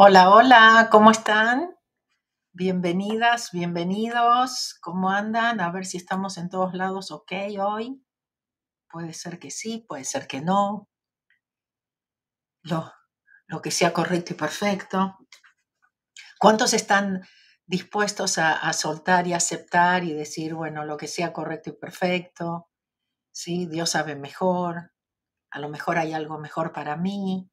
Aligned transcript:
Hola, 0.00 0.30
hola, 0.30 0.88
¿cómo 0.92 1.10
están? 1.10 1.74
Bienvenidas, 2.52 3.50
bienvenidos. 3.50 4.78
¿Cómo 4.80 5.10
andan? 5.10 5.60
A 5.60 5.72
ver 5.72 5.86
si 5.86 5.96
estamos 5.96 6.38
en 6.38 6.48
todos 6.48 6.72
lados 6.72 7.10
ok 7.10 7.32
hoy. 7.60 8.00
Puede 8.88 9.12
ser 9.12 9.40
que 9.40 9.50
sí, 9.50 9.84
puede 9.88 10.04
ser 10.04 10.28
que 10.28 10.40
no. 10.40 10.88
Lo, 12.62 12.92
lo 13.48 13.60
que 13.60 13.72
sea 13.72 13.92
correcto 13.92 14.34
y 14.34 14.36
perfecto. 14.36 15.18
¿Cuántos 16.38 16.74
están 16.74 17.22
dispuestos 17.66 18.38
a, 18.38 18.52
a 18.52 18.72
soltar 18.74 19.26
y 19.26 19.32
aceptar 19.32 20.04
y 20.04 20.12
decir, 20.12 20.54
bueno, 20.54 20.84
lo 20.84 20.96
que 20.96 21.08
sea 21.08 21.32
correcto 21.32 21.70
y 21.70 21.72
perfecto? 21.72 22.68
Sí, 23.32 23.66
Dios 23.66 23.90
sabe 23.90 24.14
mejor. 24.14 24.92
A 25.50 25.58
lo 25.58 25.68
mejor 25.68 25.98
hay 25.98 26.12
algo 26.12 26.38
mejor 26.38 26.72
para 26.72 26.94
mí, 26.94 27.50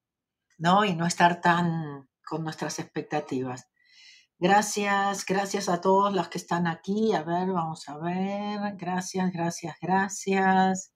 ¿no? 0.60 0.86
Y 0.86 0.96
no 0.96 1.08
estar 1.08 1.42
tan 1.42 2.08
con 2.26 2.44
nuestras 2.44 2.80
expectativas. 2.80 3.70
Gracias, 4.38 5.26
gracias 5.26 5.70
a 5.70 5.80
todos 5.80 6.14
los 6.14 6.28
que 6.28 6.38
están 6.38 6.68
aquí. 6.68 7.14
A 7.14 7.24
ver, 7.24 7.48
vamos 7.52 7.88
a 7.88 7.98
ver. 7.98 8.76
Gracias, 8.76 9.32
gracias, 9.32 9.78
gracias. 9.82 10.92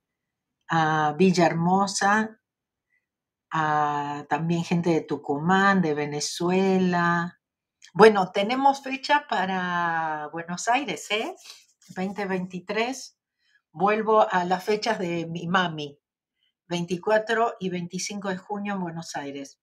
A 0.67 1.16
Villahermosa, 1.17 2.39
a 3.52 4.25
también 4.30 4.63
gente 4.63 4.89
de 4.89 5.02
Tucumán, 5.02 5.81
de 5.81 5.94
Venezuela. 5.94 7.39
Bueno, 7.94 8.31
tenemos 8.31 8.83
fecha 8.83 9.25
para 9.27 10.30
Buenos 10.31 10.67
Aires, 10.67 11.09
¿eh? 11.09 11.33
2023. 11.95 13.17
Vuelvo 13.72 14.27
a 14.30 14.44
las 14.45 14.63
fechas 14.63 15.00
de 15.00 15.25
mi 15.27 15.47
mami, 15.47 16.00
24 16.67 17.55
y 17.59 17.69
25 17.69 18.30
de 18.30 18.38
junio 18.38 18.73
en 18.73 18.81
Buenos 18.81 19.16
Aires. 19.16 19.59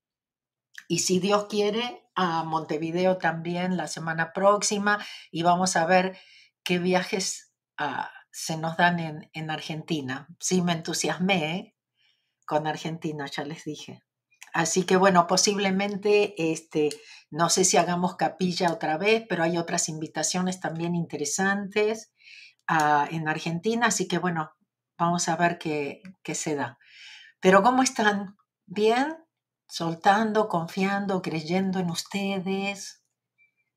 Y 0.89 1.01
si 1.01 1.19
Dios 1.19 1.47
quiere, 1.49 2.07
a 2.15 2.45
Montevideo 2.45 3.19
también 3.19 3.77
la 3.77 3.89
semana 3.89 4.33
próxima 4.33 5.05
y 5.31 5.43
vamos 5.43 5.77
a 5.77 5.85
ver 5.85 6.19
qué 6.65 6.79
viajes 6.79 7.53
ah, 7.77 8.11
se 8.33 8.57
nos 8.57 8.77
dan 8.77 8.99
en, 8.99 9.31
en 9.35 9.51
Argentina. 9.51 10.27
Sí, 10.41 10.63
me 10.63 10.73
entusiasmé 10.73 11.77
con 12.47 12.67
Argentina, 12.67 13.27
ya 13.27 13.45
les 13.45 13.65
dije. 13.65 14.03
Así 14.55 14.85
que 14.85 14.97
bueno, 14.97 15.27
posiblemente, 15.27 16.35
este, 16.53 16.89
no 17.31 17.51
sé 17.51 17.65
si 17.65 17.77
hagamos 17.77 18.17
capilla 18.17 18.73
otra 18.73 18.97
vez, 18.97 19.25
pero 19.29 19.43
hay 19.43 19.59
otras 19.59 19.91
invitaciones 19.91 20.61
también 20.61 20.95
interesantes 20.95 22.11
ah, 22.67 23.07
en 23.11 23.29
Argentina, 23.29 23.89
así 23.89 24.09
que 24.09 24.17
bueno, 24.17 24.53
vamos 24.97 25.29
a 25.29 25.37
ver 25.37 25.59
qué, 25.59 26.01
qué 26.23 26.35
se 26.35 26.55
da. 26.55 26.79
Pero 27.41 27.63
¿cómo 27.63 27.83
están? 27.83 28.37
¿Bien? 28.65 29.26
Soltando, 29.69 30.49
confiando, 30.49 31.23
creyendo 31.23 31.79
en 31.79 31.91
ustedes. 31.91 33.03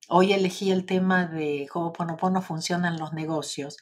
Hoy 0.08 0.34
elegí 0.34 0.72
el 0.72 0.86
tema 0.86 1.26
de 1.26 1.68
Ho'oponopono 1.74 2.42
funciona 2.42 2.90
en 2.90 2.98
los 2.98 3.14
negocios. 3.14 3.78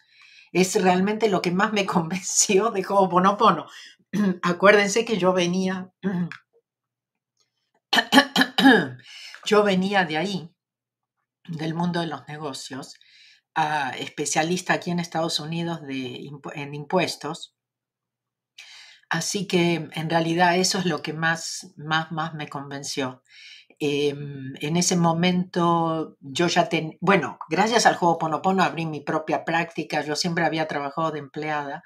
Es 0.51 0.81
realmente 0.81 1.29
lo 1.29 1.41
que 1.41 1.51
más 1.51 1.73
me 1.73 1.85
convenció 1.85 2.71
de 2.71 2.85
Ho'oponopono. 2.87 3.67
Acuérdense 4.41 5.05
que 5.05 5.17
yo 5.17 5.33
venía, 5.33 5.91
yo 9.45 9.63
venía 9.63 10.05
de 10.05 10.17
ahí, 10.17 10.53
del 11.47 11.73
mundo 11.73 12.01
de 12.01 12.07
los 12.07 12.27
negocios, 12.27 12.95
especialista 13.97 14.73
aquí 14.73 14.91
en 14.91 14.99
Estados 14.99 15.39
Unidos 15.39 15.81
de, 15.81 16.29
en 16.53 16.75
impuestos 16.75 17.56
Así 19.09 19.47
que 19.47 19.89
en 19.93 20.09
realidad 20.09 20.57
eso 20.57 20.79
es 20.79 20.85
lo 20.85 21.01
que 21.01 21.13
más, 21.13 21.73
más, 21.77 22.11
más 22.11 22.33
me 22.33 22.49
convenció. 22.49 23.23
Em, 23.79 24.55
en 24.59 24.75
ese 24.75 24.95
momento 24.97 26.17
yo 26.19 26.47
ya 26.47 26.67
tenía, 26.67 26.97
bueno, 26.99 27.37
gracias 27.49 27.85
al 27.85 27.95
juego 27.95 28.17
Ponopono 28.17 28.63
abrí 28.63 28.85
mi 28.87 29.01
propia 29.01 29.45
práctica, 29.45 30.01
yo 30.01 30.15
siempre 30.15 30.45
había 30.45 30.67
trabajado 30.67 31.11
de 31.11 31.19
empleada, 31.19 31.83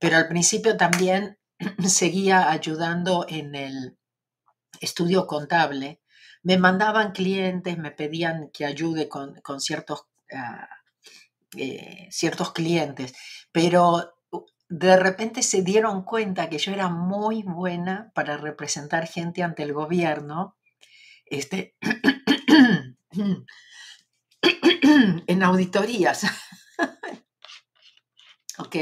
pero 0.00 0.16
al 0.16 0.28
principio 0.28 0.76
también 0.76 1.38
seguía 1.86 2.50
ayudando 2.50 3.26
en 3.28 3.54
el 3.54 3.98
estudio 4.80 5.26
contable. 5.26 6.00
Me 6.42 6.58
mandaban 6.58 7.12
clientes, 7.12 7.78
me 7.78 7.90
pedían 7.90 8.50
que 8.52 8.64
ayude 8.66 9.08
con, 9.08 9.60
ciertos, 9.60 10.06
ah, 10.32 10.68
eh, 11.56 12.08
ciertos 12.10 12.52
clientes, 12.52 13.14
pero 13.52 14.15
de 14.68 14.96
repente 14.96 15.42
se 15.42 15.62
dieron 15.62 16.02
cuenta 16.02 16.48
que 16.48 16.58
yo 16.58 16.72
era 16.72 16.88
muy 16.88 17.42
buena 17.42 18.10
para 18.14 18.36
representar 18.36 19.06
gente 19.06 19.42
ante 19.42 19.62
el 19.62 19.72
gobierno, 19.72 20.56
este, 21.24 21.76
en 25.26 25.42
auditorías. 25.42 26.24
¿Ok? 28.58 28.76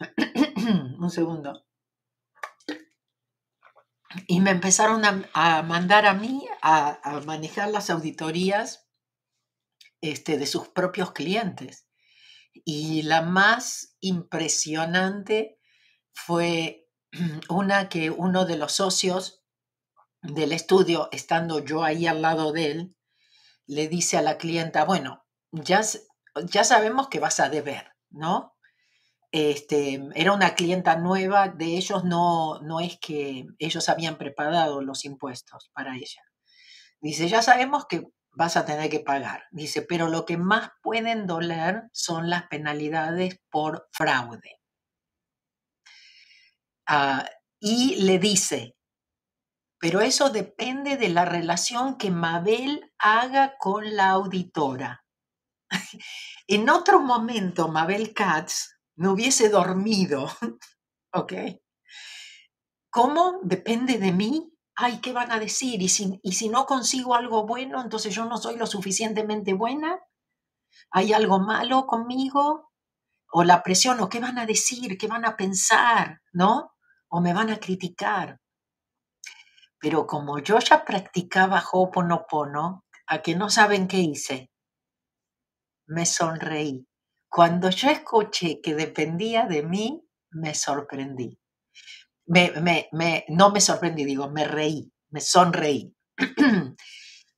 Un 0.98 1.10
segundo. 1.10 1.64
Y 4.26 4.40
me 4.40 4.50
empezaron 4.50 5.02
a, 5.04 5.62
mandar 5.62 6.06
a 6.06 6.14
mí 6.14 6.46
a, 6.62 7.20
manejar 7.26 7.70
las 7.70 7.90
auditorías 7.90 8.86
este, 10.00 10.38
de 10.38 10.46
sus 10.46 10.68
propios 10.68 11.12
clientes. 11.12 11.86
Y 12.64 13.02
la 13.02 13.22
más 13.22 13.96
impresionante 14.00 15.58
fue 16.12 16.86
una 17.48 17.88
que 17.88 18.10
uno 18.10 18.44
de 18.44 18.56
los 18.56 18.72
socios 18.72 19.42
del 20.22 20.52
estudio, 20.52 21.08
estando 21.12 21.58
yo 21.58 21.84
ahí 21.84 22.06
al 22.06 22.22
lado 22.22 22.52
de 22.52 22.70
él, 22.70 22.96
le 23.66 23.88
dice 23.88 24.16
a 24.16 24.22
la 24.22 24.38
clienta, 24.38 24.84
bueno, 24.84 25.24
ya, 25.52 25.82
ya 26.44 26.64
sabemos 26.64 27.08
que 27.08 27.20
vas 27.20 27.40
a 27.40 27.48
deber, 27.48 27.92
¿no? 28.10 28.54
Este, 29.32 30.00
era 30.14 30.32
una 30.32 30.54
clienta 30.54 30.96
nueva, 30.96 31.48
de 31.48 31.76
ellos 31.76 32.04
no, 32.04 32.60
no 32.60 32.80
es 32.80 32.98
que 33.00 33.46
ellos 33.58 33.88
habían 33.88 34.16
preparado 34.16 34.80
los 34.80 35.04
impuestos 35.04 35.70
para 35.74 35.96
ella. 35.96 36.22
Dice, 37.00 37.28
ya 37.28 37.42
sabemos 37.42 37.86
que 37.86 38.04
vas 38.34 38.56
a 38.56 38.64
tener 38.64 38.90
que 38.90 39.00
pagar. 39.00 39.44
Dice, 39.50 39.82
pero 39.82 40.08
lo 40.08 40.24
que 40.24 40.36
más 40.36 40.70
pueden 40.82 41.26
doler 41.26 41.84
son 41.92 42.30
las 42.30 42.46
penalidades 42.48 43.40
por 43.50 43.88
fraude. 43.92 44.60
Ah, 46.86 47.24
y 47.60 47.96
le 47.96 48.18
dice, 48.18 48.76
pero 49.78 50.00
eso 50.00 50.30
depende 50.30 50.96
de 50.96 51.08
la 51.08 51.24
relación 51.24 51.96
que 51.96 52.10
Mabel 52.10 52.92
haga 52.98 53.56
con 53.58 53.96
la 53.96 54.10
auditora. 54.10 55.04
en 56.46 56.68
otro 56.68 57.00
momento, 57.00 57.68
Mabel 57.68 58.12
Katz 58.14 58.78
no 58.96 59.12
hubiese 59.12 59.48
dormido, 59.48 60.28
¿ok? 61.12 61.32
¿Cómo 62.90 63.40
depende 63.42 63.98
de 63.98 64.12
mí? 64.12 64.53
Ay, 64.76 65.00
¿qué 65.00 65.12
van 65.12 65.30
a 65.30 65.38
decir? 65.38 65.80
¿Y 65.82 65.88
si, 65.88 66.20
y 66.22 66.32
si 66.32 66.48
no 66.48 66.66
consigo 66.66 67.14
algo 67.14 67.46
bueno, 67.46 67.80
entonces 67.80 68.14
yo 68.14 68.24
no 68.24 68.36
soy 68.38 68.56
lo 68.56 68.66
suficientemente 68.66 69.52
buena. 69.54 70.00
¿Hay 70.90 71.12
algo 71.12 71.38
malo 71.38 71.86
conmigo? 71.86 72.72
O 73.32 73.44
la 73.44 73.62
presión, 73.62 74.00
o 74.00 74.08
qué 74.08 74.20
van 74.20 74.38
a 74.38 74.46
decir, 74.46 74.96
qué 74.98 75.06
van 75.06 75.24
a 75.24 75.36
pensar, 75.36 76.20
¿no? 76.32 76.74
O 77.08 77.20
me 77.20 77.32
van 77.32 77.50
a 77.50 77.58
criticar. 77.58 78.40
Pero 79.78 80.06
como 80.06 80.38
yo 80.38 80.58
ya 80.58 80.84
practicaba 80.84 81.62
Ho'oponopono, 81.72 82.84
a 83.06 83.22
que 83.22 83.34
no 83.34 83.50
saben 83.50 83.86
qué 83.86 83.98
hice, 83.98 84.50
me 85.86 86.06
sonreí. 86.06 86.88
Cuando 87.28 87.68
yo 87.70 87.90
escuché 87.90 88.60
que 88.62 88.74
dependía 88.74 89.46
de 89.46 89.62
mí, 89.62 90.08
me 90.30 90.54
sorprendí 90.54 91.38
me, 92.26 92.88
me, 92.92 93.24
no 93.28 93.50
me 93.50 93.60
sorprendí, 93.60 94.04
digo, 94.04 94.30
me 94.30 94.44
reí, 94.44 94.90
me 95.10 95.20
sonreí. 95.20 95.94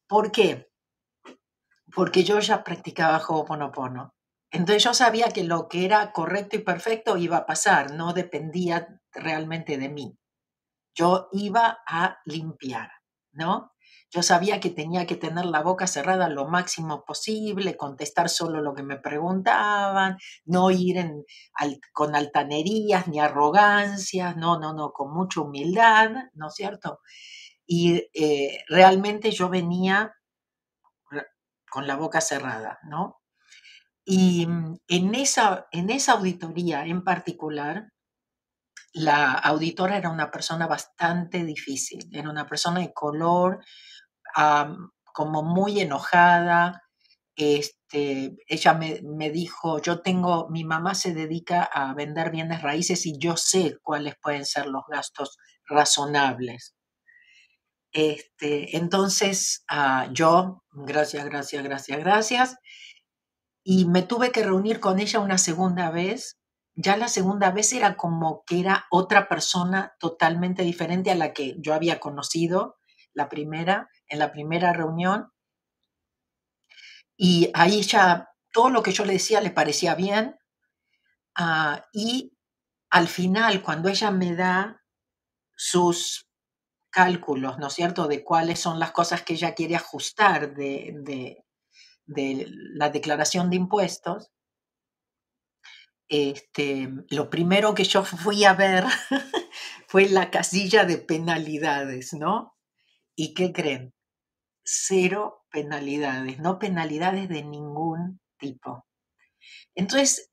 ¿Por 0.09 0.31
qué? 0.31 0.69
Porque 1.95 2.25
yo 2.25 2.39
ya 2.41 2.63
practicaba 2.63 3.23
Ho'oponopono. 3.27 4.15
Entonces 4.51 4.85
yo 4.85 4.95
sabía 4.95 5.29
que 5.29 5.45
lo 5.45 5.69
que 5.69 5.85
era 5.85 6.13
correcto 6.13 6.57
y 6.57 6.61
perfecto 6.61 7.17
iba 7.17 7.39
a 7.39 7.47
pasar, 7.47 7.93
no 7.93 8.13
dependía 8.13 9.01
realmente 9.13 9.77
de 9.77 9.89
mí. 9.89 10.19
Yo 10.95 11.29
iba 11.33 11.79
a 11.87 12.19
limpiar, 12.25 12.91
¿no? 13.33 13.73
Yo 14.17 14.23
sabía 14.23 14.61
que 14.61 14.71
tenía 14.71 15.07
que 15.07 15.17
tener 15.17 15.45
la 15.45 15.61
boca 15.61 15.87
cerrada 15.87 16.31
lo 16.31 16.49
máximo 16.49 17.05
posible, 17.05 17.77
contestar 17.77 18.31
solo 18.31 18.63
lo 18.63 18.75
que 18.75 18.83
me 18.83 18.99
preguntaban, 18.99 20.17
no 20.47 20.71
ir 20.71 20.97
con 21.93 22.17
altanerías 22.17 23.09
ni 23.09 23.21
arrogancias, 23.21 24.35
no, 24.35 24.59
no, 24.59 24.73
no, 24.73 24.93
con 24.93 25.13
mucha 25.13 25.43
humildad, 25.43 26.13
¿no 26.33 26.49
es 26.49 26.55
cierto? 26.55 27.01
Y 27.67 28.09
eh, 28.15 28.65
realmente 28.71 29.33
yo 29.33 29.51
venía 29.51 30.15
con 31.71 31.87
la 31.87 31.97
boca 31.97 32.23
cerrada, 32.23 32.79
¿no? 32.89 33.21
Y 34.03 34.47
mm, 34.47 34.79
en 34.89 35.15
esa, 35.15 35.67
en 35.73 35.91
esa 35.91 36.13
auditoría 36.13 36.87
en 36.87 37.05
particular, 37.05 37.93
la 38.95 39.33
auditora 39.33 39.99
era 39.99 40.09
una 40.09 40.31
persona 40.31 40.67
bastante 40.67 41.45
difícil, 41.45 42.09
era 42.13 42.31
una 42.31 42.47
persona 42.47 42.81
de 42.81 42.95
color, 42.95 43.63
como 45.13 45.43
muy 45.43 45.81
enojada. 45.81 46.83
Este, 47.37 48.37
ella 48.49 48.75
me, 48.75 49.01
me, 49.03 49.31
dijo, 49.31 49.81
yo 49.81 50.01
tengo, 50.01 50.49
mi 50.51 50.65
mamá 50.65 50.95
se 50.95 51.15
dedica 51.15 51.63
a 51.63 51.95
vender 51.95 52.31
bienes 52.31 52.63
raíces 52.63 53.05
y 53.07 53.19
yo 53.19 53.37
sé 53.37 53.79
cuáles 53.83 54.15
pueden 54.23 54.47
ser 54.47 54.67
los 54.67 54.83
gastos 54.89 55.37
razonables. 55.67 56.77
Este, 57.93 58.77
entonces, 58.77 59.65
ah, 59.71 60.09
yo, 60.13 60.63
gracias, 60.73 61.25
gracias, 61.25 61.65
gracias, 61.65 61.99
gracias, 61.99 62.57
y 63.65 63.87
me 63.87 64.03
tuve 64.03 64.33
que 64.33 64.45
reunir 64.45 64.81
con 64.81 65.01
ella 65.01 65.19
una 65.19 65.39
segunda 65.39 65.91
vez. 65.91 66.39
Ya 66.75 66.99
la 66.99 67.09
segunda 67.09 67.51
vez 67.53 67.73
era 67.73 67.97
como 67.97 68.45
que 68.47 68.61
era 68.61 68.85
otra 68.91 69.29
persona 69.29 69.95
totalmente 69.99 70.63
diferente 70.63 71.11
a 71.11 71.15
la 71.15 71.33
que 71.33 71.57
yo 71.59 71.73
había 71.73 71.99
conocido 71.99 72.77
la 73.15 73.31
primera, 73.31 73.89
en 74.09 74.19
la 74.19 74.33
primera 74.33 74.73
reunión. 74.73 75.31
Y 77.17 77.51
ahí 77.55 77.83
ya 77.83 78.29
todo 78.53 78.71
lo 78.71 78.83
que 78.83 78.93
yo 78.93 79.05
le 79.05 79.15
decía 79.15 79.41
le 79.41 79.51
parecía 79.51 79.95
bien. 79.95 80.37
Ah, 81.35 81.85
y 81.93 82.37
al 82.91 83.09
final, 83.09 83.63
cuando 83.63 83.89
ella 83.89 84.11
me 84.11 84.35
da 84.35 84.83
sus 85.55 86.27
cálculos, 86.91 87.59
¿no 87.59 87.67
es 87.67 87.75
cierto?, 87.75 88.09
de 88.09 88.25
cuáles 88.25 88.61
son 88.61 88.79
las 88.79 88.93
cosas 88.93 89.23
que 89.23 89.35
ella 89.35 89.55
quiere 89.55 89.77
ajustar 89.77 90.55
de, 90.55 91.45
la 92.07 92.91
declaración 92.91 93.51
de 93.51 93.57
impuestos, 93.57 94.31
este, 96.09 96.89
lo 97.11 97.29
primero 97.29 97.75
que 97.75 97.85
yo 97.85 98.05
fui 98.05 98.45
a 98.45 98.55
ver 98.55 98.85
fue 99.89 100.09
la 100.09 100.31
casilla 100.31 100.85
de 100.85 100.99
penalidades, 100.99 102.15
¿no? 102.15 102.57
¿Y 103.17 103.35
qué 103.35 103.53
creen? 103.53 103.93
Cero 104.69 105.45
penalidades, 105.51 106.41
no 106.41 106.59
penalidades 106.59 107.29
de 107.29 107.45
ningún 107.45 108.21
tipo. 108.37 108.85
Entonces, 109.77 110.31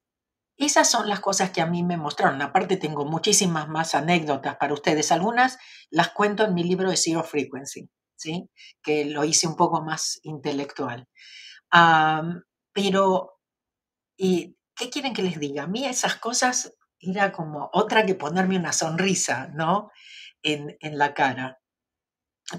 esas 0.58 0.90
son 0.90 1.10
las 1.10 1.20
cosas 1.20 1.52
que 1.52 1.62
a 1.62 1.68
mí 1.68 1.84
me 1.84 1.98
mostraron. 1.98 2.42
Aparte 2.42 2.78
tengo 2.78 3.06
muchísimas 3.06 3.68
más 3.68 3.96
anécdotas 3.96 4.56
para 4.58 4.74
ustedes. 4.74 5.12
Algunas 5.12 5.58
las 5.90 6.10
cuento 6.10 6.44
en 6.46 6.54
mi 6.54 6.64
libro 6.64 6.90
de 6.90 6.98
Zero 6.98 7.24
Frequency, 7.24 7.90
¿sí? 8.16 8.50
que 8.82 9.06
lo 9.06 9.24
hice 9.24 9.48
un 9.48 9.56
poco 9.56 9.84
más 9.84 10.20
intelectual. 10.24 11.08
pero, 12.74 13.40
¿y 14.18 14.58
¿qué 14.76 14.90
quieren 14.90 15.14
que 15.14 15.24
les 15.24 15.40
diga? 15.40 15.64
A 15.64 15.68
mí 15.68 15.86
esas 15.86 16.16
cosas 16.16 16.76
era 17.00 17.32
como 17.32 17.70
otra 17.74 18.06
que 18.06 18.16
ponerme 18.16 18.58
una 18.58 18.74
sonrisa, 18.74 19.50
¿no? 19.54 19.92
En, 20.44 20.78
en 20.80 20.98
la 20.98 21.14
cara. 21.14 21.60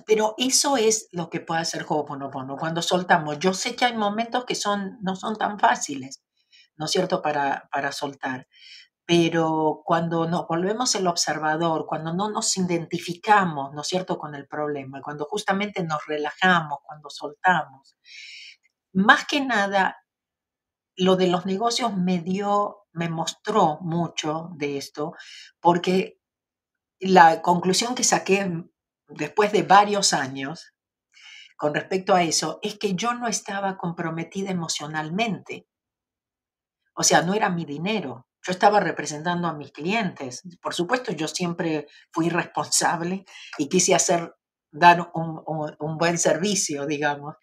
Pero 0.07 0.35
eso 0.39 0.77
es 0.77 1.09
lo 1.13 1.31
que 1.31 1.41
puede 1.41 1.61
hacer 1.63 1.85
Ho'oponopono 1.89 2.57
cuando 2.57 2.83
soltamos. 2.83 3.39
Yo 3.39 3.55
sé 3.55 3.77
que 3.77 3.85
hay 3.87 3.97
momentos 3.97 4.45
que 4.45 4.55
son, 4.55 4.99
no 5.03 5.17
son 5.17 5.37
tan 5.37 5.59
fáciles 5.59 6.21
¿no 6.77 6.87
es 6.87 6.91
cierto?, 6.93 7.23
para, 7.23 7.69
para 7.73 7.93
soltar. 7.93 8.47
Pero 9.07 9.83
cuando 9.85 10.27
nos 10.27 10.47
volvemos 10.49 10.95
el 10.95 11.07
observador, 11.07 11.87
cuando 11.87 12.15
no 12.15 12.31
nos 12.31 12.57
identificamos, 12.57 13.73
¿no 13.75 13.83
es 13.83 13.89
cierto?, 13.89 14.19
con 14.19 14.35
el 14.35 14.47
problema, 14.49 15.03
cuando 15.03 15.27
justamente 15.27 15.83
nos 15.85 16.07
relajamos, 16.07 16.79
cuando 16.85 17.11
soltamos, 17.11 17.97
más 18.93 19.27
que 19.27 19.41
nada, 19.41 19.99
lo 20.97 21.17
de 21.17 21.29
los 21.29 21.47
negocios 21.47 21.97
me 21.97 22.21
dio, 22.21 22.87
me 22.93 23.09
mostró 23.09 23.79
mucho 23.81 24.51
de 24.57 24.79
esto, 24.79 25.15
porque 25.61 26.19
la 27.01 27.43
conclusión 27.43 27.95
que 27.95 28.05
saqué 28.05 28.65
después 29.09 29.53
de 29.53 29.63
varios 29.63 30.13
años 30.13 30.73
con 31.57 31.75
respecto 31.75 32.15
a 32.15 32.23
eso 32.23 32.59
es 32.63 32.79
que 32.79 32.95
yo 32.95 33.15
no 33.15 33.29
estaba 33.29 33.77
comprometida 33.77 34.51
emocionalmente 34.51 35.67
o 36.95 37.03
sea, 37.03 37.23
no 37.23 37.35
era 37.35 37.51
mi 37.51 37.65
dinero. 37.65 38.29
Yo 38.43 38.53
estaba 38.53 38.81
representando 38.81 39.49
a 39.49 39.55
mis 39.55 39.73
clientes. 39.73 40.43
Por 40.61 40.75
supuesto, 40.75 41.13
yo 41.13 41.29
siempre 41.29 41.87
fui 42.13 42.29
responsable 42.29 43.25
y 43.59 43.69
quise 43.69 43.95
hacer, 43.95 44.35
dar 44.71 45.11
un, 45.15 45.99
buen 45.99 46.19
servicio, 46.19 46.87
digamos. 46.87 47.37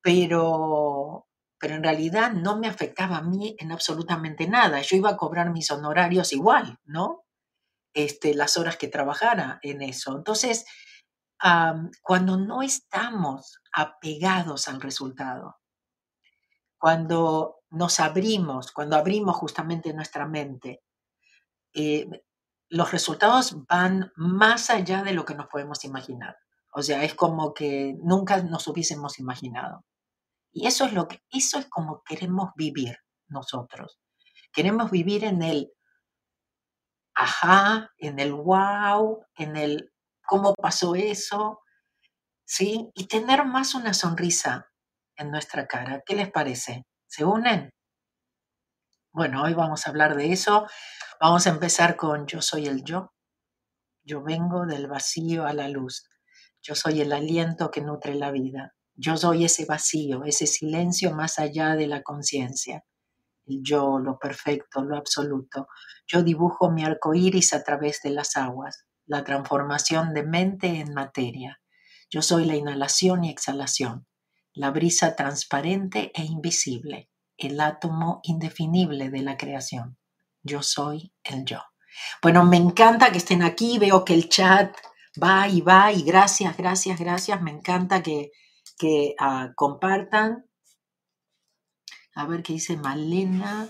Pero, 0.00 1.26
pero 1.58 1.74
en 1.74 1.82
realidad 1.82 2.32
no 2.32 2.58
me 2.58 2.68
afectaba 2.68 3.18
a 3.18 3.22
mí 3.22 3.56
en 3.58 3.72
absolutamente 3.72 4.46
nada. 4.46 4.80
Yo 4.82 4.96
iba 4.96 5.10
a 5.10 5.16
cobrar 5.16 5.50
mis 5.50 5.70
honorarios 5.70 6.32
igual, 6.32 6.78
¿no? 6.84 7.24
Este, 7.94 8.34
las 8.34 8.56
horas 8.56 8.76
que 8.76 8.88
trabajara 8.88 9.58
en 9.62 9.82
eso. 9.82 10.16
Entonces, 10.16 10.66
cuando 12.02 12.36
no 12.36 12.62
estamos 12.62 13.60
apegados 13.72 14.68
al 14.68 14.80
resultado, 14.80 15.56
cuando 16.78 17.56
nos 17.70 18.00
abrimos, 18.00 18.72
cuando 18.72 18.96
abrimos 18.96 19.36
justamente 19.36 19.92
nuestra 19.92 20.26
mente, 20.26 20.82
eh, 21.74 22.08
los 22.68 22.92
resultados 22.92 23.56
van 23.66 24.12
más 24.16 24.70
allá 24.70 25.02
de 25.02 25.12
lo 25.12 25.24
que 25.24 25.34
nos 25.34 25.46
podemos 25.46 25.84
imaginar. 25.84 26.36
O 26.72 26.82
sea, 26.82 27.04
es 27.04 27.14
como 27.14 27.54
que 27.54 27.94
nunca 28.02 28.42
nos 28.42 28.66
hubiésemos 28.66 29.18
imaginado. 29.18 29.84
Y 30.52 30.66
eso 30.66 30.84
es 30.84 30.92
lo 30.92 31.08
que, 31.08 31.22
eso 31.30 31.58
es 31.58 31.68
como 31.68 32.02
queremos 32.04 32.50
vivir 32.56 32.96
nosotros. 33.28 33.98
Queremos 34.52 34.90
vivir 34.90 35.24
en 35.24 35.42
el 35.42 35.72
ajá, 37.14 37.90
en 37.98 38.18
el 38.18 38.32
wow, 38.32 39.24
en 39.36 39.56
el 39.56 39.93
cómo 40.26 40.54
pasó 40.54 40.94
eso, 40.94 41.60
¿sí? 42.44 42.90
Y 42.94 43.06
tener 43.06 43.44
más 43.44 43.74
una 43.74 43.94
sonrisa 43.94 44.70
en 45.16 45.30
nuestra 45.30 45.66
cara. 45.66 46.02
¿Qué 46.04 46.14
les 46.14 46.30
parece? 46.30 46.84
¿Se 47.06 47.24
unen? 47.24 47.70
Bueno, 49.12 49.42
hoy 49.42 49.54
vamos 49.54 49.86
a 49.86 49.90
hablar 49.90 50.16
de 50.16 50.32
eso. 50.32 50.66
Vamos 51.20 51.46
a 51.46 51.50
empezar 51.50 51.96
con 51.96 52.26
yo 52.26 52.42
soy 52.42 52.66
el 52.66 52.82
yo. 52.84 53.12
Yo 54.02 54.22
vengo 54.22 54.66
del 54.66 54.88
vacío 54.88 55.46
a 55.46 55.52
la 55.52 55.68
luz. 55.68 56.08
Yo 56.60 56.74
soy 56.74 57.00
el 57.00 57.12
aliento 57.12 57.70
que 57.70 57.80
nutre 57.80 58.14
la 58.14 58.30
vida. 58.30 58.74
Yo 58.96 59.16
soy 59.16 59.44
ese 59.44 59.64
vacío, 59.66 60.24
ese 60.24 60.46
silencio 60.46 61.12
más 61.12 61.38
allá 61.38 61.74
de 61.74 61.86
la 61.86 62.02
conciencia. 62.02 62.84
El 63.46 63.62
yo, 63.62 63.98
lo 63.98 64.18
perfecto, 64.18 64.82
lo 64.82 64.96
absoluto. 64.96 65.68
Yo 66.06 66.22
dibujo 66.22 66.70
mi 66.70 66.84
arco 66.84 67.14
iris 67.14 67.52
a 67.54 67.62
través 67.62 68.00
de 68.02 68.10
las 68.10 68.36
aguas, 68.36 68.84
la 69.06 69.24
transformación 69.24 70.14
de 70.14 70.22
mente 70.22 70.80
en 70.80 70.94
materia. 70.94 71.60
Yo 72.10 72.22
soy 72.22 72.44
la 72.44 72.56
inhalación 72.56 73.24
y 73.24 73.30
exhalación 73.30 74.06
la 74.54 74.70
brisa 74.70 75.16
transparente 75.16 76.12
e 76.14 76.24
invisible, 76.24 77.10
el 77.36 77.60
átomo 77.60 78.20
indefinible 78.22 79.10
de 79.10 79.22
la 79.22 79.36
creación. 79.36 79.98
Yo 80.42 80.62
soy 80.62 81.12
el 81.24 81.44
yo. 81.44 81.58
Bueno, 82.22 82.44
me 82.44 82.56
encanta 82.56 83.10
que 83.10 83.18
estén 83.18 83.42
aquí, 83.42 83.78
veo 83.78 84.04
que 84.04 84.14
el 84.14 84.28
chat 84.28 84.74
va 85.22 85.48
y 85.48 85.60
va 85.60 85.92
y 85.92 86.02
gracias, 86.02 86.56
gracias, 86.56 86.98
gracias, 86.98 87.42
me 87.42 87.50
encanta 87.50 88.02
que, 88.02 88.30
que 88.78 89.14
ah, 89.18 89.52
compartan. 89.56 90.46
A 92.14 92.26
ver 92.26 92.42
qué 92.42 92.54
dice 92.54 92.76
Malena. 92.76 93.68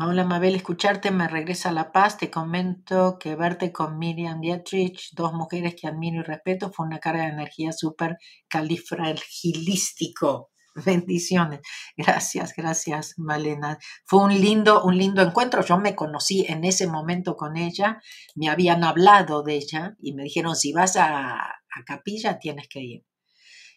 Hola 0.00 0.24
Mabel, 0.24 0.54
escucharte 0.54 1.10
me 1.10 1.26
regresa 1.26 1.70
a 1.70 1.72
la 1.72 1.90
paz. 1.90 2.18
Te 2.18 2.30
comento 2.30 3.18
que 3.18 3.34
verte 3.34 3.72
con 3.72 3.98
Miriam 3.98 4.40
Dietrich, 4.40 5.08
dos 5.12 5.32
mujeres 5.32 5.74
que 5.74 5.88
admiro 5.88 6.20
y 6.20 6.22
respeto, 6.22 6.70
fue 6.70 6.86
una 6.86 7.00
carga 7.00 7.24
de 7.24 7.30
energía 7.30 7.72
súper 7.72 8.16
califragilístico. 8.46 10.52
Bendiciones. 10.86 11.62
Gracias, 11.96 12.54
gracias, 12.56 13.14
Malena. 13.16 13.76
Fue 14.04 14.22
un 14.22 14.40
lindo, 14.40 14.84
un 14.84 14.96
lindo 14.96 15.20
encuentro. 15.20 15.64
Yo 15.64 15.78
me 15.78 15.96
conocí 15.96 16.46
en 16.48 16.62
ese 16.62 16.86
momento 16.86 17.36
con 17.36 17.56
ella. 17.56 18.00
Me 18.36 18.48
habían 18.48 18.84
hablado 18.84 19.42
de 19.42 19.56
ella 19.56 19.96
y 19.98 20.14
me 20.14 20.22
dijeron, 20.22 20.54
si 20.54 20.72
vas 20.72 20.94
a, 20.94 21.56
capilla, 21.84 22.38
tienes 22.38 22.68
que 22.68 22.82
ir. 22.82 23.04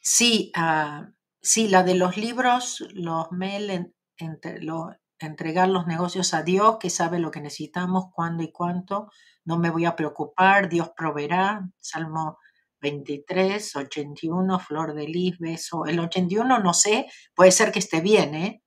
Sí, 0.04 0.52
uh, 0.56 1.04
sí, 1.42 1.68
la 1.68 1.82
de 1.82 1.96
los 1.96 2.16
libros, 2.16 2.86
los 2.94 3.32
mail, 3.32 3.92
entre, 4.18 4.62
los, 4.62 4.86
entregar 5.28 5.70
los 5.70 5.88
negocios 5.88 6.34
a 6.34 6.44
Dios, 6.44 6.78
que 6.80 6.90
sabe 6.90 7.20
lo 7.20 7.32
que 7.32 7.42
necesitamos, 7.42 8.06
cuándo 8.14 8.44
y 8.44 8.52
cuánto. 8.52 9.10
No 9.46 9.58
me 9.58 9.70
voy 9.70 9.86
a 9.86 9.96
preocupar, 9.96 10.70
Dios 10.70 10.92
proveerá. 10.96 11.68
Salmo 11.80 12.38
23, 12.82 13.76
81, 13.76 14.60
flor 14.60 14.94
de 14.94 15.08
lis, 15.08 15.38
beso. 15.40 15.86
El 15.86 16.00
81 16.00 16.60
no 16.60 16.74
sé, 16.74 17.08
puede 17.36 17.52
ser 17.52 17.72
que 17.72 17.80
esté 17.80 18.02
bien, 18.02 18.36
¿eh? 18.36 18.64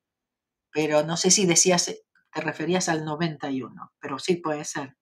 Pero 0.70 1.02
no 1.02 1.16
sé 1.16 1.30
si 1.30 1.46
decías, 1.46 1.86
te 2.32 2.40
referías 2.40 2.88
al 2.88 3.04
91, 3.04 3.92
pero 4.00 4.18
sí 4.18 4.36
puede 4.36 4.64
ser. 4.64 4.96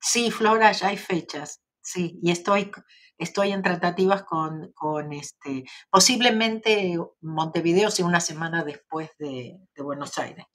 Sí, 0.00 0.30
Flora, 0.30 0.70
ya 0.72 0.88
hay 0.88 0.96
fechas, 0.96 1.60
sí, 1.80 2.18
y 2.22 2.30
estoy 2.30 2.70
estoy 3.18 3.52
en 3.52 3.62
tratativas 3.62 4.24
con, 4.24 5.12
este, 5.12 5.64
posiblemente 5.90 6.98
Montevideo 7.20 7.90
sea 7.90 8.06
una 8.06 8.20
semana 8.20 8.64
después 8.64 9.10
de, 9.18 9.58
Buenos 9.76 10.18
Aires, 10.18 10.46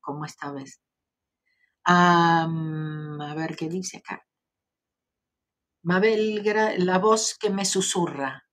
como 0.00 0.24
esta 0.24 0.52
vez. 0.52 0.80
a 1.84 2.46
ver 3.36 3.56
qué 3.56 3.68
dice 3.68 3.98
acá. 3.98 4.24
Mabel, 5.84 6.42
la 6.78 6.98
voz 6.98 7.36
que 7.38 7.50
me 7.50 7.66
susurra. 7.66 8.44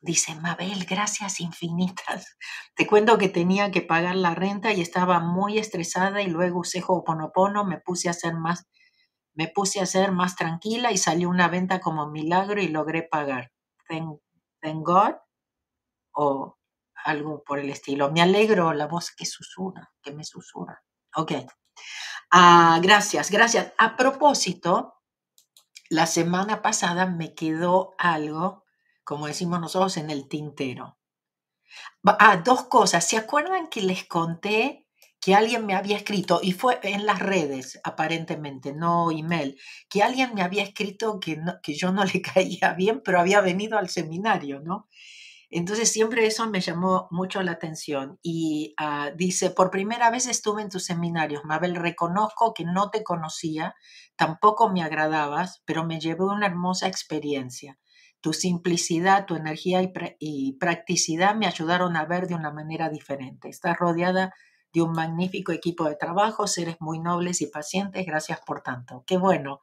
Dice, 0.00 0.36
Mabel, 0.36 0.84
gracias 0.88 1.40
infinitas. 1.40 2.36
Te 2.76 2.86
cuento 2.86 3.18
que 3.18 3.28
tenía 3.28 3.72
que 3.72 3.82
pagar 3.82 4.14
la 4.14 4.36
renta 4.36 4.72
y 4.72 4.80
estaba 4.80 5.18
muy 5.18 5.58
estresada 5.58 6.22
y 6.22 6.28
luego 6.28 6.60
usé 6.60 6.82
Ho'oponopono, 6.86 7.64
me 7.64 7.80
puse 7.80 8.06
a 8.06 8.12
hacer 8.12 8.34
más, 8.34 8.66
me 9.36 9.48
puse 9.48 9.80
a 9.80 9.86
ser 9.86 10.10
más 10.10 10.34
tranquila 10.34 10.90
y 10.90 10.98
salió 10.98 11.28
una 11.28 11.48
venta 11.48 11.80
como 11.80 12.08
milagro 12.08 12.60
y 12.60 12.68
logré 12.68 13.04
pagar. 13.04 13.52
Thank, 13.88 14.18
God 14.82 15.14
o 16.12 16.58
algo 17.04 17.44
por 17.44 17.60
el 17.60 17.70
estilo. 17.70 18.10
Me 18.10 18.22
alegro 18.22 18.72
la 18.72 18.88
voz 18.88 19.14
que 19.14 19.24
susurra, 19.24 19.92
que 20.02 20.12
me 20.12 20.24
susurra. 20.24 20.82
Ok. 21.14 21.32
Ah, 22.32 22.80
gracias, 22.82 23.30
gracias. 23.30 23.72
A 23.78 23.94
propósito, 23.96 24.94
la 25.88 26.06
semana 26.06 26.62
pasada 26.62 27.06
me 27.06 27.34
quedó 27.34 27.94
algo 27.98 28.66
como 29.06 29.28
decimos 29.28 29.60
nosotros, 29.60 29.96
en 29.98 30.10
el 30.10 30.28
tintero. 30.28 30.98
Ah, 32.04 32.38
dos 32.38 32.64
cosas. 32.64 33.06
¿Se 33.06 33.16
acuerdan 33.16 33.68
que 33.68 33.80
les 33.80 34.04
conté 34.04 34.85
que 35.26 35.34
alguien 35.34 35.66
me 35.66 35.74
había 35.74 35.96
escrito, 35.96 36.38
y 36.40 36.52
fue 36.52 36.78
en 36.84 37.04
las 37.04 37.18
redes 37.18 37.80
aparentemente, 37.82 38.72
no 38.72 39.10
email, 39.10 39.58
que 39.90 40.04
alguien 40.04 40.32
me 40.34 40.42
había 40.42 40.62
escrito 40.62 41.18
que, 41.18 41.36
que 41.64 41.74
yo 41.74 41.90
no 41.90 42.04
le 42.14 42.22
caía 42.22 42.74
bien, 42.74 43.02
pero 43.04 43.18
había 43.18 43.40
venido 43.40 43.76
al 43.76 43.88
seminario, 43.88 44.60
¿no? 44.60 44.86
Entonces 45.50 45.90
siempre 45.90 46.26
eso 46.26 46.48
me 46.48 46.60
llamó 46.60 47.08
mucho 47.10 47.42
la 47.42 47.50
atención 47.50 48.20
y 48.22 48.74
ah, 48.76 49.10
dice, 49.16 49.50
por 49.50 49.72
primera 49.72 50.12
vez 50.12 50.28
estuve 50.28 50.62
en 50.62 50.68
tus 50.68 50.84
seminarios, 50.84 51.44
Mabel, 51.44 51.74
reconozco 51.74 52.54
que 52.54 52.64
no 52.64 52.90
te 52.90 53.02
conocía, 53.02 53.74
tampoco 54.14 54.70
me 54.70 54.84
agradabas, 54.84 55.60
pero 55.64 55.84
me 55.84 55.98
llevó 55.98 56.26
una 56.26 56.46
hermosa 56.46 56.86
experiencia. 56.86 57.80
Tu 58.20 58.32
simplicidad, 58.32 59.26
tu 59.26 59.34
energía 59.34 59.82
y, 60.20 60.52
practicidad 60.52 61.34
me 61.34 61.48
ayudaron 61.48 61.96
a 61.96 62.04
ver 62.04 62.28
de 62.28 62.36
una 62.36 62.52
manera 62.52 62.90
diferente. 62.90 63.48
Estás 63.48 63.76
rodeada 63.76 64.32
de 64.76 64.82
un 64.82 64.92
magnífico 64.92 65.52
equipo 65.52 65.84
de 65.88 65.96
trabajo, 65.96 66.46
seres 66.46 66.76
muy 66.80 66.98
nobles 66.98 67.40
y 67.40 67.46
pacientes. 67.46 68.04
Gracias 68.04 68.40
por 68.44 68.60
tanto. 68.60 69.04
Qué 69.06 69.16
bueno. 69.16 69.62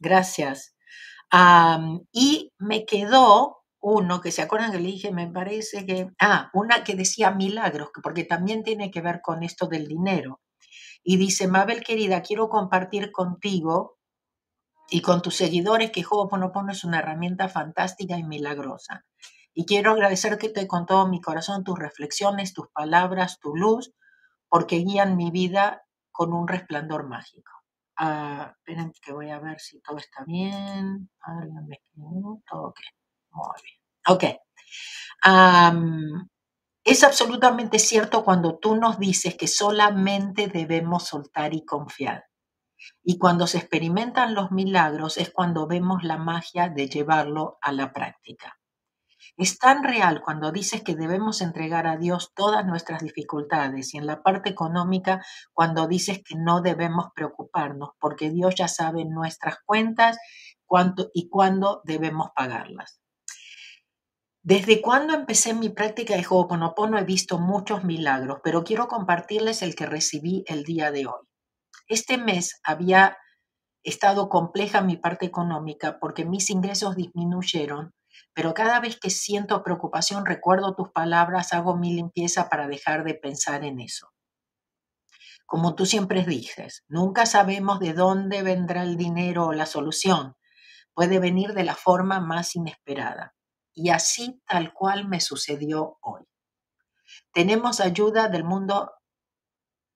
Gracias. 0.00 0.74
y 2.12 2.52
me 2.58 2.86
quedó 2.86 3.58
uno 3.80 4.20
que 4.22 4.32
se 4.32 4.40
acuerdan 4.40 4.72
que 4.72 4.78
le 4.78 4.86
dije, 4.86 5.10
me 5.12 5.26
parece 5.26 5.84
que, 5.84 6.08
ah, 6.18 6.50
una 6.54 6.84
que 6.84 6.94
decía 6.94 7.30
milagros, 7.30 7.90
porque 8.02 8.24
también 8.24 8.62
tiene 8.62 8.90
que 8.90 9.02
ver 9.02 9.20
con 9.22 9.42
esto 9.42 9.66
del 9.66 9.86
dinero. 9.86 10.40
Y 11.02 11.18
dice, 11.18 11.48
Mabel 11.48 11.84
querida, 11.84 12.22
quiero 12.22 12.48
compartir 12.48 13.12
contigo 13.12 13.98
y 14.88 15.02
con 15.02 15.20
tus 15.20 15.36
seguidores 15.36 15.90
que 15.90 16.04
Ho'oponopono 16.08 16.72
es 16.72 16.84
una 16.84 17.00
herramienta 17.00 17.48
fantástica 17.48 18.16
y 18.16 18.22
milagrosa. 18.22 19.04
Y 19.52 19.66
quiero 19.66 19.92
agradecerte 19.92 20.66
con 20.66 20.86
todo 20.86 21.06
mi 21.08 21.20
corazón 21.20 21.64
tus 21.64 21.78
reflexiones, 21.78 22.54
tus 22.54 22.68
palabras, 22.68 23.38
tu 23.40 23.54
luz, 23.54 23.92
porque 24.54 24.76
guían 24.76 25.16
mi 25.16 25.32
vida 25.32 25.84
con 26.12 26.32
un 26.32 26.46
resplandor 26.46 27.08
mágico. 27.08 27.50
Uh, 28.00 28.52
esperen 28.52 28.92
que 29.02 29.12
voy 29.12 29.28
a 29.30 29.40
ver 29.40 29.58
si 29.58 29.80
todo 29.80 29.96
está 29.96 30.22
bien. 30.24 31.10
Todo 32.48 32.68
ok. 32.68 32.78
Muy 33.32 33.60
bien. 33.64 33.80
Ok. 34.06 34.24
es 36.84 37.02
absolutamente 37.02 37.80
cierto 37.80 38.24
cuando 38.24 38.56
tú 38.60 38.76
nos 38.76 39.00
dices 39.00 39.36
que 39.36 39.48
solamente 39.48 40.46
debemos 40.46 41.02
soltar 41.02 41.52
y 41.52 41.64
confiar. 41.64 42.26
Y 43.02 43.18
cuando 43.18 43.48
se 43.48 43.58
experimentan 43.58 44.36
los 44.36 44.52
milagros 44.52 45.18
es 45.18 45.32
cuando 45.32 45.66
vemos 45.66 46.04
la 46.04 46.16
magia 46.16 46.68
de 46.68 46.88
llevarlo 46.88 47.58
a 47.60 47.72
la 47.72 47.92
práctica. 47.92 48.56
Es 49.36 49.58
tan 49.58 49.82
real 49.82 50.22
cuando 50.22 50.52
dices 50.52 50.82
que 50.82 50.94
debemos 50.94 51.40
entregar 51.40 51.88
a 51.88 51.96
Dios 51.96 52.32
todas 52.34 52.64
nuestras 52.64 53.02
dificultades 53.02 53.92
y 53.92 53.98
en 53.98 54.06
la 54.06 54.22
parte 54.22 54.50
económica 54.50 55.24
cuando 55.52 55.88
dices 55.88 56.20
que 56.24 56.36
no 56.36 56.60
debemos 56.60 57.06
preocuparnos 57.16 57.90
porque 57.98 58.30
Dios 58.30 58.54
ya 58.54 58.68
sabe 58.68 59.04
nuestras 59.04 59.56
cuentas 59.64 60.18
cuánto 60.66 61.10
y 61.12 61.28
cuándo 61.28 61.82
debemos 61.84 62.28
pagarlas. 62.34 63.00
Desde 64.42 64.82
cuando 64.82 65.14
empecé 65.14 65.54
mi 65.54 65.70
práctica 65.70 66.14
de 66.14 66.26
Ho'oponopono 66.28 66.98
he 66.98 67.04
visto 67.04 67.38
muchos 67.38 67.82
milagros, 67.82 68.40
pero 68.44 68.62
quiero 68.62 68.88
compartirles 68.88 69.62
el 69.62 69.74
que 69.74 69.86
recibí 69.86 70.44
el 70.46 70.64
día 70.64 70.90
de 70.92 71.06
hoy. 71.06 71.26
Este 71.88 72.18
mes 72.18 72.60
había 72.62 73.16
estado 73.82 74.28
compleja 74.28 74.80
mi 74.80 74.96
parte 74.96 75.26
económica 75.26 75.98
porque 75.98 76.24
mis 76.24 76.50
ingresos 76.50 76.94
disminuyeron, 76.94 77.94
pero 78.32 78.54
cada 78.54 78.80
vez 78.80 78.98
que 78.98 79.10
siento 79.10 79.62
preocupación 79.62 80.26
recuerdo 80.26 80.74
tus 80.74 80.90
palabras, 80.90 81.52
hago 81.52 81.76
mi 81.76 81.94
limpieza 81.94 82.48
para 82.48 82.66
dejar 82.66 83.04
de 83.04 83.14
pensar 83.14 83.64
en 83.64 83.80
eso. 83.80 84.12
Como 85.46 85.74
tú 85.74 85.86
siempre 85.86 86.24
dices, 86.24 86.84
nunca 86.88 87.26
sabemos 87.26 87.78
de 87.78 87.92
dónde 87.92 88.42
vendrá 88.42 88.82
el 88.82 88.96
dinero 88.96 89.46
o 89.46 89.52
la 89.52 89.66
solución. 89.66 90.36
Puede 90.94 91.18
venir 91.18 91.52
de 91.52 91.64
la 91.64 91.74
forma 91.74 92.20
más 92.20 92.56
inesperada. 92.56 93.34
Y 93.72 93.90
así 93.90 94.40
tal 94.46 94.72
cual 94.72 95.06
me 95.06 95.20
sucedió 95.20 95.98
hoy. 96.00 96.22
Tenemos 97.32 97.80
ayuda 97.80 98.28
del 98.28 98.44
mundo 98.44 98.92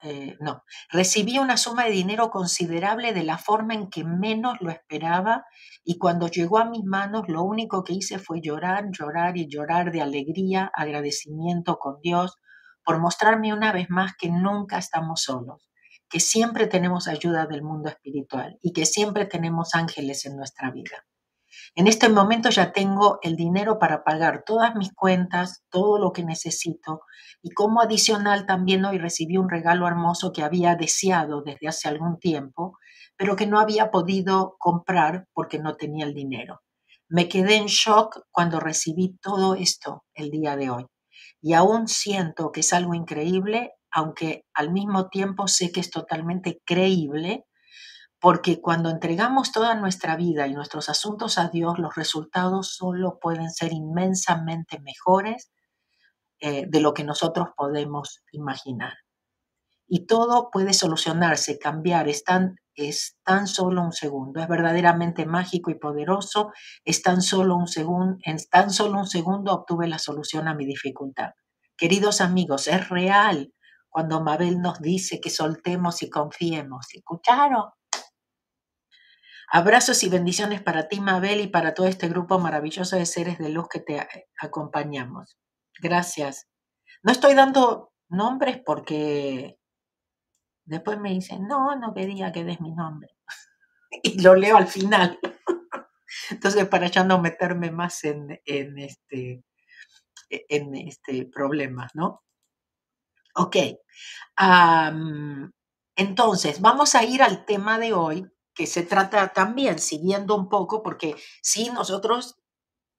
eh, 0.03 0.37
no, 0.41 0.63
recibí 0.91 1.39
una 1.39 1.57
suma 1.57 1.85
de 1.85 1.91
dinero 1.91 2.31
considerable 2.31 3.13
de 3.13 3.25
la 3.25 3.37
forma 3.37 3.75
en 3.75 3.91
que 3.91 4.05
menos 4.05 4.61
lo 4.61 4.71
esperaba 4.71 5.45
y 5.85 5.99
cuando 5.99 6.29
llegó 6.29 6.59
a 6.59 6.71
mis 6.71 6.85
manos 6.85 7.29
lo 7.29 7.43
único 7.43 7.83
que 7.83 7.95
hice 7.95 8.21
fue 8.21 8.41
llorar, 8.41 8.91
llorar 8.93 9.37
y 9.37 9.49
llorar 9.49 9.91
de 9.91 10.01
alegría, 10.01 10.71
agradecimiento 10.73 11.79
con 11.79 12.01
Dios 12.01 12.39
por 12.85 13.01
mostrarme 13.01 13.53
una 13.53 13.73
vez 13.73 13.91
más 13.91 14.13
que 14.17 14.31
nunca 14.31 14.79
estamos 14.79 15.23
solos, 15.23 15.69
que 16.09 16.21
siempre 16.21 16.69
tenemos 16.69 17.09
ayuda 17.09 17.47
del 17.47 17.63
mundo 17.63 17.89
espiritual 17.89 18.57
y 18.63 18.73
que 18.73 18.87
siempre 18.87 19.27
tenemos 19.27 19.75
ángeles 19.75 20.25
en 20.27 20.37
nuestra 20.37 20.71
vida. 20.71 21.05
En 21.75 21.87
este 21.87 22.09
momento 22.09 22.51
ya 22.51 22.73
tengo 22.73 23.19
el 23.23 23.37
dinero 23.37 23.79
para 23.79 24.05
pagar 24.05 24.43
todas 24.45 24.75
mis 24.75 24.93
cuentas, 24.95 25.63
todo 25.71 25.99
lo 25.99 26.13
que 26.13 26.25
necesito 26.25 27.03
y 27.43 27.51
como 27.51 27.81
adicional 27.81 28.47
también 28.47 28.85
hoy 28.85 28.99
recibí 28.99 29.37
un 29.37 29.49
regalo 29.49 29.87
hermoso 29.87 30.33
que 30.33 30.43
había 30.43 30.75
deseado 30.75 31.43
desde 31.43 31.69
hace 31.69 31.89
algún 31.89 32.19
tiempo, 32.19 32.79
pero 33.17 33.37
que 33.37 33.47
no 33.47 33.61
había 33.61 33.91
podido 33.91 34.57
comprar 34.59 35.27
porque 35.33 35.59
no 35.59 35.77
tenía 35.77 36.05
el 36.05 36.15
dinero. 36.15 36.61
Me 37.09 37.29
quedé 37.29 37.57
en 37.57 37.67
shock 37.67 38.21
cuando 38.31 38.61
recibí 38.61 39.17
todo 39.23 39.55
esto 39.55 40.05
el 40.15 40.31
día 40.31 40.57
de 40.57 40.71
hoy 40.71 40.87
y 41.41 41.55
aún 41.55 41.89
siento 41.89 42.53
que 42.53 42.61
es 42.61 42.73
algo 42.73 42.95
increíble, 42.95 43.73
aunque 43.91 44.45
al 44.55 44.73
mismo 44.73 45.09
tiempo 45.09 45.49
sé 45.49 45.73
que 45.73 45.81
es 45.81 45.91
totalmente 45.91 46.61
creíble 46.65 47.45
porque 48.21 48.61
cuando 48.61 48.91
entregamos 48.91 49.53
toda 49.53 49.75
nuestra 49.75 50.17
vida 50.17 50.47
y 50.47 50.55
nuestros 50.55 50.89
asuntos 50.89 51.39
a 51.39 51.49
Dios, 51.49 51.79
los 51.79 51.95
resultados 51.95 52.75
solo 52.75 53.19
pueden 53.21 53.51
ser 53.51 53.73
inmensamente 53.73 54.81
mejores 54.81 55.53
eh, 56.41 56.67
de 56.69 56.81
lo 56.81 56.95
que 56.95 57.05
nosotros 57.05 57.49
podemos 57.57 58.23
imaginar. 58.33 58.95
Y 59.87 60.07
todo 60.07 60.51
puede 60.51 60.75
solucionarse, 60.75 61.59
cambiar, 61.59 62.09
es 62.09 62.25
tan, 62.25 62.57
es 62.75 63.17
tan 63.25 63.47
solo 63.47 63.83
un 63.83 63.93
segundo. 63.93 64.41
Es 64.41 64.49
verdaderamente 64.49 65.25
mágico 65.25 65.71
y 65.71 65.77
poderoso. 65.77 66.53
Es 66.85 67.03
tan 67.03 67.23
solo 67.23 67.57
un 67.57 67.69
segundo, 67.69 68.19
en 68.25 68.37
tan 68.51 68.71
solo 68.71 68.99
un 68.99 69.07
segundo 69.07 69.53
obtuve 69.53 69.87
la 69.89 69.99
solución 69.99 70.47
a 70.47 70.55
mi 70.55 70.67
dificultad. 70.67 71.31
Queridos 71.77 72.21
amigos, 72.21 72.67
es 72.67 72.89
real 72.89 73.53
cuando 73.89 74.21
Mabel 74.23 74.61
nos 74.61 74.81
dice 74.81 75.21
que 75.21 75.31
soltemos 75.31 76.03
y 76.03 76.11
confiemos. 76.11 76.87
¿Escucharon? 76.93 77.71
Abrazos 79.51 80.03
y 80.03 80.11
bendiciones 80.11 80.61
para 80.61 80.89
ti, 80.89 81.01
Mabel, 81.01 81.41
y 81.41 81.47
para 81.47 81.73
todo 81.73 81.87
este 81.87 82.09
grupo 82.09 82.39
maravilloso 82.39 82.97
de 82.97 83.07
seres 83.07 83.39
de 83.39 83.49
luz 83.49 83.69
que 83.69 83.81
te 83.81 84.07
acompañamos. 84.41 85.39
Gracias. 85.81 86.47
No 87.03 87.13
estoy 87.13 87.35
dando 87.35 87.93
nombres 88.09 88.61
porque 88.65 89.59
después 90.67 91.01
me 91.01 91.11
dicen, 91.11 91.47
no, 91.47 91.77
no 91.77 91.95
quería 91.95 92.31
que 92.31 92.45
des 92.45 92.61
mi 92.61 92.73
nombre. 92.73 93.17
y 94.03 94.21
lo 94.21 94.35
leo 94.35 94.57
al 94.59 94.67
final. 94.67 95.19
Entonces, 96.31 96.67
para 96.69 96.89
ya 96.89 97.05
no 97.05 97.19
meterme 97.19 97.71
más 97.71 98.05
en, 98.05 98.39
este, 98.45 99.43
en 100.29 100.75
este 100.75 101.27
problema, 101.27 101.89
¿no? 101.95 102.23
Ok. 103.35 103.57
entonces, 105.97 106.61
vamos 106.61 106.95
a 106.95 107.05
ir 107.05 107.23
al 107.23 107.45
tema 107.45 107.79
de 107.79 107.93
hoy, 107.93 108.27
que 108.59 108.67
se 108.67 108.83
trata 108.83 109.33
también, 109.33 109.79
siguiendo 109.79 110.35
un 110.35 110.49
poco, 110.49 110.83
porque 110.83 111.15
si 111.41 111.71
nosotros 111.71 112.41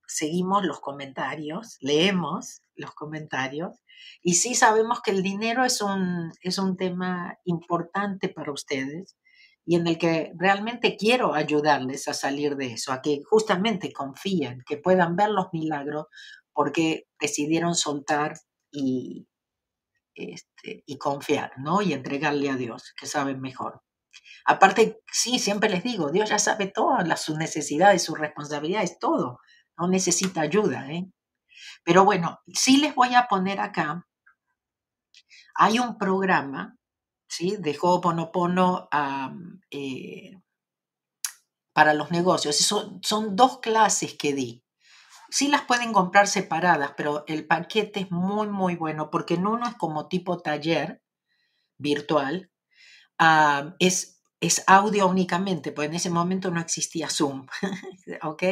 seguimos 0.06 0.64
los 0.64 0.80
comentarios, 0.80 1.76
leemos 1.80 2.62
los 2.74 2.92
comentarios, 2.92 3.76
y 4.22 4.36
sí 4.36 4.54
sabemos 4.54 5.02
que 5.02 5.10
el 5.10 5.22
dinero 5.22 5.62
es 5.66 5.82
un, 5.82 6.32
es 6.40 6.56
un 6.56 6.78
tema 6.78 7.38
importante 7.44 8.30
para 8.30 8.52
ustedes 8.52 9.18
y 9.66 9.76
en 9.76 9.86
el 9.86 9.98
que 9.98 10.32
realmente 10.34 10.96
quiero 10.96 11.34
ayudarles 11.34 12.08
a 12.08 12.14
salir 12.14 12.56
de 12.56 12.72
eso, 12.72 12.90
a 12.90 13.02
que 13.02 13.20
justamente 13.28 13.92
confíen, 13.92 14.62
que 14.66 14.78
puedan 14.78 15.14
ver 15.14 15.28
los 15.28 15.48
milagros, 15.52 16.06
porque 16.54 17.06
decidieron 17.20 17.74
soltar 17.74 18.38
y, 18.70 19.28
este, 20.14 20.84
y 20.86 20.96
confiar, 20.96 21.52
¿no? 21.58 21.82
Y 21.82 21.92
entregarle 21.92 22.48
a 22.48 22.56
Dios, 22.56 22.94
que 22.98 23.06
sabe 23.06 23.36
mejor. 23.36 23.82
Aparte, 24.44 25.00
sí, 25.12 25.38
siempre 25.38 25.70
les 25.70 25.82
digo, 25.82 26.10
Dios 26.10 26.30
ya 26.30 26.38
sabe 26.38 26.66
todas 26.66 27.06
las, 27.06 27.22
sus 27.22 27.36
necesidades, 27.36 28.02
sus 28.02 28.18
responsabilidades, 28.18 28.98
todo. 28.98 29.40
No 29.78 29.88
necesita 29.88 30.40
ayuda, 30.40 30.90
¿eh? 30.90 31.10
Pero 31.84 32.04
bueno, 32.04 32.40
sí 32.52 32.78
les 32.78 32.94
voy 32.94 33.14
a 33.14 33.26
poner 33.28 33.60
acá, 33.60 34.06
hay 35.54 35.78
un 35.78 35.98
programa, 35.98 36.76
¿sí? 37.28 37.56
De 37.58 37.76
Ho'oponopono 37.78 38.88
eh, 39.70 40.40
para 41.72 41.94
los 41.94 42.10
negocios. 42.10 42.56
Son, 42.56 43.00
son 43.02 43.36
dos 43.36 43.60
clases 43.60 44.14
que 44.14 44.32
di. 44.32 44.64
Sí 45.30 45.48
las 45.48 45.62
pueden 45.62 45.92
comprar 45.92 46.26
separadas, 46.26 46.92
pero 46.96 47.24
el 47.26 47.46
paquete 47.46 48.00
es 48.00 48.10
muy, 48.10 48.48
muy 48.48 48.74
bueno 48.74 49.10
porque 49.10 49.34
en 49.34 49.46
uno 49.46 49.68
es 49.68 49.74
como 49.76 50.08
tipo 50.08 50.38
taller 50.38 51.02
virtual. 51.78 52.50
Es, 53.78 54.22
es 54.40 54.64
audio 54.66 55.06
únicamente, 55.06 55.72
pues 55.72 55.88
en 55.88 55.94
ese 55.94 56.10
momento 56.10 56.50
no 56.50 56.60
existía 56.60 57.08
Zoom, 57.08 57.46
¿ok? 58.22 58.42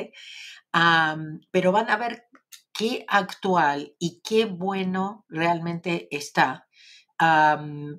pero 1.51 1.73
van 1.73 1.91
a 1.91 1.97
ver 1.97 2.29
qué 2.73 3.05
actual 3.09 3.97
y 3.99 4.21
qué 4.23 4.45
bueno 4.45 5.25
realmente 5.29 6.09
está 6.11 6.69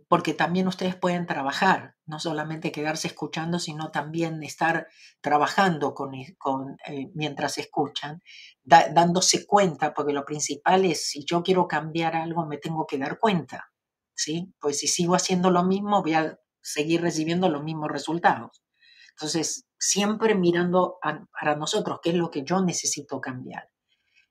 porque 0.07 0.33
también 0.33 0.67
ustedes 0.67 0.95
pueden 0.95 1.25
trabajar, 1.25 1.95
no 2.05 2.19
solamente 2.19 2.71
quedarse 2.71 3.07
escuchando, 3.07 3.59
sino 3.59 3.91
también 3.91 4.41
estar 4.43 4.87
trabajando 5.19 5.93
con, 5.93 6.11
con 6.37 6.77
eh, 6.87 7.11
mientras 7.13 7.57
escuchan, 7.57 8.23
dándose 8.63 9.45
cuenta, 9.45 9.93
porque 9.93 10.13
lo 10.13 10.23
principal 10.23 10.85
es, 10.85 11.09
si 11.09 11.25
yo 11.25 11.43
quiero 11.43 11.67
cambiar 11.67 12.15
algo, 12.15 12.45
me 12.45 12.57
tengo 12.57 12.87
que 12.87 12.97
dar 12.97 13.19
cuenta, 13.19 13.71
¿sí? 14.15 14.53
Pues 14.57 14.79
si 14.79 14.87
sigo 14.87 15.15
haciendo 15.15 15.51
lo 15.51 15.63
mismo, 15.65 16.01
voy 16.01 16.13
a 16.13 16.39
seguir 16.73 17.01
recibiendo 17.01 17.49
los 17.49 17.63
mismos 17.63 17.89
resultados. 17.89 18.63
Entonces, 19.11 19.65
siempre 19.77 20.35
mirando 20.35 20.97
para 21.01 21.55
nosotros 21.55 21.99
qué 22.01 22.11
es 22.11 22.15
lo 22.15 22.29
que 22.31 22.43
yo 22.43 22.61
necesito 22.61 23.19
cambiar. 23.19 23.69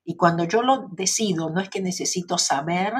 Y 0.03 0.15
cuando 0.15 0.45
yo 0.45 0.63
lo 0.63 0.87
decido, 0.91 1.49
no 1.49 1.61
es 1.61 1.69
que 1.69 1.81
necesito 1.81 2.37
saber 2.37 2.93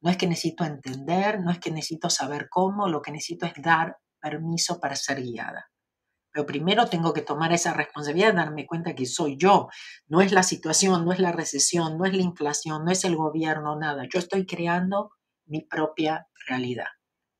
no 0.00 0.10
es 0.10 0.16
que 0.16 0.26
necesito 0.26 0.64
entender, 0.64 1.40
no 1.40 1.50
es 1.50 1.58
que 1.58 1.70
necesito 1.70 2.10
saber 2.10 2.48
cómo, 2.48 2.88
lo 2.88 3.02
que 3.02 3.10
necesito 3.10 3.46
es 3.46 3.52
dar 3.60 3.96
permiso 4.20 4.80
para 4.80 4.96
ser 4.96 5.22
guiada. 5.22 5.70
Pero 6.30 6.46
primero 6.46 6.88
tengo 6.88 7.12
que 7.12 7.22
tomar 7.22 7.52
esa 7.52 7.72
responsabilidad, 7.72 8.34
darme 8.34 8.66
cuenta 8.66 8.94
que 8.94 9.06
soy 9.06 9.36
yo, 9.36 9.68
no 10.06 10.20
es 10.20 10.30
la 10.30 10.42
situación, 10.42 11.04
no 11.04 11.12
es 11.12 11.18
la 11.18 11.32
recesión, 11.32 11.98
no 11.98 12.04
es 12.04 12.14
la 12.14 12.22
inflación, 12.22 12.84
no 12.84 12.92
es 12.92 13.04
el 13.04 13.16
gobierno, 13.16 13.76
nada. 13.76 14.04
Yo 14.12 14.18
estoy 14.18 14.46
creando 14.46 15.10
mi 15.46 15.62
propia 15.62 16.28
realidad. 16.46 16.86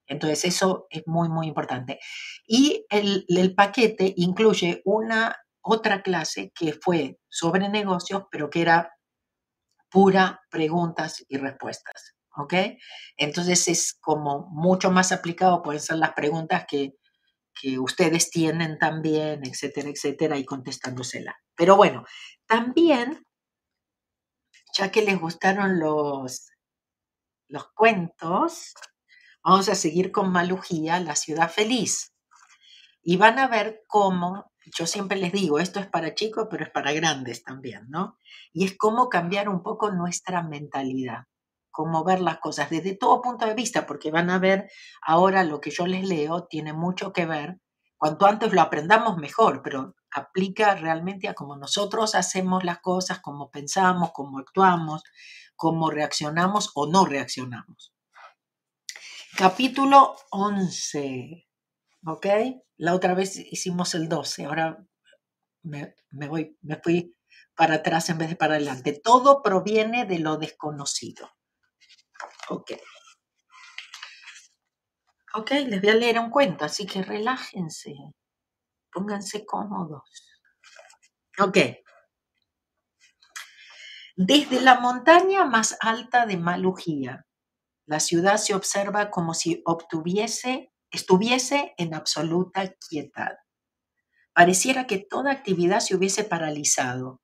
Entonces 0.08 0.44
eso 0.46 0.86
es 0.90 1.02
muy, 1.06 1.28
muy 1.28 1.46
importante. 1.46 2.00
Y 2.46 2.86
el, 2.88 3.54
paquete 3.54 4.14
incluye 4.16 4.82
una 4.84 5.36
otra 5.60 6.02
clase 6.02 6.50
que 6.54 6.72
fue 6.72 7.18
sobre 7.28 7.68
negocios, 7.68 8.24
pero 8.30 8.48
que 8.50 8.62
era 8.62 8.90
pura 9.90 10.40
preguntas 10.50 11.24
y 11.28 11.36
respuestas. 11.36 12.14
¿ok? 12.36 12.54
Entonces 13.16 13.68
es 13.68 13.94
como 14.00 14.48
mucho 14.50 14.90
más 14.90 15.12
aplicado, 15.12 15.62
pueden 15.62 15.80
ser 15.80 15.96
las 15.96 16.12
preguntas 16.14 16.64
que, 16.68 16.94
ustedes 17.80 18.30
tienen 18.30 18.78
también, 18.78 19.44
etcétera, 19.44 19.88
etcétera, 19.88 20.38
y 20.38 20.44
contestándosela. 20.44 21.34
Pero 21.56 21.74
bueno, 21.76 22.04
también, 22.46 23.24
ya 24.76 24.92
que 24.92 25.02
les 25.02 25.18
gustaron 25.18 25.80
los, 25.80 26.52
los 27.48 27.66
cuentos, 27.74 28.74
vamos 29.42 29.68
a 29.68 29.74
seguir 29.74 30.12
con 30.12 30.30
Malujía, 30.30 31.00
la 31.00 31.16
ciudad 31.16 31.50
feliz. 31.50 32.14
Y 33.02 33.16
van 33.16 33.38
a 33.38 33.48
ver 33.48 33.84
cómo, 33.86 34.52
yo 34.76 34.86
siempre 34.86 35.18
les 35.18 35.32
digo, 35.32 35.58
esto 35.58 35.80
es 35.80 35.86
para 35.86 36.14
chicos, 36.14 36.48
pero 36.50 36.64
es 36.64 36.70
para 36.70 36.92
grandes 36.92 37.42
también, 37.42 37.86
¿no? 37.88 38.18
Y 38.52 38.64
es 38.64 38.76
cómo 38.76 39.08
cambiar 39.08 39.48
un 39.48 39.62
poco 39.62 39.90
nuestra 39.90 40.42
mentalidad 40.42 41.24
cómo 41.78 42.02
ver 42.02 42.20
las 42.20 42.38
cosas 42.38 42.70
desde 42.70 42.96
todo 42.96 43.22
punto 43.22 43.46
de 43.46 43.54
vista, 43.54 43.86
porque 43.86 44.10
van 44.10 44.30
a 44.30 44.40
ver 44.40 44.68
ahora 45.00 45.44
lo 45.44 45.60
que 45.60 45.70
yo 45.70 45.86
les 45.86 46.08
leo 46.08 46.42
tiene 46.42 46.72
mucho 46.72 47.12
que 47.12 47.24
ver. 47.24 47.60
Cuanto 47.96 48.26
antes 48.26 48.52
lo 48.52 48.60
aprendamos, 48.62 49.16
mejor, 49.16 49.62
pero 49.62 49.94
aplica 50.10 50.74
realmente 50.74 51.28
a 51.28 51.34
cómo 51.34 51.56
nosotros 51.56 52.16
hacemos 52.16 52.64
las 52.64 52.80
cosas, 52.80 53.20
cómo 53.20 53.52
pensamos, 53.52 54.10
cómo 54.12 54.40
actuamos, 54.40 55.04
cómo 55.54 55.88
reaccionamos 55.88 56.72
o 56.74 56.88
no 56.88 57.04
reaccionamos. 57.04 57.92
Capítulo 59.38 60.16
11. 60.32 61.46
¿Ok? 62.06 62.26
La 62.76 62.92
otra 62.92 63.14
vez 63.14 63.36
hicimos 63.36 63.94
el 63.94 64.08
12, 64.08 64.46
ahora 64.46 64.84
me, 65.62 65.94
voy, 66.10 66.58
me 66.60 66.80
fui 66.82 67.16
para 67.54 67.76
atrás 67.76 68.10
en 68.10 68.18
vez 68.18 68.30
de 68.30 68.34
para 68.34 68.56
adelante. 68.56 69.00
Todo 69.00 69.40
proviene 69.40 70.06
de 70.06 70.18
lo 70.18 70.38
desconocido. 70.38 71.30
Ok. 72.48 72.72
Ok, 75.34 75.50
les 75.68 75.80
voy 75.80 75.90
a 75.90 75.94
leer 75.94 76.18
un 76.18 76.30
cuento, 76.30 76.64
así 76.64 76.84
que 76.84 77.04
relájense, 77.04 77.94
pónganse 78.90 79.46
cómodos. 79.46 80.32
Ok. 81.38 81.58
Desde 84.16 84.60
la 84.60 84.80
montaña 84.80 85.44
más 85.44 85.76
alta 85.80 86.26
de 86.26 86.38
Malujía, 86.38 87.27
la 87.88 88.00
ciudad 88.00 88.36
se 88.36 88.54
observa 88.54 89.10
como 89.10 89.32
si 89.32 89.62
obtuviese, 89.64 90.70
estuviese 90.90 91.72
en 91.78 91.94
absoluta 91.94 92.74
quietad. 92.86 93.32
Pareciera 94.34 94.86
que 94.86 94.98
toda 94.98 95.32
actividad 95.32 95.80
se 95.80 95.96
hubiese 95.96 96.24
paralizado. 96.24 97.22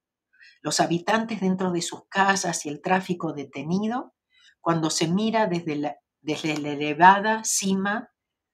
Los 0.63 0.81
habitantes 0.81 1.43
dentro 1.43 1.71
de 1.71 1.83
sus 1.83 2.09
casas 2.09 2.65
y 2.65 2.71
el 2.71 2.81
tráfico 2.81 3.35
detenido 3.35 4.15
cuando 4.63 4.89
se 4.89 5.07
mira 5.07 5.49
desde 5.49 5.77
la, 5.77 5.97
desde 6.23 6.57
la 6.57 6.71
elevada 6.71 7.45
cima 7.45 8.11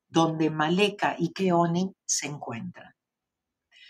donde 0.08 0.50
Maleka 0.50 1.14
y 1.16 1.32
Keone 1.32 1.94
se 2.04 2.26
encuentran. 2.26 2.92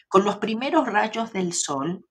Con 0.08 0.26
los 0.26 0.36
primeros 0.36 0.86
rayos 0.86 1.32
del 1.32 1.54
sol, 1.54 2.04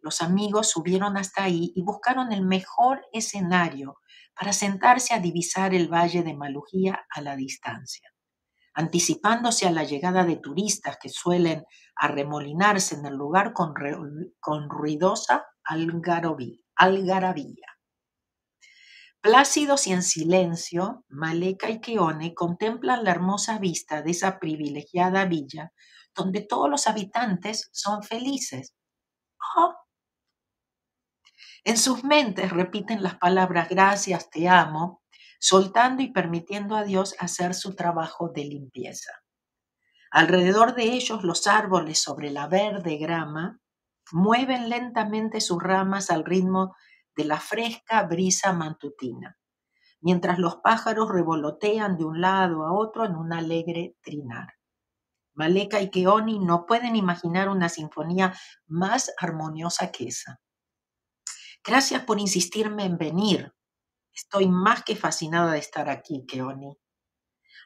los 0.00 0.22
amigos 0.22 0.70
subieron 0.70 1.16
hasta 1.16 1.44
ahí 1.44 1.72
y 1.76 1.82
buscaron 1.82 2.32
el 2.32 2.42
mejor 2.42 3.06
escenario 3.12 4.01
para 4.34 4.52
sentarse 4.52 5.14
a 5.14 5.18
divisar 5.18 5.74
el 5.74 5.88
valle 5.88 6.22
de 6.22 6.34
Malujía 6.34 7.06
a 7.10 7.20
la 7.20 7.36
distancia. 7.36 8.08
Anticipándose 8.74 9.66
a 9.66 9.70
la 9.70 9.84
llegada 9.84 10.24
de 10.24 10.36
turistas 10.36 10.96
que 11.00 11.08
suelen 11.08 11.64
arremolinarse 11.94 12.94
en 12.94 13.06
el 13.06 13.14
lugar 13.14 13.52
con, 13.52 13.74
con 14.40 14.70
ruidosa 14.70 15.44
algarabía. 16.74 17.66
Plácidos 19.20 19.86
y 19.86 19.92
en 19.92 20.02
silencio, 20.02 21.04
Maleka 21.08 21.70
y 21.70 21.80
Keone 21.80 22.34
contemplan 22.34 23.04
la 23.04 23.12
hermosa 23.12 23.58
vista 23.58 24.02
de 24.02 24.10
esa 24.10 24.40
privilegiada 24.40 25.26
villa 25.26 25.72
donde 26.14 26.40
todos 26.40 26.68
los 26.68 26.86
habitantes 26.86 27.68
son 27.72 28.02
felices. 28.02 28.74
Oh. 29.56 29.81
En 31.64 31.78
sus 31.78 32.02
mentes 32.02 32.50
repiten 32.50 33.04
las 33.04 33.16
palabras 33.18 33.68
gracias, 33.68 34.30
te 34.30 34.48
amo, 34.48 35.02
soltando 35.38 36.02
y 36.02 36.12
permitiendo 36.12 36.74
a 36.74 36.82
Dios 36.82 37.14
hacer 37.20 37.54
su 37.54 37.76
trabajo 37.76 38.30
de 38.30 38.44
limpieza. 38.44 39.12
Alrededor 40.10 40.74
de 40.74 40.84
ellos 40.84 41.22
los 41.22 41.46
árboles 41.46 42.02
sobre 42.02 42.30
la 42.30 42.48
verde 42.48 42.96
grama 42.96 43.60
mueven 44.10 44.68
lentamente 44.68 45.40
sus 45.40 45.62
ramas 45.62 46.10
al 46.10 46.24
ritmo 46.24 46.74
de 47.14 47.24
la 47.26 47.38
fresca 47.38 48.02
brisa 48.02 48.52
matutina, 48.52 49.38
mientras 50.00 50.38
los 50.38 50.56
pájaros 50.56 51.10
revolotean 51.10 51.96
de 51.96 52.04
un 52.04 52.20
lado 52.20 52.64
a 52.66 52.72
otro 52.72 53.04
en 53.04 53.14
un 53.14 53.32
alegre 53.32 53.94
trinar. 54.02 54.54
Maleka 55.34 55.80
y 55.80 55.90
Keoni 55.90 56.40
no 56.40 56.66
pueden 56.66 56.96
imaginar 56.96 57.48
una 57.48 57.68
sinfonía 57.68 58.34
más 58.66 59.14
armoniosa 59.16 59.92
que 59.92 60.08
esa. 60.08 60.40
Gracias 61.64 62.04
por 62.04 62.18
insistirme 62.18 62.84
en 62.84 62.98
venir. 62.98 63.52
Estoy 64.12 64.48
más 64.48 64.82
que 64.82 64.96
fascinada 64.96 65.52
de 65.52 65.58
estar 65.58 65.88
aquí, 65.88 66.24
Keoni. 66.26 66.76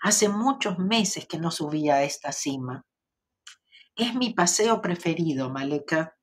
Hace 0.02 0.28
muchos 0.28 0.78
meses 0.78 1.26
que 1.26 1.38
no 1.38 1.50
subía 1.50 1.96
a 1.96 2.02
esta 2.02 2.30
cima. 2.32 2.84
Es 3.94 4.14
mi 4.14 4.34
paseo 4.34 4.82
preferido, 4.82 5.50
Maleka. 5.50 6.14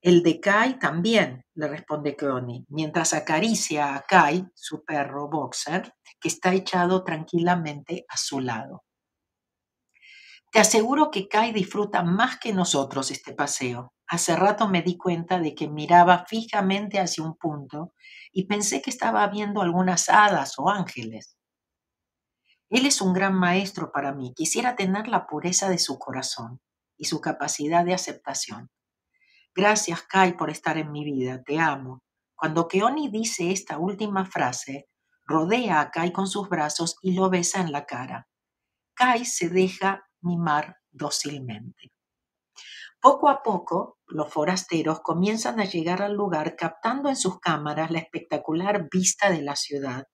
El 0.00 0.24
de 0.24 0.40
Kai 0.40 0.80
también, 0.80 1.44
le 1.54 1.68
responde 1.68 2.16
Keoni, 2.16 2.66
mientras 2.68 3.12
acaricia 3.12 3.94
a 3.94 4.02
Kai, 4.02 4.44
su 4.54 4.84
perro 4.84 5.28
boxer, 5.28 5.94
que 6.20 6.26
está 6.26 6.52
echado 6.52 7.04
tranquilamente 7.04 8.04
a 8.08 8.16
su 8.16 8.40
lado. 8.40 8.82
Te 10.52 10.60
aseguro 10.60 11.10
que 11.10 11.28
Kai 11.28 11.50
disfruta 11.50 12.02
más 12.02 12.38
que 12.38 12.52
nosotros 12.52 13.10
este 13.10 13.32
paseo. 13.32 13.94
Hace 14.06 14.36
rato 14.36 14.68
me 14.68 14.82
di 14.82 14.98
cuenta 14.98 15.38
de 15.38 15.54
que 15.54 15.66
miraba 15.66 16.26
fijamente 16.26 17.00
hacia 17.00 17.24
un 17.24 17.38
punto 17.38 17.94
y 18.32 18.46
pensé 18.46 18.82
que 18.82 18.90
estaba 18.90 19.26
viendo 19.28 19.62
algunas 19.62 20.10
hadas 20.10 20.58
o 20.58 20.68
ángeles. 20.68 21.38
Él 22.68 22.84
es 22.84 23.00
un 23.00 23.14
gran 23.14 23.34
maestro 23.34 23.92
para 23.92 24.12
mí. 24.12 24.34
Quisiera 24.36 24.76
tener 24.76 25.08
la 25.08 25.26
pureza 25.26 25.70
de 25.70 25.78
su 25.78 25.98
corazón 25.98 26.60
y 26.98 27.06
su 27.06 27.22
capacidad 27.22 27.86
de 27.86 27.94
aceptación. 27.94 28.70
Gracias, 29.54 30.02
Kai, 30.02 30.36
por 30.36 30.50
estar 30.50 30.76
en 30.76 30.92
mi 30.92 31.02
vida. 31.02 31.42
Te 31.42 31.58
amo. 31.58 32.02
Cuando 32.34 32.68
Keoni 32.68 33.08
dice 33.08 33.52
esta 33.52 33.78
última 33.78 34.26
frase, 34.26 34.86
rodea 35.24 35.80
a 35.80 35.90
Kai 35.90 36.12
con 36.12 36.26
sus 36.26 36.50
brazos 36.50 36.98
y 37.00 37.14
lo 37.14 37.30
besa 37.30 37.62
en 37.62 37.72
la 37.72 37.86
cara. 37.86 38.28
Kai 38.92 39.24
se 39.24 39.48
deja 39.48 40.04
mimar 40.22 40.76
dócilmente. 40.90 41.92
Poco 43.00 43.28
a 43.28 43.42
poco, 43.42 43.98
los 44.06 44.32
forasteros 44.32 45.00
comienzan 45.00 45.58
a 45.58 45.64
llegar 45.64 46.02
al 46.02 46.14
lugar 46.14 46.54
captando 46.54 47.08
en 47.08 47.16
sus 47.16 47.40
cámaras 47.40 47.90
la 47.90 47.98
espectacular 47.98 48.88
vista 48.90 49.30
de 49.30 49.42
la 49.42 49.56
ciudad 49.56 50.06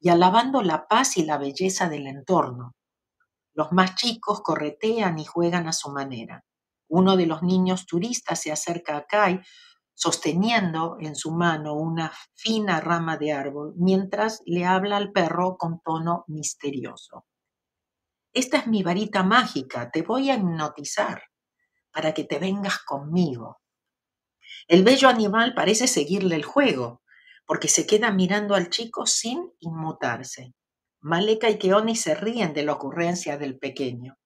y 0.00 0.08
alabando 0.08 0.62
la 0.62 0.88
paz 0.88 1.16
y 1.16 1.24
la 1.24 1.38
belleza 1.38 1.88
del 1.88 2.06
entorno. 2.06 2.74
Los 3.54 3.72
más 3.72 3.94
chicos 3.94 4.40
corretean 4.42 5.18
y 5.18 5.24
juegan 5.24 5.68
a 5.68 5.72
su 5.72 5.90
manera. 5.90 6.44
Uno 6.88 7.16
de 7.16 7.26
los 7.26 7.42
niños 7.42 7.86
turistas 7.86 8.40
se 8.42 8.52
acerca 8.52 8.96
a 8.96 9.06
Kai 9.06 9.40
sosteniendo 9.94 10.98
en 11.00 11.16
su 11.16 11.30
mano 11.32 11.74
una 11.74 12.12
fina 12.34 12.80
rama 12.80 13.16
de 13.16 13.32
árbol 13.32 13.72
mientras 13.76 14.42
le 14.44 14.66
habla 14.66 14.98
al 14.98 15.10
perro 15.10 15.56
con 15.56 15.80
tono 15.80 16.24
misterioso. 16.28 17.24
Esta 18.36 18.58
es 18.58 18.66
mi 18.66 18.82
varita 18.82 19.22
mágica, 19.22 19.90
te 19.90 20.02
voy 20.02 20.28
a 20.28 20.34
hipnotizar 20.34 21.22
para 21.90 22.12
que 22.12 22.24
te 22.24 22.38
vengas 22.38 22.80
conmigo. 22.80 23.62
El 24.68 24.84
bello 24.84 25.08
animal 25.08 25.54
parece 25.54 25.86
seguirle 25.86 26.36
el 26.36 26.44
juego, 26.44 27.00
porque 27.46 27.68
se 27.68 27.86
queda 27.86 28.10
mirando 28.10 28.54
al 28.54 28.68
chico 28.68 29.06
sin 29.06 29.54
inmutarse. 29.60 30.52
Maleka 31.00 31.48
y 31.48 31.58
Keoni 31.58 31.96
se 31.96 32.14
ríen 32.14 32.52
de 32.52 32.64
la 32.64 32.74
ocurrencia 32.74 33.38
del 33.38 33.58
pequeño. 33.58 34.18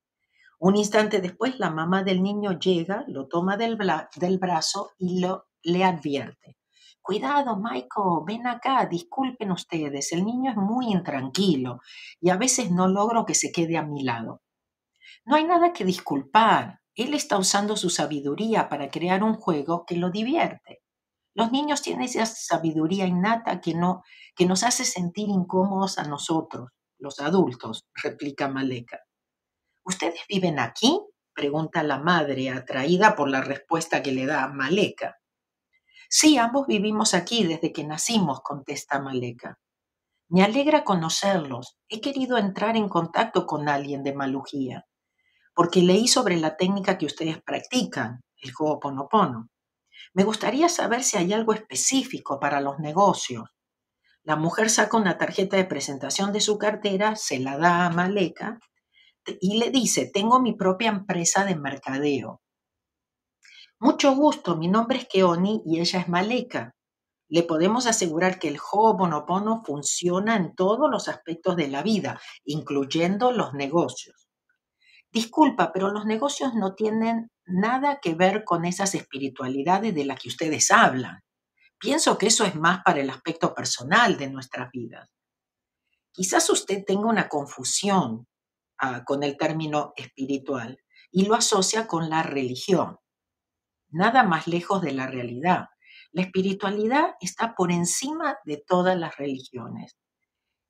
Un 0.58 0.74
instante 0.74 1.20
después, 1.20 1.60
la 1.60 1.70
mamá 1.70 2.02
del 2.02 2.20
niño 2.20 2.58
llega, 2.58 3.04
lo 3.06 3.28
toma 3.28 3.56
del, 3.56 3.78
del 4.16 4.38
brazo 4.38 4.90
y 4.98 5.20
lo, 5.20 5.46
le 5.62 5.84
advierte. 5.84 6.58
Cuidado, 7.02 7.56
Michael, 7.56 8.24
ven 8.26 8.46
acá, 8.46 8.86
disculpen 8.86 9.50
ustedes, 9.52 10.12
el 10.12 10.24
niño 10.24 10.50
es 10.50 10.56
muy 10.56 10.92
intranquilo 10.92 11.80
y 12.20 12.30
a 12.30 12.36
veces 12.36 12.70
no 12.70 12.88
logro 12.88 13.24
que 13.24 13.34
se 13.34 13.50
quede 13.52 13.76
a 13.78 13.82
mi 13.82 14.04
lado. 14.04 14.42
No 15.24 15.36
hay 15.36 15.44
nada 15.44 15.72
que 15.72 15.84
disculpar, 15.84 16.80
él 16.94 17.14
está 17.14 17.38
usando 17.38 17.76
su 17.76 17.88
sabiduría 17.88 18.68
para 18.68 18.90
crear 18.90 19.22
un 19.22 19.34
juego 19.34 19.84
que 19.86 19.96
lo 19.96 20.10
divierte. 20.10 20.82
Los 21.34 21.52
niños 21.52 21.82
tienen 21.82 22.04
esa 22.04 22.26
sabiduría 22.26 23.06
innata 23.06 23.60
que, 23.60 23.74
no, 23.74 24.02
que 24.34 24.46
nos 24.46 24.62
hace 24.62 24.84
sentir 24.84 25.28
incómodos 25.28 25.98
a 25.98 26.04
nosotros, 26.04 26.68
los 26.98 27.20
adultos, 27.20 27.86
replica 27.94 28.48
Maleka. 28.48 29.00
¿Ustedes 29.84 30.20
viven 30.28 30.58
aquí? 30.58 31.00
pregunta 31.32 31.82
la 31.82 31.98
madre, 31.98 32.50
atraída 32.50 33.16
por 33.16 33.30
la 33.30 33.40
respuesta 33.40 34.02
que 34.02 34.12
le 34.12 34.26
da 34.26 34.48
Maleka. 34.48 35.19
Sí, 36.10 36.36
ambos 36.36 36.66
vivimos 36.66 37.14
aquí 37.14 37.44
desde 37.44 37.72
que 37.72 37.84
nacimos, 37.84 38.42
contesta 38.42 39.00
Maleka. 39.00 39.58
Me 40.28 40.42
alegra 40.42 40.84
conocerlos. 40.84 41.78
He 41.88 42.00
querido 42.02 42.36
entrar 42.36 42.76
en 42.76 42.88
contacto 42.88 43.46
con 43.46 43.68
alguien 43.68 44.02
de 44.02 44.12
Malujía 44.12 44.84
porque 45.54 45.82
leí 45.82 46.08
sobre 46.08 46.36
la 46.36 46.56
técnica 46.56 46.96
que 46.98 47.06
ustedes 47.06 47.42
practican, 47.42 48.22
el 48.40 48.52
Ho'oponopono. 48.58 49.48
Me 50.14 50.24
gustaría 50.24 50.68
saber 50.68 51.04
si 51.04 51.18
hay 51.18 51.32
algo 51.32 51.52
específico 51.52 52.40
para 52.40 52.60
los 52.60 52.78
negocios. 52.78 53.50
La 54.22 54.36
mujer 54.36 54.70
saca 54.70 54.96
una 54.96 55.18
tarjeta 55.18 55.58
de 55.58 55.64
presentación 55.64 56.32
de 56.32 56.40
su 56.40 56.58
cartera, 56.58 57.16
se 57.16 57.40
la 57.40 57.58
da 57.58 57.86
a 57.86 57.90
Maleka 57.90 58.58
y 59.40 59.58
le 59.58 59.70
dice, 59.70 60.10
tengo 60.12 60.40
mi 60.40 60.54
propia 60.54 60.88
empresa 60.88 61.44
de 61.44 61.56
mercadeo. 61.56 62.40
Mucho 63.82 64.14
gusto, 64.14 64.56
mi 64.56 64.68
nombre 64.68 64.98
es 64.98 65.08
Keoni 65.08 65.62
y 65.64 65.80
ella 65.80 66.00
es 66.00 66.08
Maleka. 66.08 66.74
Le 67.30 67.44
podemos 67.44 67.86
asegurar 67.86 68.38
que 68.38 68.48
el 68.48 68.58
Ho'oponopono 68.58 69.62
funciona 69.64 70.36
en 70.36 70.54
todos 70.54 70.90
los 70.90 71.08
aspectos 71.08 71.56
de 71.56 71.68
la 71.68 71.82
vida, 71.82 72.20
incluyendo 72.44 73.32
los 73.32 73.54
negocios. 73.54 74.28
Disculpa, 75.10 75.72
pero 75.72 75.90
los 75.90 76.04
negocios 76.04 76.52
no 76.54 76.74
tienen 76.74 77.30
nada 77.46 78.00
que 78.02 78.14
ver 78.14 78.44
con 78.44 78.66
esas 78.66 78.94
espiritualidades 78.94 79.94
de 79.94 80.04
las 80.04 80.20
que 80.20 80.28
ustedes 80.28 80.70
hablan. 80.70 81.20
Pienso 81.78 82.18
que 82.18 82.26
eso 82.26 82.44
es 82.44 82.54
más 82.54 82.82
para 82.84 83.00
el 83.00 83.08
aspecto 83.08 83.54
personal 83.54 84.18
de 84.18 84.28
nuestras 84.28 84.70
vidas. 84.70 85.08
Quizás 86.12 86.50
usted 86.50 86.84
tenga 86.84 87.06
una 87.06 87.30
confusión 87.30 88.26
ah, 88.76 89.04
con 89.06 89.22
el 89.22 89.38
término 89.38 89.94
espiritual 89.96 90.78
y 91.10 91.24
lo 91.24 91.34
asocia 91.34 91.86
con 91.86 92.10
la 92.10 92.22
religión. 92.22 92.99
Nada 93.90 94.22
más 94.22 94.46
lejos 94.46 94.82
de 94.82 94.92
la 94.92 95.06
realidad. 95.06 95.68
La 96.12 96.22
espiritualidad 96.22 97.14
está 97.20 97.54
por 97.54 97.70
encima 97.70 98.38
de 98.44 98.56
todas 98.56 98.98
las 98.98 99.16
religiones 99.16 99.96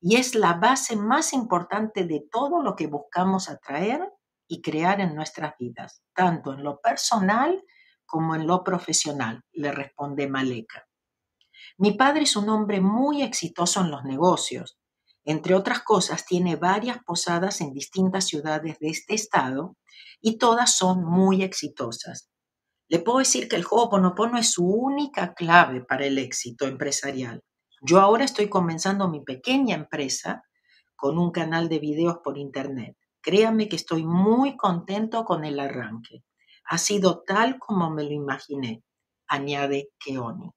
y 0.01 0.17
es 0.17 0.35
la 0.35 0.55
base 0.55 0.97
más 0.97 1.33
importante 1.33 2.05
de 2.05 2.27
todo 2.31 2.63
lo 2.63 2.75
que 2.75 2.87
buscamos 2.87 3.49
atraer 3.49 4.01
y 4.49 4.63
crear 4.63 5.01
en 5.01 5.15
nuestras 5.15 5.55
vidas, 5.59 6.03
tanto 6.15 6.53
en 6.53 6.65
lo 6.65 6.81
personal 6.81 7.63
como 8.07 8.35
en 8.35 8.47
lo 8.47 8.65
profesional, 8.65 9.45
le 9.53 9.71
responde 9.71 10.27
Maleka. 10.27 10.89
Mi 11.79 11.93
padre 11.93 12.23
es 12.23 12.35
un 12.35 12.49
hombre 12.49 12.81
muy 12.81 13.23
exitoso 13.23 13.81
en 13.81 13.91
los 13.91 14.05
negocios. 14.05 14.79
Entre 15.25 15.55
otras 15.55 15.81
cosas, 15.81 16.25
tiene 16.25 16.57
varias 16.57 16.99
posadas 17.05 17.61
en 17.61 17.73
distintas 17.73 18.27
ciudades 18.27 18.79
de 18.81 18.89
este 18.89 19.15
estado 19.15 19.77
y 20.21 20.39
todas 20.39 20.77
son 20.77 21.05
muy 21.05 21.43
exitosas. 21.43 22.29
Le 22.91 22.99
puedo 22.99 23.19
decir 23.19 23.49
que 23.49 23.55
el 23.55 23.65
Ho'oponopono 23.65 24.37
es 24.37 24.51
su 24.51 24.67
única 24.67 25.33
clave 25.33 25.81
para 25.81 26.07
el 26.07 26.19
éxito 26.19 26.67
empresarial. 26.67 27.41
Yo 27.81 28.01
ahora 28.01 28.25
estoy 28.25 28.49
comenzando 28.49 29.09
mi 29.09 29.21
pequeña 29.21 29.77
empresa 29.77 30.43
con 30.97 31.17
un 31.17 31.31
canal 31.31 31.69
de 31.69 31.79
videos 31.79 32.19
por 32.25 32.37
internet. 32.37 32.97
Créame 33.23 33.69
que 33.69 33.77
estoy 33.77 34.05
muy 34.05 34.57
contento 34.57 35.25
con 35.25 35.45
el 35.45 35.61
arranque. 35.61 36.25
Ha 36.65 36.79
sido 36.79 37.23
tal 37.23 37.61
como 37.61 37.91
me 37.91 38.03
lo 38.03 38.11
imaginé, 38.11 38.83
añade 39.29 39.91
Keoni. 39.97 40.51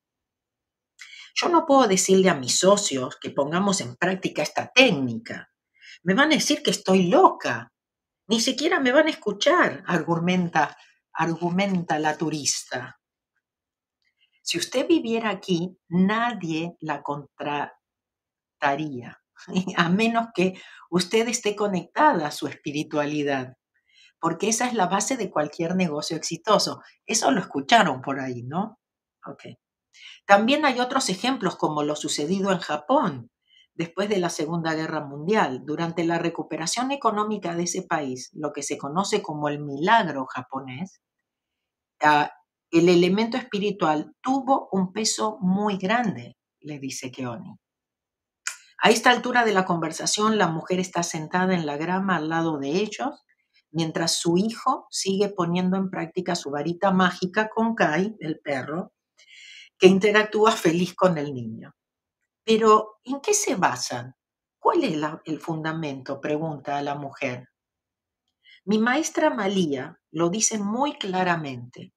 Yo 1.35 1.49
no 1.49 1.67
puedo 1.67 1.87
decirle 1.87 2.31
a 2.31 2.35
mis 2.35 2.57
socios 2.57 3.15
que 3.21 3.29
pongamos 3.29 3.79
en 3.79 3.95
práctica 3.95 4.41
esta 4.41 4.71
técnica. 4.73 5.51
Me 6.01 6.15
van 6.15 6.31
a 6.31 6.35
decir 6.35 6.63
que 6.63 6.71
estoy 6.71 7.09
loca. 7.09 7.71
Ni 8.27 8.39
siquiera 8.39 8.79
me 8.79 8.91
van 8.91 9.05
a 9.05 9.11
escuchar, 9.11 9.83
argumenta, 9.85 10.75
argumenta 11.13 11.99
la 11.99 12.17
turista. 12.17 12.99
Si 14.41 14.57
usted 14.57 14.87
viviera 14.87 15.29
aquí, 15.29 15.77
nadie 15.87 16.75
la 16.81 17.01
contrataría. 17.01 17.73
a 19.77 19.89
menos 19.89 20.27
que 20.33 20.53
usted 20.89 21.27
esté 21.27 21.55
conectada 21.55 22.27
a 22.27 22.31
su 22.31 22.47
espiritualidad, 22.47 23.57
porque 24.19 24.49
esa 24.49 24.67
es 24.67 24.73
la 24.73 24.87
base 24.87 25.17
de 25.17 25.29
cualquier 25.29 25.75
negocio 25.75 26.15
exitoso. 26.15 26.81
Eso 27.05 27.31
lo 27.31 27.39
escucharon 27.41 28.01
por 28.01 28.19
ahí, 28.19 28.43
¿no? 28.43 28.79
Ok. 29.25 29.43
También 30.25 30.65
hay 30.65 30.79
otros 30.79 31.09
ejemplos 31.09 31.55
como 31.55 31.83
lo 31.83 31.95
sucedido 31.95 32.51
en 32.51 32.59
Japón 32.59 33.29
después 33.75 34.09
de 34.09 34.19
la 34.19 34.29
Segunda 34.29 34.73
Guerra 34.73 35.01
Mundial. 35.01 35.63
Durante 35.65 36.03
la 36.03 36.19
recuperación 36.19 36.91
económica 36.91 37.55
de 37.55 37.63
ese 37.63 37.83
país, 37.83 38.29
lo 38.33 38.53
que 38.53 38.63
se 38.63 38.77
conoce 38.77 39.21
como 39.21 39.49
el 39.49 39.59
milagro 39.59 40.25
japonés, 40.25 41.01
ah, 42.01 42.31
el 42.71 42.89
elemento 42.89 43.37
espiritual 43.37 44.15
tuvo 44.21 44.69
un 44.71 44.93
peso 44.93 45.37
muy 45.41 45.77
grande, 45.77 46.37
le 46.59 46.79
dice 46.79 47.11
Keoni. 47.11 47.55
A 48.79 48.89
esta 48.89 49.11
altura 49.11 49.45
de 49.45 49.53
la 49.53 49.63
conversación, 49.63 50.37
la 50.37 50.47
mujer 50.47 50.79
está 50.79 51.03
sentada 51.03 51.53
en 51.53 51.65
la 51.65 51.77
grama 51.77 52.17
al 52.17 52.29
lado 52.29 52.57
de 52.57 52.69
ellos, 52.69 53.23
mientras 53.71 54.19
su 54.19 54.37
hijo 54.37 54.87
sigue 54.89 55.29
poniendo 55.29 55.77
en 55.77 55.89
práctica 55.89 56.35
su 56.35 56.51
varita 56.51 56.91
mágica 56.91 57.49
con 57.49 57.75
Kai, 57.75 58.15
el 58.19 58.39
perro, 58.39 58.91
que 59.77 59.87
interactúa 59.87 60.51
feliz 60.51 60.93
con 60.95 61.17
el 61.17 61.33
niño. 61.33 61.73
Pero, 62.43 62.99
¿en 63.03 63.21
qué 63.21 63.33
se 63.33 63.55
basan? 63.55 64.15
¿Cuál 64.59 64.83
es 64.83 64.97
el 65.25 65.39
fundamento? 65.39 66.19
pregunta 66.19 66.77
a 66.77 66.81
la 66.81 66.95
mujer. 66.95 67.49
Mi 68.65 68.77
maestra 68.77 69.29
Malía 69.29 69.99
lo 70.11 70.29
dice 70.29 70.57
muy 70.57 70.93
claramente. 70.97 71.93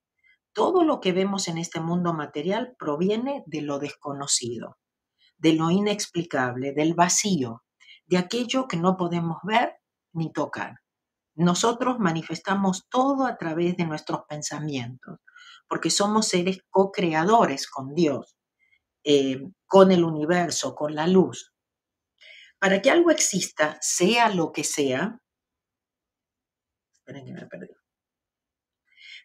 Todo 0.52 0.84
lo 0.84 1.00
que 1.00 1.12
vemos 1.12 1.48
en 1.48 1.58
este 1.58 1.80
mundo 1.80 2.12
material 2.12 2.74
proviene 2.78 3.44
de 3.46 3.62
lo 3.62 3.78
desconocido 3.78 4.78
de 5.38 5.52
lo 5.52 5.70
inexplicable, 5.70 6.72
del 6.72 6.94
vacío, 6.94 7.64
de 8.06 8.18
aquello 8.18 8.66
que 8.68 8.76
no 8.76 8.96
podemos 8.96 9.38
ver 9.42 9.76
ni 10.12 10.32
tocar. 10.32 10.80
Nosotros 11.34 11.98
manifestamos 11.98 12.88
todo 12.88 13.26
a 13.26 13.36
través 13.36 13.76
de 13.76 13.84
nuestros 13.84 14.22
pensamientos, 14.28 15.18
porque 15.68 15.90
somos 15.90 16.28
seres 16.28 16.60
co-creadores 16.70 17.68
con 17.68 17.94
Dios, 17.94 18.35
eh, 19.08 19.40
con 19.66 19.92
el 19.92 20.02
universo, 20.02 20.74
con 20.74 20.96
la 20.96 21.06
luz. 21.06 21.54
Para 22.58 22.82
que 22.82 22.90
algo 22.90 23.12
exista, 23.12 23.78
sea 23.80 24.30
lo 24.30 24.50
que 24.50 24.64
sea, 24.64 25.20
esperen 26.92 27.24
que 27.24 27.32
me 27.32 27.46
perdí. 27.46 27.72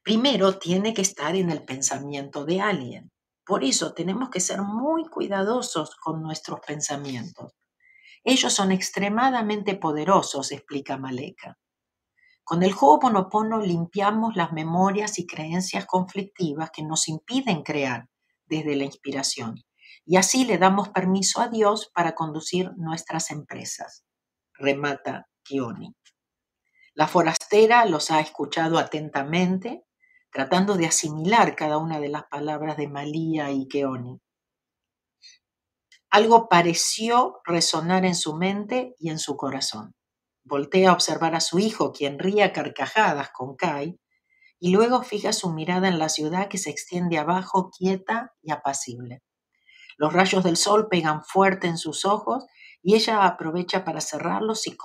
Primero 0.04 0.60
tiene 0.60 0.94
que 0.94 1.02
estar 1.02 1.36
en 1.36 1.50
el 1.50 1.66
pensamiento 1.66 2.46
de 2.46 2.62
alguien. 2.62 3.12
Por 3.44 3.64
eso 3.64 3.96
tenemos 3.96 4.30
que 4.30 4.40
ser 4.40 4.62
muy 4.62 5.06
cuidadosos 5.06 5.96
con 5.96 6.22
nuestros 6.22 6.60
pensamientos. 6.60 7.54
Ellos 8.24 8.54
son 8.54 8.72
extremadamente 8.72 9.78
poderosos, 9.78 10.52
explica 10.52 10.98
Maleka. 10.98 11.58
Con 12.44 12.62
el 12.62 12.76
Ho'oponopono 12.80 13.60
limpiamos 13.60 14.36
las 14.36 14.52
memorias 14.52 15.18
y 15.18 15.26
creencias 15.26 15.88
conflictivas 15.88 16.70
que 16.70 16.84
nos 16.84 17.08
impiden 17.08 17.64
crear 17.64 18.08
desde 18.46 18.76
la 18.76 18.84
inspiración 18.84 19.56
y 20.12 20.18
así 20.18 20.44
le 20.44 20.58
damos 20.58 20.90
permiso 20.90 21.40
a 21.40 21.48
Dios 21.48 21.90
para 21.96 22.16
conducir 22.16 22.74
nuestras 22.76 23.32
empresas. 23.32 24.04
Remata 24.54 25.30
Kioni. 25.42 25.96
La 26.94 27.08
forastera 27.08 27.86
los 27.86 28.12
ha 28.12 28.20
escuchado 28.20 28.78
atentamente, 28.78 29.86
tratando 30.30 30.76
de 30.76 30.86
asimilar 30.86 31.56
cada 31.56 31.78
una 31.78 32.02
de 32.02 32.10
las 32.10 32.26
palabras 32.26 32.76
de 32.76 32.90
Malía 32.90 33.52
y 33.52 33.70
Keoni. 33.70 34.20
Algo 36.10 36.50
pareció 36.50 37.40
resonar 37.46 38.04
en 38.04 38.16
su 38.16 38.36
mente 38.36 38.96
y 39.00 39.12
en 39.12 39.18
su 39.18 39.38
corazón. 39.38 39.96
Voltea 40.44 40.90
a 40.90 40.94
observar 40.94 41.36
a 41.36 41.40
su 41.40 41.58
hijo, 41.58 41.94
quien 41.94 42.20
ríe 42.20 42.44
a 42.44 42.52
carcajadas 42.52 43.30
con 43.32 43.56
Kai, 43.56 43.98
y 44.60 44.72
luego 44.74 45.04
fija 45.04 45.32
su 45.32 45.54
mirada 45.54 45.88
en 45.88 46.00
la 46.00 46.10
ciudad 46.10 46.50
que 46.50 46.58
se 46.58 46.70
extiende 46.70 47.18
abajo, 47.18 47.72
quieta 47.72 48.34
y 48.42 48.52
apacible. 48.52 49.22
Los 50.02 50.14
rayos 50.14 50.44
del 50.44 50.58
sol 50.58 50.88
pegan 50.90 51.24
fuerte 51.24 51.68
en 51.68 51.78
sus 51.78 52.06
ojos 52.06 52.48
y 52.82 52.96
ella 52.96 53.24
aprovecha 53.24 53.86
para 53.86 54.02
cerrarlos 54.02 54.66
y 54.66 54.76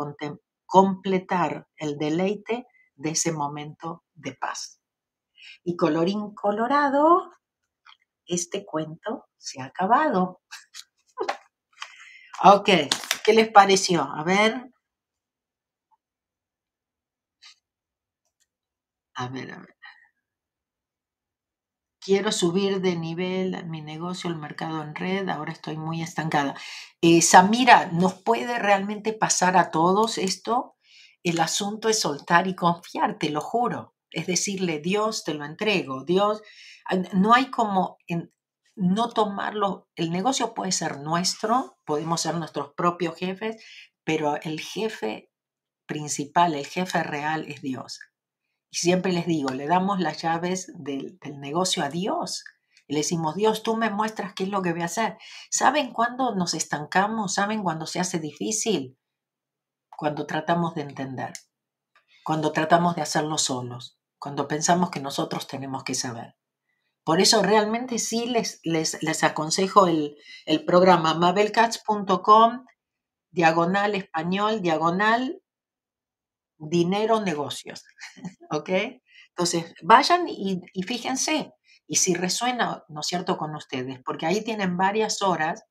completar 0.66 1.66
el 1.78 1.96
deleite 1.96 2.66
de 2.96 3.10
ese 3.12 3.32
momento 3.32 4.04
de 4.12 4.34
paz. 4.34 4.82
Y 5.64 5.74
colorín 5.74 6.34
colorado, 6.34 7.30
este 8.26 8.66
cuento 8.66 9.24
se 9.38 9.62
ha 9.62 9.64
acabado. 9.64 10.42
ok, 12.44 12.68
¿qué 13.24 13.32
les 13.32 13.50
pareció? 13.50 14.02
A 14.02 14.22
ver, 14.22 14.70
A 19.14 19.28
ver, 19.28 19.50
a 19.50 19.58
ver. 19.60 19.75
Quiero 22.06 22.30
subir 22.30 22.80
de 22.82 22.94
nivel 22.94 23.66
mi 23.66 23.80
negocio, 23.82 24.30
el 24.30 24.36
mercado 24.36 24.80
en 24.80 24.94
red, 24.94 25.28
ahora 25.28 25.50
estoy 25.50 25.76
muy 25.76 26.02
estancada. 26.02 26.54
Eh, 27.00 27.20
Samira, 27.20 27.86
¿nos 27.86 28.14
puede 28.14 28.60
realmente 28.60 29.12
pasar 29.12 29.56
a 29.56 29.72
todos 29.72 30.16
esto? 30.16 30.76
El 31.24 31.40
asunto 31.40 31.88
es 31.88 31.98
soltar 31.98 32.46
y 32.46 32.54
confiar, 32.54 33.18
te 33.18 33.30
lo 33.30 33.40
juro. 33.40 33.96
Es 34.12 34.28
decirle, 34.28 34.78
Dios, 34.78 35.24
te 35.24 35.34
lo 35.34 35.44
entrego. 35.44 36.04
Dios, 36.04 36.42
no 37.12 37.34
hay 37.34 37.46
como 37.50 37.98
no 38.76 39.08
tomarlo. 39.08 39.88
El 39.96 40.12
negocio 40.12 40.54
puede 40.54 40.70
ser 40.70 41.00
nuestro, 41.00 41.76
podemos 41.84 42.20
ser 42.20 42.36
nuestros 42.36 42.72
propios 42.74 43.16
jefes, 43.16 43.56
pero 44.04 44.36
el 44.42 44.60
jefe 44.60 45.32
principal, 45.86 46.54
el 46.54 46.66
jefe 46.66 47.02
real 47.02 47.46
es 47.48 47.62
Dios. 47.62 47.98
Y 48.70 48.78
siempre 48.78 49.12
les 49.12 49.26
digo, 49.26 49.50
le 49.50 49.66
damos 49.66 50.00
las 50.00 50.20
llaves 50.22 50.72
del, 50.76 51.18
negocio 51.38 51.84
a 51.84 51.88
Dios. 51.88 52.44
Y 52.88 52.94
le 52.94 53.00
decimos, 53.00 53.34
Dios, 53.34 53.62
tú 53.62 53.76
me 53.76 53.90
muestras 53.90 54.32
qué 54.34 54.44
es 54.44 54.50
lo 54.50 54.62
que 54.62 54.72
voy 54.72 54.82
a 54.82 54.86
hacer. 54.86 55.18
¿Saben 55.50 55.92
cuándo 55.92 56.34
nos 56.34 56.54
estancamos? 56.54 57.34
¿Saben 57.34 57.62
cuándo 57.62 57.86
se 57.86 58.00
hace 58.00 58.18
difícil? 58.18 58.98
Cuando 59.96 60.26
tratamos 60.26 60.74
de 60.74 60.82
entender, 60.82 61.32
cuando 62.24 62.52
tratamos 62.52 62.96
de 62.96 63.02
hacerlo 63.02 63.38
solos, 63.38 63.98
cuando 64.18 64.46
pensamos 64.46 64.90
que 64.90 65.00
nosotros 65.00 65.46
tenemos 65.46 65.84
que 65.84 65.94
saber. 65.94 66.36
Por 67.04 67.20
eso 67.20 67.42
realmente 67.42 68.00
sí 68.00 68.26
les, 68.26 68.60
les, 68.64 69.00
les 69.00 69.22
aconsejo 69.22 69.86
el, 69.86 70.16
el 70.44 70.64
programa 70.64 71.14
mabelcats.com, 71.14 72.64
diagonal 73.30 73.94
español, 73.94 74.60
diagonal 74.60 75.40
dinero 76.58 77.20
negocios. 77.20 77.84
¿Ok? 78.50 78.70
Entonces, 79.30 79.74
vayan 79.82 80.26
y, 80.28 80.60
fíjense, 80.84 81.52
y 81.86 81.96
si 81.96 82.14
resuena, 82.14 82.84
¿no 82.88 83.00
es 83.00 83.06
cierto?, 83.06 83.36
con 83.36 83.54
ustedes, 83.54 84.00
porque 84.04 84.26
ahí 84.26 84.42
tienen 84.42 84.76
varias 84.76 85.22
horas 85.22 85.64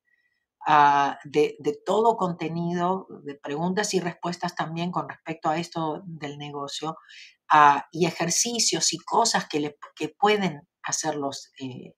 ah, 0.68 1.18
de, 1.24 1.58
todo 1.86 2.18
contenido, 2.18 3.08
de 3.24 3.36
preguntas 3.36 3.94
y 3.94 4.00
respuestas 4.00 4.56
también 4.56 4.92
con 4.92 5.10
respecto 5.10 5.50
a 5.50 5.58
esto 5.58 6.04
del 6.06 6.38
negocio, 6.38 6.98
ah, 7.50 7.88
y 7.92 8.06
ejercicios 8.06 8.94
y 8.94 8.98
cosas 9.00 9.48
que, 9.48 9.60
le, 9.60 9.78
que 9.96 10.10
pueden 10.10 10.68
hacerlos 10.84 11.52
eh, 11.60 11.96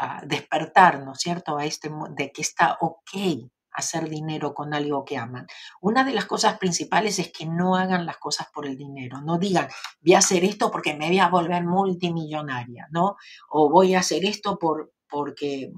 ah, 0.00 0.22
despertar, 0.26 1.00
¿no 1.04 1.12
es 1.12 1.18
cierto?, 1.20 1.58
a 1.58 1.66
este, 1.66 1.90
de 2.16 2.32
que 2.32 2.42
está 2.42 2.78
ok 2.80 3.50
hacer 3.74 4.08
dinero 4.08 4.54
con 4.54 4.72
algo 4.72 5.04
que 5.04 5.18
aman. 5.18 5.46
Una 5.80 6.04
de 6.04 6.12
las 6.12 6.24
cosas 6.26 6.58
principales 6.58 7.18
es 7.18 7.32
que 7.32 7.44
no 7.44 7.76
hagan 7.76 8.06
las 8.06 8.18
cosas 8.18 8.46
por 8.54 8.66
el 8.66 8.76
dinero. 8.76 9.20
No 9.20 9.38
digan, 9.38 9.68
voy 10.00 10.14
a 10.14 10.18
hacer 10.18 10.44
esto 10.44 10.70
porque 10.70 10.94
me 10.94 11.08
voy 11.08 11.18
a 11.18 11.28
volver 11.28 11.64
multimillonaria, 11.64 12.86
¿no? 12.90 13.16
O 13.50 13.70
voy 13.70 13.94
a 13.94 13.98
hacer 14.00 14.24
esto 14.24 14.58
por, 14.58 14.92
porque 15.08 15.72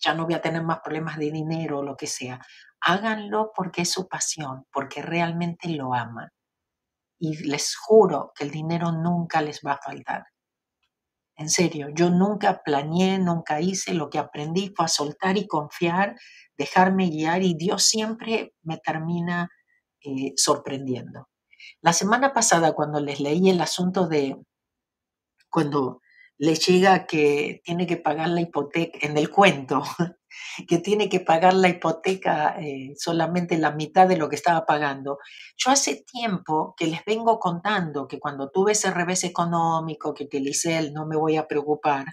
ya 0.00 0.14
no 0.14 0.24
voy 0.24 0.34
a 0.34 0.40
tener 0.40 0.62
más 0.62 0.80
problemas 0.80 1.18
de 1.18 1.30
dinero 1.30 1.80
o 1.80 1.82
lo 1.82 1.96
que 1.96 2.06
sea. 2.06 2.40
Háganlo 2.80 3.50
porque 3.54 3.82
es 3.82 3.90
su 3.90 4.08
pasión, 4.08 4.64
porque 4.72 5.02
realmente 5.02 5.68
lo 5.70 5.94
aman. 5.94 6.28
Y 7.18 7.48
les 7.48 7.76
juro 7.76 8.32
que 8.34 8.44
el 8.44 8.50
dinero 8.50 8.92
nunca 8.92 9.42
les 9.42 9.60
va 9.66 9.72
a 9.72 9.80
faltar. 9.82 10.26
En 11.36 11.50
serio, 11.50 11.88
yo 11.94 12.10
nunca 12.10 12.62
planeé, 12.64 13.18
nunca 13.18 13.60
hice, 13.60 13.92
lo 13.92 14.08
que 14.08 14.18
aprendí 14.18 14.72
fue 14.74 14.86
a 14.86 14.88
soltar 14.88 15.36
y 15.36 15.46
confiar 15.46 16.16
dejarme 16.56 17.08
guiar 17.08 17.42
y 17.42 17.54
Dios 17.54 17.84
siempre 17.84 18.54
me 18.62 18.78
termina 18.78 19.50
eh, 20.02 20.32
sorprendiendo. 20.36 21.28
La 21.80 21.92
semana 21.92 22.32
pasada 22.32 22.72
cuando 22.72 23.00
les 23.00 23.20
leí 23.20 23.50
el 23.50 23.60
asunto 23.60 24.06
de 24.08 24.36
cuando 25.50 26.00
les 26.38 26.66
llega 26.66 27.06
que 27.06 27.60
tiene 27.64 27.86
que 27.86 27.96
pagar 27.96 28.28
la 28.28 28.42
hipoteca, 28.42 28.98
en 29.02 29.16
el 29.16 29.30
cuento, 29.30 29.82
que 30.66 30.78
tiene 30.78 31.08
que 31.08 31.20
pagar 31.20 31.54
la 31.54 31.68
hipoteca 31.68 32.56
eh, 32.60 32.92
solamente 32.96 33.58
la 33.58 33.72
mitad 33.72 34.08
de 34.08 34.16
lo 34.16 34.28
que 34.28 34.36
estaba 34.36 34.64
pagando. 34.66 35.18
Yo 35.56 35.70
hace 35.70 36.04
tiempo 36.04 36.74
que 36.76 36.86
les 36.86 37.04
vengo 37.04 37.38
contando 37.38 38.06
que 38.06 38.18
cuando 38.18 38.50
tuve 38.50 38.72
ese 38.72 38.90
revés 38.90 39.24
económico, 39.24 40.14
que 40.14 40.24
utilicé 40.24 40.78
el 40.78 40.92
no 40.92 41.06
me 41.06 41.16
voy 41.16 41.36
a 41.36 41.46
preocupar, 41.46 42.06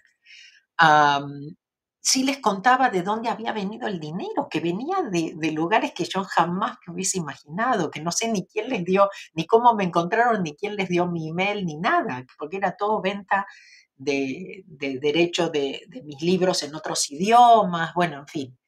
sí 2.04 2.24
les 2.24 2.40
contaba 2.40 2.90
de 2.90 3.02
dónde 3.02 3.30
había 3.30 3.54
venido 3.54 3.88
el 3.88 3.98
dinero, 3.98 4.50
que 4.50 4.60
venía 4.60 4.98
de, 5.10 5.52
lugares 5.54 5.94
que 5.94 6.04
yo 6.04 6.26
jamás 6.26 6.78
me 6.86 6.94
hubiese 6.94 7.18
imaginado, 7.18 7.90
que 7.90 8.02
no 8.02 8.12
sé 8.12 8.28
ni 8.28 8.46
quién 8.46 8.68
les 8.68 8.84
dio, 8.84 9.10
ni 9.34 9.48
cómo 9.48 9.74
me 9.74 9.86
encontraron, 9.86 10.44
ni 10.44 10.54
quién 10.54 10.76
les 10.76 10.90
dio 10.90 11.08
mi 11.08 11.30
email, 11.30 11.66
ni 11.66 11.78
nada, 11.78 12.26
porque 12.38 12.58
era 12.58 12.76
todo 12.76 13.02
venta 13.02 13.48
de, 13.96 14.66
de 14.68 15.00
derecho 15.00 15.50
de, 15.50 15.88
mis 16.04 16.22
libros 16.22 16.62
en 16.64 16.76
otros 16.76 17.10
idiomas, 17.10 17.94
bueno, 17.94 18.20
en 18.20 18.28
fin, 18.28 18.60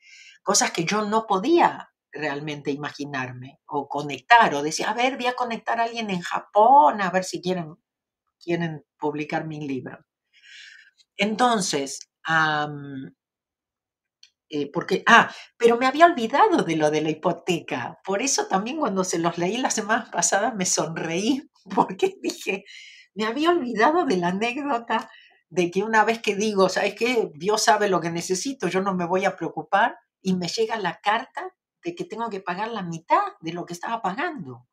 cosas 0.42 0.72
que 0.72 0.86
yo 0.86 1.02
no 1.02 1.28
podía 1.28 1.90
realmente 2.14 2.72
imaginarme 2.72 3.60
o 3.66 3.90
conectar, 3.90 4.56
o 4.56 4.64
decía, 4.64 4.92
a 4.92 4.94
ver, 4.94 5.18
voy 5.18 5.28
a 5.28 5.36
conectar 5.36 5.82
a 5.82 5.84
alguien 5.84 6.10
en 6.10 6.22
Japón, 6.22 7.02
a 7.02 7.12
ver 7.12 7.26
si 7.26 7.42
quieren, 7.42 7.76
quieren 8.42 8.86
publicar 8.98 9.46
mi 9.46 9.68
libro. 9.68 10.00
Entonces, 11.18 12.00
eh, 14.56 14.72
porque, 14.72 15.04
ah, 15.06 15.30
pero 15.58 15.78
me 15.78 15.86
había 15.86 16.06
olvidado 16.06 16.64
de 16.64 16.78
lo 16.78 16.90
de 16.92 17.02
la 17.02 17.10
hipoteca. 17.10 18.00
Por 18.06 18.22
eso 18.22 18.48
también 18.48 18.78
cuando 18.78 19.04
se 19.04 19.20
los 19.20 19.38
leí 19.38 19.58
la 19.58 19.70
semana 19.70 20.10
pasada 20.10 20.54
me 20.54 20.66
sonreí, 20.66 21.50
porque 21.76 22.16
dije, 22.22 22.64
me 23.16 23.26
había 23.26 23.50
olvidado 23.50 24.06
de 24.06 24.18
la 24.18 24.30
anécdota 24.30 25.12
de 25.50 25.72
que 25.72 25.84
una 25.84 26.06
vez 26.06 26.22
que 26.22 26.36
digo, 26.36 26.70
¿sabes 26.70 26.96
qué? 26.96 27.32
Dios 27.36 27.64
sabe 27.64 27.90
lo 27.90 28.00
que 28.00 28.10
necesito, 28.12 28.70
yo 28.70 28.82
no 28.82 28.96
me 28.96 29.06
voy 29.06 29.26
a 29.26 29.36
preocupar, 29.36 29.98
y 30.22 30.36
me 30.36 30.48
llega 30.48 30.78
la 30.78 31.02
carta 31.02 31.54
de 31.84 31.94
que 31.94 32.06
tengo 32.06 32.30
que 32.30 32.40
pagar 32.40 32.70
la 32.70 32.82
mitad 32.82 33.24
de 33.42 33.54
lo 33.54 33.66
que 33.66 33.74
estaba 33.74 34.02
pagando. 34.02 34.68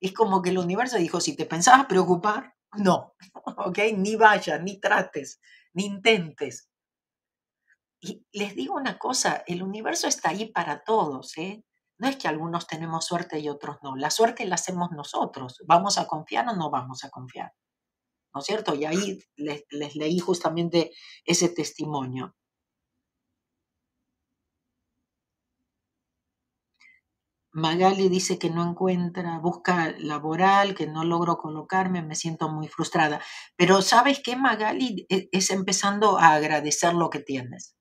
Es 0.00 0.12
como 0.12 0.40
que 0.40 0.50
el 0.50 0.58
universo 0.58 0.96
dijo, 0.98 1.20
si 1.20 1.36
te 1.36 1.46
pensabas 1.46 1.86
preocupar, 1.86 2.54
no, 2.78 3.14
¿ok? 3.66 3.78
Ni 3.96 4.16
vayas, 4.16 4.62
ni 4.62 4.80
trates, 4.80 5.40
ni 5.74 5.86
intentes. 5.86 6.69
Y 8.00 8.24
les 8.32 8.54
digo 8.56 8.74
una 8.74 8.98
cosa, 8.98 9.44
el 9.46 9.62
universo 9.62 10.08
está 10.08 10.30
ahí 10.30 10.46
para 10.50 10.82
todos, 10.84 11.36
¿eh? 11.38 11.64
No 11.98 12.08
es 12.08 12.16
que 12.16 12.28
algunos 12.28 12.66
tenemos 12.66 13.04
suerte 13.04 13.38
y 13.40 13.48
otros 13.50 13.76
no. 13.82 13.94
La 13.94 14.10
suerte 14.10 14.46
la 14.46 14.54
hacemos 14.54 14.90
nosotros. 14.90 15.58
¿Vamos 15.66 15.98
a 15.98 16.06
confiar 16.06 16.48
o 16.48 16.56
no 16.56 16.70
vamos 16.70 17.04
a 17.04 17.10
confiar? 17.10 17.52
¿No 18.34 18.40
es 18.40 18.46
cierto? 18.46 18.74
Y 18.74 18.86
ahí 18.86 19.18
les, 19.36 19.64
les 19.70 19.96
leí 19.96 20.18
justamente 20.18 20.92
ese 21.24 21.50
testimonio. 21.50 22.34
Magali 27.52 28.08
dice 28.08 28.38
que 28.38 28.48
no 28.48 28.62
encuentra, 28.68 29.38
busca 29.40 29.92
laboral, 29.98 30.74
que 30.74 30.86
no 30.86 31.04
logro 31.04 31.36
colocarme, 31.36 32.00
me 32.02 32.14
siento 32.14 32.48
muy 32.48 32.68
frustrada. 32.68 33.20
Pero 33.56 33.82
¿sabes 33.82 34.20
qué, 34.24 34.36
Magali? 34.36 35.06
E, 35.08 35.28
es 35.32 35.50
empezando 35.50 36.18
a 36.18 36.34
agradecer 36.34 36.94
lo 36.94 37.10
que 37.10 37.18
tienes. 37.18 37.74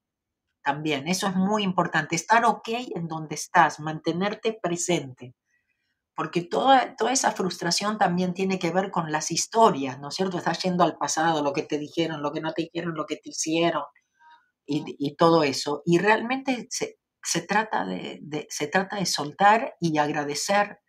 También, 0.63 1.07
eso 1.07 1.27
es 1.27 1.35
muy 1.35 1.63
importante, 1.63 2.15
estar 2.15 2.45
ok 2.45 2.69
en 2.95 3.07
donde 3.07 3.35
estás, 3.35 3.79
mantenerte 3.79 4.57
presente. 4.61 5.35
Porque 6.15 6.41
toda, 6.41 6.95
toda 6.97 7.13
esa 7.13 7.31
frustración 7.31 7.97
también 7.97 8.33
tiene 8.33 8.59
que 8.59 8.71
ver 8.71 8.91
con 8.91 9.11
las 9.11 9.31
historias, 9.31 9.99
¿no 9.99 10.09
es 10.09 10.15
cierto? 10.15 10.37
Estás 10.37 10.61
yendo 10.61 10.83
al 10.83 10.97
pasado, 10.97 11.41
lo 11.41 11.53
que 11.53 11.63
te 11.63 11.77
dijeron, 11.77 12.21
lo 12.21 12.33
que 12.33 12.41
no 12.41 12.51
te 12.51 12.63
dijeron, 12.63 12.93
lo 12.95 13.05
que 13.05 13.15
te 13.15 13.29
hicieron 13.29 13.83
y, 14.69 15.15
todo 15.15 15.43
eso. 15.43 15.81
Y 15.85 15.97
realmente 15.97 16.67
se, 16.69 16.99
se 17.23 17.41
trata 17.41 17.85
de, 17.85 18.47
se 18.49 18.67
trata 18.67 18.97
de 18.97 19.05
soltar 19.05 19.75
y 19.79 19.97
agradecer. 19.97 20.79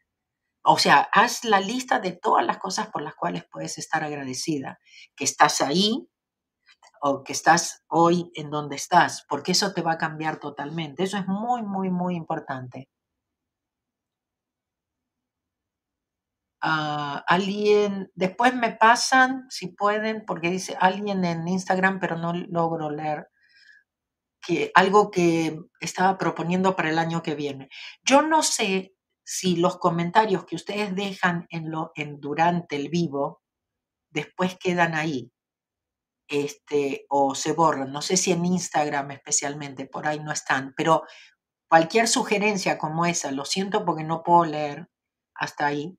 O 0.63 0.79
sea, 0.79 1.09
haz 1.13 1.45
la 1.45 1.61
lista 1.61 2.01
de 2.01 2.13
todas 2.13 2.45
las 2.45 2.59
cosas 2.59 2.89
por 2.89 3.03
las 3.03 3.15
cuales 3.15 3.45
puedes 3.51 3.79
estar 3.79 4.05
agradecida, 4.05 4.79
que 5.17 5.25
estás 5.25 5.63
ahí 5.63 6.10
o 7.01 7.25
que 7.25 7.33
estás 7.33 7.83
hoy 7.89 8.31
en 8.35 8.51
donde 8.51 8.77
estás, 8.77 9.25
porque 9.29 9.53
eso 9.53 9.73
te 9.73 9.83
va 9.83 9.93
a 9.93 9.99
cambiar 9.99 10.39
totalmente. 10.39 11.03
Eso 11.03 11.17
es 11.17 11.27
muy, 11.27 11.63
muy, 11.63 11.91
muy 11.91 12.15
importante. 12.15 12.89
Uh, 16.63 17.25
alguien, 17.27 18.11
después 18.15 18.55
me 18.55 18.73
pasan, 18.73 19.47
si 19.49 19.69
pueden, 19.69 20.25
porque 20.27 20.51
dice 20.51 20.77
alguien 20.79 21.25
en 21.25 21.49
Instagram, 21.49 22.01
pero 22.01 22.17
no 22.17 22.35
logro 22.35 22.91
leer 22.91 23.29
que 24.43 24.71
algo 24.75 25.11
que 25.11 25.59
estaba 25.81 26.19
proponiendo 26.19 26.77
para 26.77 26.91
el 26.91 26.99
año 26.99 27.23
que 27.23 27.35
viene. 27.35 27.69
Yo 28.05 28.23
no 28.23 28.43
sé 28.43 28.95
si 29.25 29.57
los 29.57 29.79
comentarios 29.79 30.45
que 30.45 30.57
ustedes 30.57 30.95
dejan 30.95 31.47
en 31.51 31.71
lo, 31.71 31.93
en, 31.95 32.21
durante 32.21 32.77
el 32.77 32.91
vivo 32.91 33.43
después 34.11 34.57
quedan 34.59 34.95
ahí 34.95 35.33
este, 36.31 37.07
o 37.09 37.35
se 37.35 37.53
borran. 37.53 37.93
No 37.93 38.03
sé 38.03 38.17
si 38.17 38.33
en 38.33 38.47
Instagram 38.47 39.11
especialmente, 39.11 39.87
por 39.87 40.07
ahí 40.07 40.21
no 40.21 40.33
están, 40.33 40.73
pero 40.77 41.05
cualquier 41.69 42.09
sugerencia 42.09 42.79
como 42.79 43.05
esa, 43.05 43.33
lo 43.33 43.45
siento 43.45 43.85
porque 43.85 44.05
no 44.05 44.23
puedo 44.23 44.45
leer 44.45 44.89
hasta 45.35 45.67
ahí, 45.67 45.99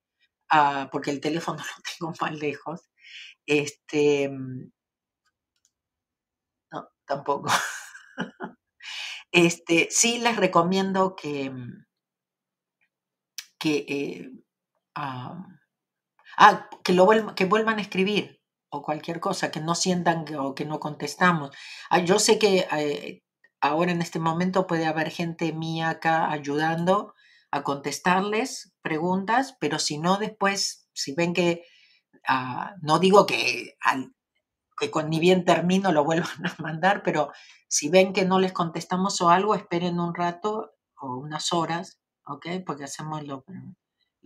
uh, 0.53 0.89
porque 0.91 1.11
el 1.11 1.21
teléfono 1.21 1.57
lo 1.99 2.13
tengo 2.13 2.13
más 2.21 2.33
lejos. 2.39 2.81
Este, 3.45 4.29
mm, 4.29 4.71
no, 6.71 6.89
tampoco. 7.05 7.49
Este, 9.33 9.87
sí 9.91 10.19
les 10.19 10.35
recomiendo 10.35 11.15
que, 11.15 11.49
mm, 11.49 11.85
que, 13.57 13.85
eh, 13.87 14.31
ah, 14.95 15.47
que, 16.83 16.91
lo 16.91 17.07
que 17.33 17.45
vuelvan 17.45 17.79
a 17.79 17.81
escribir 17.81 18.40
o 18.71 18.81
cualquier 18.81 19.19
cosa, 19.19 19.51
que 19.51 19.59
no 19.59 19.75
sientan 19.75 20.25
o 20.39 20.55
que 20.55 20.65
no 20.65 20.79
contestamos. 20.79 21.51
Ah, 21.89 21.99
yo 21.99 22.19
sé 22.19 22.39
que 22.39 22.67
eh, 22.71 23.23
ahora 23.61 23.91
en 23.91 24.01
este 24.01 24.19
momento 24.19 24.67
puede 24.67 24.85
haber 24.87 25.11
gente 25.11 25.53
mía 25.53 25.89
acá 25.89 26.31
ayudando 26.31 27.13
a 27.51 27.63
contestarles 27.63 28.73
preguntas, 28.81 29.57
pero 29.59 29.77
si 29.77 29.97
no 29.97 30.17
después, 30.17 30.89
si 30.93 31.13
ven 31.13 31.33
que, 31.33 31.63
ah, 32.27 32.75
no 32.81 32.99
digo 32.99 33.25
que 33.25 33.75
que 34.81 34.89
con 34.89 35.11
ni 35.11 35.19
bien 35.19 35.45
termino 35.45 35.91
lo 35.91 36.03
vuelvan 36.03 36.27
a 36.45 36.55
mandar, 36.61 37.03
pero 37.03 37.31
si 37.69 37.89
ven 37.89 38.13
que 38.13 38.25
no 38.25 38.39
les 38.39 38.51
contestamos 38.51 39.21
o 39.21 39.29
algo, 39.29 39.53
esperen 39.53 39.99
un 39.99 40.15
rato 40.15 40.71
o 40.99 41.17
unas 41.17 41.53
horas, 41.53 41.99
¿ok? 42.25 42.47
Porque 42.65 42.85
hacemos 42.85 43.23
lo, 43.23 43.45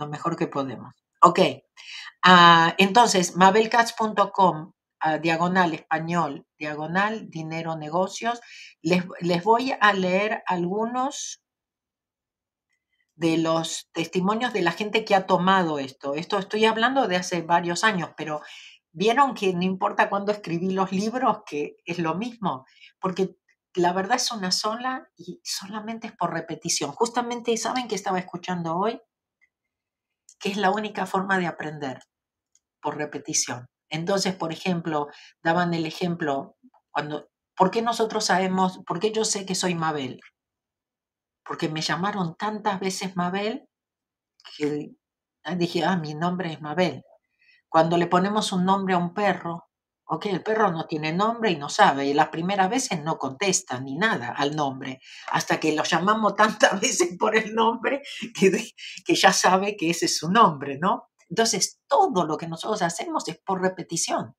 mejor 0.08 0.38
que 0.38 0.48
podemos. 0.48 1.05
Ok, 1.26 1.40
uh, 2.28 2.72
entonces, 2.78 3.36
mabelcats.com, 3.36 4.74
ah, 5.00 5.18
diagonal 5.18 5.74
español, 5.74 6.46
diagonal 6.60 7.30
dinero 7.30 7.76
negocios. 7.76 8.40
Les, 8.82 9.04
les 9.22 9.44
voy 9.44 9.74
a 9.80 9.94
leer 9.94 10.44
algunos 10.46 11.42
de 13.16 13.38
los 13.38 13.90
testimonios 13.94 14.54
de 14.54 14.62
la 14.62 14.72
gente 14.72 15.04
que 15.06 15.16
ha 15.16 15.26
tomado 15.26 15.80
esto. 15.80 16.14
Esto 16.14 16.38
estoy 16.38 16.66
hablando 16.66 17.08
de 17.08 17.16
hace 17.16 17.42
varios 17.42 17.84
años, 17.84 18.12
pero 18.16 18.42
Vieron 18.98 19.34
que 19.34 19.52
no 19.54 19.64
importa 19.64 20.10
cuándo 20.10 20.32
escribí 20.32 20.72
los 20.72 20.94
libros, 20.94 21.40
que 21.46 21.76
es 21.84 22.00
lo 22.00 22.16
mismo, 22.16 22.66
porque 23.02 23.36
la 23.74 23.92
verdad 23.92 24.16
es 24.16 24.32
una 24.32 24.54
sola 24.54 25.10
y 25.18 25.42
solamente 25.44 26.08
es 26.08 26.14
por 26.14 26.32
repetición. 26.32 26.94
Justamente, 26.94 27.58
¿saben 27.58 27.90
que 27.90 27.96
estaba 27.96 28.20
escuchando 28.20 28.78
hoy? 28.78 29.02
Que 30.40 30.50
es 30.50 30.58
la 30.58 30.72
única 30.72 31.06
forma 31.06 31.38
de 31.38 31.48
aprender, 31.48 32.00
por 32.82 32.98
repetición. 32.98 33.68
Entonces, 33.90 34.36
por 34.36 34.52
ejemplo, 34.52 35.08
daban 35.44 35.74
el 35.74 35.86
ejemplo, 35.86 36.58
cuando, 36.92 37.30
¿por 37.56 37.72
qué 37.72 37.82
nosotros 37.82 38.26
sabemos, 38.26 38.80
por 38.86 39.00
qué 39.00 39.12
yo 39.12 39.26
sé 39.26 39.46
que 39.46 39.56
soy 39.56 39.76
Mabel? 39.76 40.20
Porque 41.44 41.70
me 41.70 41.82
llamaron 41.82 42.36
tantas 42.36 42.80
veces 42.80 43.16
Mabel 43.16 43.68
que 44.58 44.92
dije, 45.58 45.84
ah, 45.84 45.98
mi 45.98 46.14
nombre 46.14 46.52
es 46.52 46.62
Mabel. 46.62 47.04
Cuando 47.70 47.98
le 47.98 48.08
ponemos 48.08 48.52
un 48.52 48.66
nombre 48.66 48.96
a 48.96 48.98
un 48.98 49.14
perro, 49.14 49.68
ok, 50.08 50.28
el 50.28 50.44
perro 50.44 50.72
no 50.72 50.86
tiene 50.86 51.14
nombre 51.14 51.52
y 51.52 51.58
no 51.58 51.70
sabe, 51.70 52.06
y 52.06 52.14
las 52.14 52.30
primeras 52.30 52.70
veces 52.70 53.02
no 53.04 53.18
contesta 53.18 53.80
ni 53.80 53.96
nada 53.96 54.30
al 54.30 54.56
nombre, 54.56 55.02
hasta 55.32 55.60
que 55.60 55.74
lo 55.74 55.84
llamamos 55.84 56.36
tantas 56.38 56.80
veces 56.80 57.18
por 57.18 57.36
el 57.36 57.54
nombre 57.54 58.02
que, 58.40 58.52
que 59.06 59.16
ya 59.16 59.34
sabe 59.34 59.76
que 59.76 59.90
ese 59.90 60.06
es 60.06 60.18
su 60.18 60.32
nombre, 60.32 60.78
¿no? 60.80 61.10
Entonces, 61.30 61.82
todo 61.88 62.26
lo 62.26 62.38
que 62.38 62.48
nosotros 62.48 62.82
hacemos 62.84 63.28
es 63.28 63.40
por 63.44 63.62
repetición. 63.62 64.36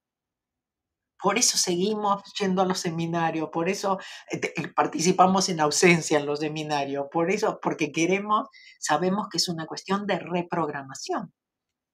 Por 1.18 1.38
eso 1.38 1.56
seguimos 1.56 2.22
yendo 2.38 2.62
a 2.62 2.66
los 2.66 2.78
seminarios, 2.78 3.48
por 3.50 3.68
eso 3.68 3.98
eh, 4.30 4.40
eh, 4.56 4.68
participamos 4.68 5.48
en 5.48 5.60
ausencia 5.60 6.18
en 6.18 6.26
los 6.26 6.40
seminarios, 6.40 7.06
por 7.10 7.30
eso, 7.30 7.58
porque 7.60 7.90
queremos, 7.90 8.48
sabemos 8.78 9.28
que 9.30 9.38
es 9.38 9.48
una 9.48 9.66
cuestión 9.66 10.06
de 10.06 10.18
reprogramación 10.18 11.32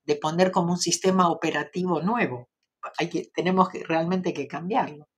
de 0.04 0.16
poner 0.16 0.50
como 0.50 0.72
un 0.72 0.78
sistema 0.78 1.30
operativo 1.30 2.00
nuevo. 2.02 2.48
Tenemos 3.34 3.68
realmente 3.88 4.32
que 4.32 4.46
cambiarlo. 4.46 5.08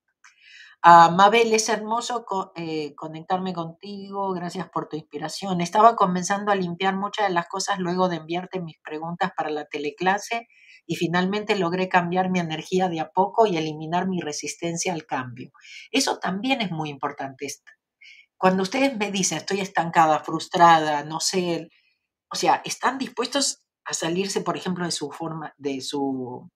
Uh, 0.87 1.11
Mabel, 1.13 1.55
es 1.55 1.71
hermoso 1.71 2.27
eh, 2.57 2.95
conectarme 2.95 3.55
contigo, 3.55 4.35
gracias 4.35 4.69
por 4.69 4.87
tu 4.87 4.99
inspiración. 4.99 5.63
Estaba 5.63 5.97
comenzando 5.97 6.53
a 6.53 6.57
limpiar 6.57 6.95
muchas 6.95 7.29
de 7.29 7.33
las 7.33 7.49
cosas 7.49 7.79
luego 7.79 8.11
de 8.11 8.17
enviarte 8.17 8.61
mis 8.61 8.77
preguntas 8.81 9.33
para 9.35 9.49
la 9.49 9.65
teleclase 9.65 10.47
y 10.85 10.97
finalmente 10.97 11.57
logré 11.57 11.89
cambiar 11.89 12.31
mi 12.31 12.39
energía 12.39 12.91
de 12.91 13.01
a 13.01 13.09
poco 13.09 13.47
y 13.47 13.57
eliminar 13.57 14.09
mi 14.09 14.21
resistencia 14.21 14.93
al 14.93 15.07
cambio. 15.07 15.53
Eso 15.91 16.19
también 16.19 16.61
es 16.61 16.71
muy 16.71 16.91
importante. 16.91 17.49
Cuando 18.37 18.63
ustedes 18.63 18.95
me 18.95 19.11
dicen 19.11 19.39
estoy 19.39 19.61
estancada, 19.61 20.21
frustrada, 20.21 21.03
no 21.03 21.19
sé, 21.19 21.71
o 22.31 22.37
sea, 22.37 22.61
están 22.63 22.99
dispuestos 22.99 23.63
a 23.87 23.95
salirse, 23.95 24.43
por 24.43 24.59
ejemplo, 24.59 24.85
de 24.85 24.91
su 24.91 25.11
forma, 25.11 25.55
de 25.57 25.81
su 25.81 26.51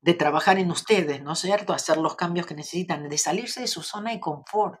de 0.00 0.14
trabajar 0.14 0.58
en 0.58 0.70
ustedes, 0.70 1.22
¿no 1.22 1.32
es 1.32 1.40
cierto? 1.40 1.72
Hacer 1.72 1.96
los 1.98 2.16
cambios 2.16 2.46
que 2.46 2.54
necesitan, 2.54 3.08
de 3.08 3.18
salirse 3.18 3.60
de 3.60 3.66
su 3.66 3.82
zona 3.82 4.12
de 4.12 4.20
confort. 4.20 4.80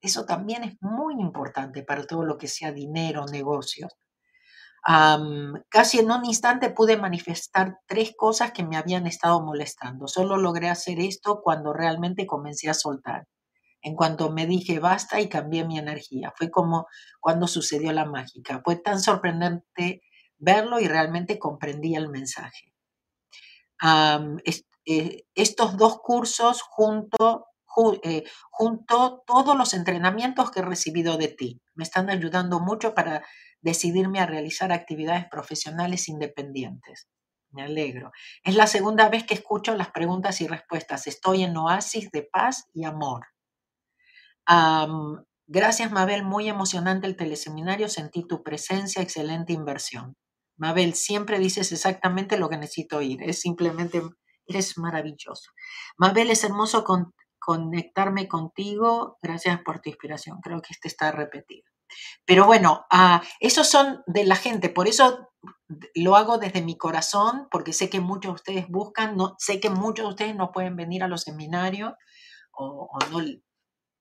Eso 0.00 0.24
también 0.26 0.64
es 0.64 0.76
muy 0.80 1.14
importante 1.20 1.82
para 1.84 2.04
todo 2.04 2.24
lo 2.24 2.36
que 2.36 2.48
sea 2.48 2.72
dinero, 2.72 3.26
negocios. 3.26 3.92
casi 5.68 5.98
en 5.98 6.10
un 6.10 6.24
instante 6.24 6.70
pude 6.70 6.96
manifestar 6.96 7.78
tres 7.86 8.12
cosas 8.16 8.52
que 8.52 8.64
me 8.64 8.76
habían 8.76 9.06
estado 9.06 9.40
molestando. 9.44 10.08
Solo 10.08 10.36
logré 10.36 10.68
hacer 10.68 10.98
esto 11.00 11.40
cuando 11.42 11.72
realmente 11.72 12.26
comencé 12.26 12.68
a 12.70 12.74
soltar 12.74 13.26
en 13.82 13.94
cuanto 13.96 14.30
me 14.30 14.46
dije 14.46 14.78
basta 14.80 15.20
y 15.20 15.28
cambié 15.28 15.64
mi 15.64 15.78
energía. 15.78 16.32
Fue 16.36 16.50
como 16.50 16.86
cuando 17.20 17.46
sucedió 17.46 17.92
la 17.92 18.04
mágica. 18.04 18.60
Fue 18.64 18.76
tan 18.76 19.00
sorprendente 19.00 20.02
verlo 20.38 20.80
y 20.80 20.88
realmente 20.88 21.38
comprendí 21.38 21.94
el 21.94 22.08
mensaje. 22.08 22.72
Eh, 23.82 25.24
estos 25.34 25.76
dos 25.76 25.98
cursos 26.00 26.62
junto, 26.62 27.46
eh, 28.02 28.24
junto 28.50 29.22
todos 29.26 29.56
los 29.56 29.74
entrenamientos 29.74 30.50
que 30.50 30.60
he 30.60 30.64
recibido 30.64 31.18
de 31.18 31.28
ti 31.28 31.60
me 31.74 31.84
están 31.84 32.08
ayudando 32.10 32.58
mucho 32.60 32.94
para 32.94 33.22
decidirme 33.60 34.20
a 34.20 34.26
realizar 34.26 34.72
actividades 34.72 35.26
profesionales 35.30 36.08
independientes. 36.08 37.08
Me 37.50 37.62
alegro. 37.62 38.12
Es 38.42 38.54
la 38.56 38.66
segunda 38.66 39.08
vez 39.08 39.24
que 39.24 39.34
escucho 39.34 39.74
las 39.74 39.90
preguntas 39.90 40.40
y 40.40 40.46
respuestas. 40.46 41.06
Estoy 41.06 41.44
en 41.44 41.56
oasis 41.56 42.10
de 42.10 42.22
paz 42.22 42.66
y 42.74 42.84
amor 42.84 43.26
Gracias, 45.46 45.90
Mabel. 45.90 46.24
Muy 46.24 46.48
emocionante 46.48 47.06
el 47.06 47.16
teleseminario. 47.16 47.88
Sentí 47.88 48.26
tu 48.26 48.42
presencia. 48.42 49.02
Excelente 49.02 49.52
inversión. 49.52 50.16
Mabel, 50.58 50.94
siempre 50.94 51.38
dices 51.38 51.72
exactamente 51.72 52.36
lo 52.36 52.48
que 52.48 52.58
necesito 52.58 52.98
oír. 52.98 53.22
Es 53.22 53.40
simplemente, 53.40 54.02
eres 54.46 54.76
maravilloso. 54.76 55.50
Mabel, 55.96 56.30
es 56.30 56.44
hermoso 56.44 56.84
conectarme 57.38 58.28
contigo. 58.28 59.18
Gracias 59.22 59.60
por 59.64 59.80
tu 59.80 59.88
inspiración. 59.88 60.40
Creo 60.42 60.60
que 60.60 60.72
este 60.72 60.88
está 60.88 61.12
repetido. 61.12 61.64
Pero 62.26 62.44
bueno, 62.46 62.86
uh, 62.92 63.24
esos 63.40 63.68
son 63.68 64.02
de 64.06 64.24
la 64.24 64.36
gente. 64.36 64.68
Por 64.68 64.88
eso 64.88 65.30
lo 65.94 66.16
hago 66.16 66.38
desde 66.38 66.62
mi 66.62 66.76
corazón, 66.76 67.48
porque 67.50 67.72
sé 67.72 67.88
que 67.88 68.00
muchos 68.00 68.32
de 68.32 68.34
ustedes 68.34 68.68
buscan, 68.68 69.16
no, 69.16 69.34
sé 69.38 69.60
que 69.60 69.70
muchos 69.70 70.04
de 70.04 70.10
ustedes 70.10 70.36
no 70.36 70.52
pueden 70.52 70.76
venir 70.76 71.02
a 71.02 71.08
los 71.08 71.22
seminarios 71.22 71.92
o, 72.52 72.88
o 72.92 72.98
no 73.10 73.24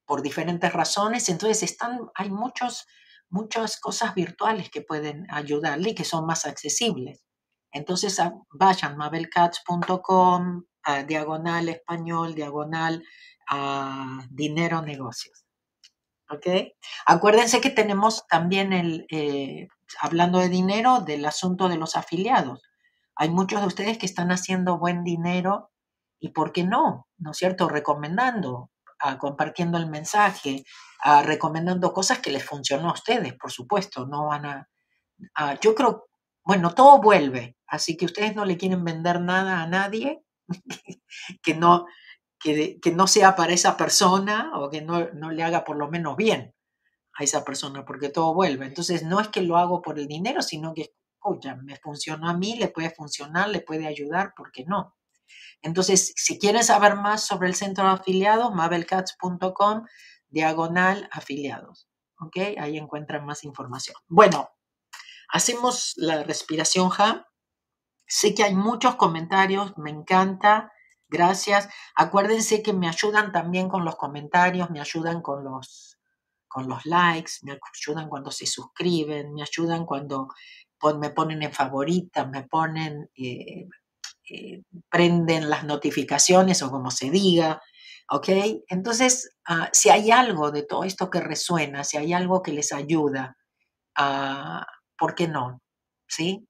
por 0.05 0.22
diferentes 0.22 0.74
razones. 0.74 1.30
Entonces 1.30 1.64
están, 1.64 1.99
hay 2.16 2.32
muchos, 2.32 2.88
muchas 3.30 3.80
cosas 3.80 4.15
virtuales 4.15 4.69
que 4.69 4.82
pueden 4.82 5.28
ayudarle 5.30 5.91
y 5.91 5.95
que 5.95 6.05
son 6.05 6.25
más 6.25 6.45
accesibles. 6.45 7.23
Entonces 7.71 8.21
vayan 8.51 8.97
mabelcats.com, 8.97 10.63
a 10.84 11.03
diagonal 11.03 11.69
español, 11.69 12.34
diagonal 12.34 13.03
a 13.49 14.19
dinero 14.30 14.82
negocios. 14.82 15.45
¿Ok? 16.30 16.47
Acuérdense 17.05 17.61
que 17.61 17.69
tenemos 17.69 18.25
también 18.28 18.73
el, 18.73 19.05
eh, 19.09 19.67
hablando 20.01 20.39
de 20.39 20.49
dinero, 20.49 21.01
del 21.01 21.25
asunto 21.25 21.69
de 21.69 21.78
los 21.78 21.95
afiliados. 21.95 22.61
Hay 23.15 23.30
muchos 23.30 23.61
de 23.61 23.67
ustedes 23.67 23.97
que 23.97 24.05
están 24.05 24.32
haciendo 24.32 24.78
buen 24.78 25.03
dinero 25.03 25.71
y, 26.19 26.30
¿por 26.30 26.51
qué 26.51 26.63
no? 26.63 27.07
¿No 27.17 27.32
es 27.32 27.38
cierto? 27.38 27.69
Recomendando 27.69 28.71
compartiendo 29.20 29.78
el 29.78 29.88
mensaje, 29.88 30.64
recomendando 31.24 31.93
cosas 31.93 32.20
que 32.20 32.32
les 32.32 32.43
funcionó 32.43 32.89
a 32.89 32.93
ustedes, 32.93 33.34
por 33.34 33.52
supuesto, 33.52 34.06
no 34.06 34.28
van 34.28 34.45
a, 34.45 34.68
yo 35.62 35.76
creo, 35.76 36.08
bueno, 36.43 36.74
todo 36.74 37.02
vuelve, 37.02 37.58
así 37.68 37.98
que 37.98 38.06
ustedes 38.06 38.36
no 38.36 38.45
le 38.45 38.58
quieren 38.58 38.84
vender 38.84 39.22
nada 39.22 39.62
a 39.62 39.68
nadie 39.68 40.24
que 41.43 41.56
no, 41.56 41.86
que, 42.39 42.80
que 42.80 42.91
no 42.91 43.08
sea 43.08 43.36
para 43.36 43.54
esa 43.54 43.78
persona 43.78 44.52
o 44.56 44.70
que 44.70 44.82
no, 44.82 45.10
no 45.14 45.32
le 45.32 45.43
haga 45.43 45.64
por 45.64 45.78
lo 45.78 45.89
menos 45.89 46.16
bien 46.16 46.54
a 47.18 47.24
esa 47.24 47.43
persona, 47.43 47.84
porque 47.86 48.10
todo 48.10 48.34
vuelve. 48.34 48.66
Entonces, 48.66 49.04
no 49.04 49.20
es 49.20 49.30
que 49.30 49.41
lo 49.41 49.58
hago 49.58 49.82
por 49.82 50.00
el 50.00 50.08
dinero, 50.08 50.41
sino 50.41 50.74
que, 50.74 50.93
oye, 51.22 51.56
me 51.64 51.76
funcionó 51.78 52.30
a 52.30 52.38
mí, 52.38 52.58
le 52.58 52.70
puede 52.70 52.91
funcionar, 52.91 53.50
le 53.50 53.62
puede 53.62 53.88
ayudar, 53.88 54.34
¿por 54.36 54.52
qué 54.52 54.66
no? 54.66 54.97
Entonces, 55.61 56.13
si 56.15 56.39
quieren 56.39 56.63
saber 56.63 56.95
más 56.95 57.25
sobre 57.25 57.47
el 57.47 57.55
centro 57.55 57.86
de 57.86 57.91
afiliados, 57.91 58.53
mabelcats.com, 58.53 59.86
diagonal 60.30 61.09
afiliados. 61.11 61.88
¿Ok? 62.19 62.38
Ahí 62.59 62.78
encuentran 62.78 63.25
más 63.25 63.43
información. 63.43 63.95
Bueno, 64.07 64.49
hacemos 65.30 65.93
la 65.97 66.23
respiración 66.23 66.89
ja. 66.89 67.28
Sé 68.07 68.34
que 68.34 68.43
hay 68.43 68.55
muchos 68.55 68.95
comentarios, 68.95 69.78
me 69.78 69.89
encanta. 69.89 70.71
Gracias. 71.09 71.69
Acuérdense 71.95 72.61
que 72.61 72.73
me 72.73 72.88
ayudan 72.88 73.32
también 73.32 73.69
con 73.69 73.86
los 73.86 73.95
comentarios, 73.95 74.69
me 74.69 74.82
ayudan 74.82 75.21
con 75.21 75.43
los, 75.43 75.97
con 76.47 76.67
los 76.67 76.86
likes, 76.86 77.34
me 77.43 77.57
ayudan 77.73 78.09
cuando 78.09 78.32
se 78.32 78.45
suscriben, 78.45 79.34
me 79.34 79.41
ayudan 79.43 79.86
cuando 79.86 80.28
me 80.99 81.09
ponen 81.09 81.43
en 81.43 81.53
favoritas, 81.53 82.28
me 82.30 82.43
ponen 82.43 83.09
eh, 83.15 83.67
eh, 84.30 84.63
prenden 84.89 85.49
las 85.49 85.63
notificaciones 85.63 86.61
o 86.61 86.71
como 86.71 86.91
se 86.91 87.09
diga, 87.09 87.61
¿ok? 88.09 88.30
Entonces, 88.69 89.38
ah, 89.45 89.69
si 89.73 89.89
hay 89.89 90.11
algo 90.11 90.51
de 90.51 90.63
todo 90.63 90.84
esto 90.84 91.09
que 91.09 91.21
resuena, 91.21 91.84
si 91.84 91.97
hay 91.97 92.13
algo 92.13 92.41
que 92.43 92.53
les 92.53 92.73
ayuda, 92.73 93.38
uh, 93.99 94.63
¿por 94.97 95.15
qué 95.15 95.28
no? 95.28 95.61
¿Sí? 96.07 96.47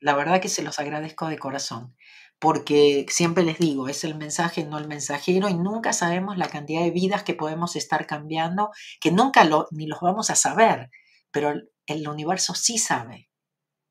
La 0.00 0.14
verdad 0.16 0.40
que 0.40 0.48
se 0.48 0.62
los 0.62 0.78
agradezco 0.78 1.28
de 1.28 1.38
corazón, 1.38 1.96
porque 2.38 3.06
siempre 3.08 3.44
les 3.44 3.58
digo, 3.58 3.88
es 3.88 4.04
el 4.04 4.16
mensaje, 4.16 4.64
no 4.64 4.78
el 4.78 4.88
mensajero, 4.88 5.48
y 5.48 5.54
nunca 5.54 5.92
sabemos 5.92 6.38
la 6.38 6.48
cantidad 6.48 6.82
de 6.82 6.90
vidas 6.90 7.22
que 7.24 7.34
podemos 7.34 7.76
estar 7.76 8.06
cambiando, 8.06 8.70
que 9.00 9.12
nunca 9.12 9.44
lo, 9.44 9.68
ni 9.70 9.86
los 9.86 10.00
vamos 10.00 10.30
a 10.30 10.36
saber, 10.36 10.90
pero 11.30 11.54
el 11.86 12.08
universo 12.08 12.54
sí 12.54 12.78
sabe, 12.78 13.30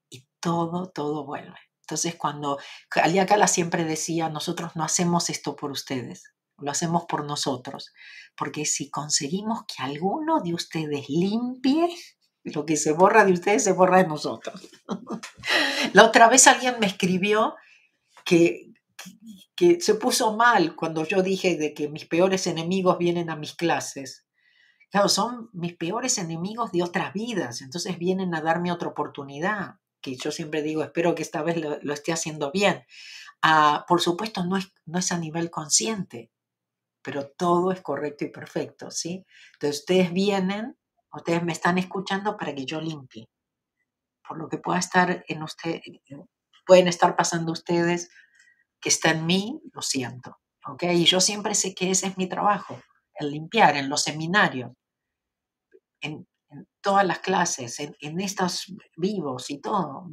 y 0.10 0.28
todo, 0.42 0.92
todo 0.92 1.26
vuelve. 1.26 1.71
Entonces, 1.92 2.16
cuando 2.16 2.58
Alia 3.04 3.26
Kala 3.26 3.48
siempre 3.48 3.84
decía, 3.84 4.30
nosotros 4.30 4.78
no 4.78 4.86
hacemos 4.86 5.30
esto 5.30 5.58
por 5.58 5.72
ustedes, 5.72 6.24
lo 6.58 6.72
hacemos 6.72 7.04
por 7.04 7.26
nosotros, 7.26 7.92
porque 8.38 8.64
si 8.64 8.90
conseguimos 8.90 9.66
que 9.66 9.84
alguno 9.84 10.40
de 10.40 10.54
ustedes 10.54 11.10
limpie, 11.10 11.94
lo 12.46 12.66
que 12.66 12.78
se 12.78 12.94
borra 12.94 13.26
de 13.26 13.34
ustedes 13.34 13.66
se 13.66 13.74
borra 13.74 13.98
de 13.98 14.08
nosotros. 14.08 14.70
La 15.94 16.06
otra 16.06 16.30
vez 16.30 16.48
alguien 16.48 16.76
me 16.80 16.88
escribió 16.88 17.56
que, 18.24 18.72
que, 19.54 19.82
se 19.82 19.96
puso 19.96 20.38
mal 20.38 20.78
cuando 20.78 21.06
yo 21.06 21.22
dije 21.22 21.58
de 21.58 21.74
que 21.74 21.90
mis 21.90 22.06
peores 22.06 22.48
enemigos 22.48 22.98
vienen 23.00 23.30
a 23.30 23.36
mis 23.36 23.54
clases. 23.54 24.26
Claro, 24.90 25.10
son 25.10 25.50
mis 25.52 25.76
peores 25.76 26.18
enemigos 26.20 26.72
de 26.72 26.84
otras 26.84 27.12
vidas, 27.12 27.62
entonces 27.62 27.98
vienen 27.98 28.34
a 28.34 28.42
darme 28.42 28.72
otra 28.72 28.88
oportunidad 28.88 29.81
que 30.02 30.16
yo 30.16 30.32
siempre 30.32 30.62
digo, 30.62 30.84
espero 30.84 31.16
que 31.16 31.22
esta 31.22 31.44
vez 31.44 31.58
lo, 31.58 31.94
esté 31.94 32.12
haciendo 32.12 32.52
bien. 32.52 32.86
Ah, 33.42 33.86
por 33.88 34.02
supuesto, 34.02 34.44
no 34.46 34.58
es, 34.58 34.72
no 34.86 35.00
es 35.00 35.12
a 35.12 35.18
nivel 35.18 35.50
consciente, 35.50 36.32
pero 37.02 37.30
todo 37.30 37.72
es 37.72 37.82
correcto 37.82 38.26
y 38.26 38.30
perfecto, 38.30 38.92
¿sí? 38.92 39.26
Entonces, 39.54 39.80
ustedes 39.82 40.14
vienen, 40.14 40.78
ustedes 41.14 41.44
me 41.44 41.52
están 41.52 41.78
escuchando 41.78 42.38
para 42.38 42.54
que 42.54 42.66
yo 42.66 42.82
limpie. 42.82 43.30
Por 44.28 44.38
lo 44.38 44.48
que 44.48 44.58
pueda 44.58 44.80
estar 44.80 45.24
en 45.28 45.44
usted, 45.44 45.82
pueden 46.66 46.88
estar 46.88 47.16
pasando 47.16 47.52
ustedes 47.52 48.10
que 48.80 48.90
está 48.90 49.12
en 49.12 49.26
mí, 49.26 49.62
lo 49.74 49.82
siento, 49.82 50.40
¿ok? 50.66 50.84
Y 50.94 51.06
yo 51.06 51.20
siempre 51.20 51.56
sé 51.56 51.74
que 51.76 51.92
ese 51.92 52.08
es 52.08 52.18
mi 52.18 52.28
trabajo, 52.28 52.82
el 53.16 53.32
limpiar 53.32 53.76
en 53.76 53.90
los 53.90 54.04
seminarios. 54.04 54.72
En 56.02 56.28
todas 56.82 57.06
las 57.06 57.20
clases, 57.20 57.80
en, 57.80 58.20
estos 58.20 58.74
vivos 58.98 59.50
y 59.50 59.62
todo. 59.62 60.06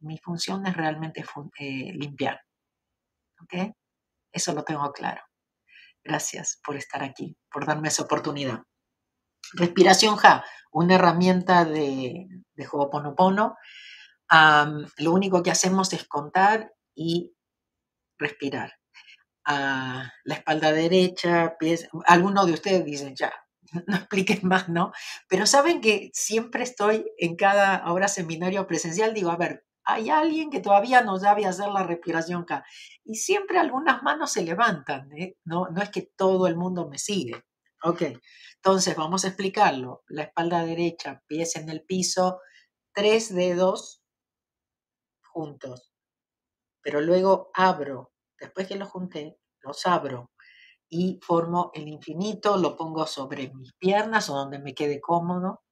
Mi, 0.00 0.18
función 0.18 0.66
es 0.66 0.76
realmente 0.76 1.24
eh, 1.58 1.92
limpiar. 1.92 2.40
¿Ok? 3.40 3.72
Eso 4.32 4.52
lo 4.52 4.64
tengo 4.64 4.90
claro. 4.92 5.22
Gracias 6.02 6.60
por 6.64 6.76
estar 6.76 7.02
aquí, 7.02 7.36
por 7.50 7.66
darme 7.66 7.88
esa 7.88 8.02
oportunidad. 8.02 8.62
Respiración 9.52 10.16
Ja, 10.16 10.44
una 10.72 10.96
herramienta 10.96 11.64
de, 11.64 12.26
de 12.54 12.68
Ho'oponopono. 12.70 13.56
lo 14.98 15.12
único 15.12 15.42
que 15.42 15.50
hacemos 15.50 15.92
es 15.92 16.06
contar 16.08 16.72
y 16.94 17.34
respirar. 18.18 18.72
a 19.46 20.10
la 20.24 20.34
espalda 20.34 20.72
derecha, 20.72 21.56
pies. 21.58 21.88
Algunos 22.06 22.46
de 22.46 22.54
ustedes 22.54 22.84
dicen 22.84 23.14
ya, 23.14 23.43
no 23.86 23.96
expliquen 23.96 24.40
más, 24.42 24.68
¿no? 24.68 24.92
Pero 25.28 25.46
saben 25.46 25.80
que 25.80 26.10
siempre 26.12 26.62
estoy 26.62 27.10
en 27.18 27.36
cada 27.36 27.76
ahora 27.76 28.08
seminario 28.08 28.66
presencial, 28.66 29.14
digo, 29.14 29.30
a 29.30 29.36
ver, 29.36 29.64
hay 29.84 30.10
alguien 30.10 30.50
que 30.50 30.60
todavía 30.60 31.02
no 31.02 31.18
sabe 31.18 31.46
hacer 31.46 31.68
la 31.68 31.82
respiración 31.82 32.42
acá. 32.42 32.64
Y 33.04 33.16
siempre 33.16 33.58
algunas 33.58 34.02
manos 34.02 34.32
se 34.32 34.42
levantan, 34.42 35.12
¿eh? 35.12 35.36
no, 35.44 35.68
no 35.68 35.82
es 35.82 35.90
que 35.90 36.10
todo 36.16 36.46
el 36.46 36.56
mundo 36.56 36.88
me 36.88 36.98
sigue. 36.98 37.44
Ok, 37.82 38.02
entonces 38.56 38.96
vamos 38.96 39.24
a 39.24 39.28
explicarlo. 39.28 40.04
La 40.08 40.22
espalda 40.22 40.64
derecha, 40.64 41.22
pies 41.26 41.56
en 41.56 41.68
el 41.68 41.82
piso, 41.82 42.40
tres 42.94 43.34
dedos 43.34 44.02
juntos. 45.22 45.92
Pero 46.80 47.02
luego 47.02 47.50
abro, 47.54 48.14
después 48.38 48.66
que 48.68 48.76
los 48.76 48.88
junté, 48.88 49.38
los 49.60 49.84
abro 49.86 50.30
y 50.88 51.18
formo 51.22 51.70
el 51.74 51.88
infinito, 51.88 52.56
lo 52.56 52.76
pongo 52.76 53.06
sobre 53.06 53.52
mis 53.52 53.72
piernas 53.74 54.30
o 54.30 54.34
donde 54.34 54.58
me 54.58 54.74
quede 54.74 55.00
cómodo. 55.00 55.62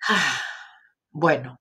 Bueno, 1.10 1.58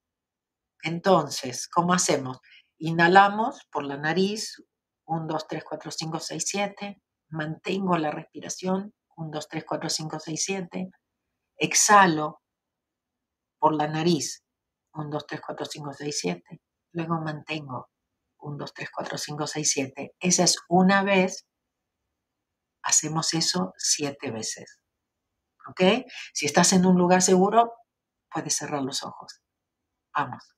entonces, 0.83 1.67
¿cómo 1.69 1.93
hacemos? 1.93 2.37
Inhalamos 2.77 3.65
por 3.71 3.83
la 3.85 3.97
nariz, 3.97 4.61
1, 5.05 5.25
2, 5.25 5.47
3, 5.47 5.63
4, 5.63 5.91
5, 5.91 6.19
6, 6.19 6.43
7. 6.45 7.01
Mantengo 7.29 7.97
la 7.97 8.11
respiración, 8.11 8.93
1, 9.15 9.29
2, 9.31 9.47
3, 9.49 9.65
4, 9.65 9.89
5, 9.89 10.19
6, 10.19 10.43
7. 10.45 10.91
Exhalo 11.57 12.41
por 13.59 13.73
la 13.73 13.87
nariz, 13.87 14.43
1, 14.93 15.09
2, 15.09 15.25
3, 15.27 15.41
4, 15.45 15.65
5, 15.65 15.93
6, 15.93 16.19
7. 16.19 16.61
Luego 16.91 17.21
mantengo, 17.21 17.89
1, 18.39 18.57
2, 18.57 18.73
3, 18.73 18.89
4, 18.95 19.17
5, 19.17 19.47
6, 19.47 19.71
7. 19.71 20.15
Esa 20.19 20.43
es 20.43 20.57
una 20.69 21.03
vez 21.03 21.46
hacemos 22.87 23.33
eso 23.33 23.73
siete 23.77 24.31
veces. 24.31 24.79
¿Ok? 25.69 26.05
Si 26.33 26.45
estás 26.45 26.71
en 26.73 26.85
un 26.85 26.97
lugar 26.97 27.21
seguro, 27.21 27.73
puedes 28.31 28.55
cerrar 28.55 28.81
los 28.81 29.03
ojos. 29.03 29.41
Vamos. 30.15 30.56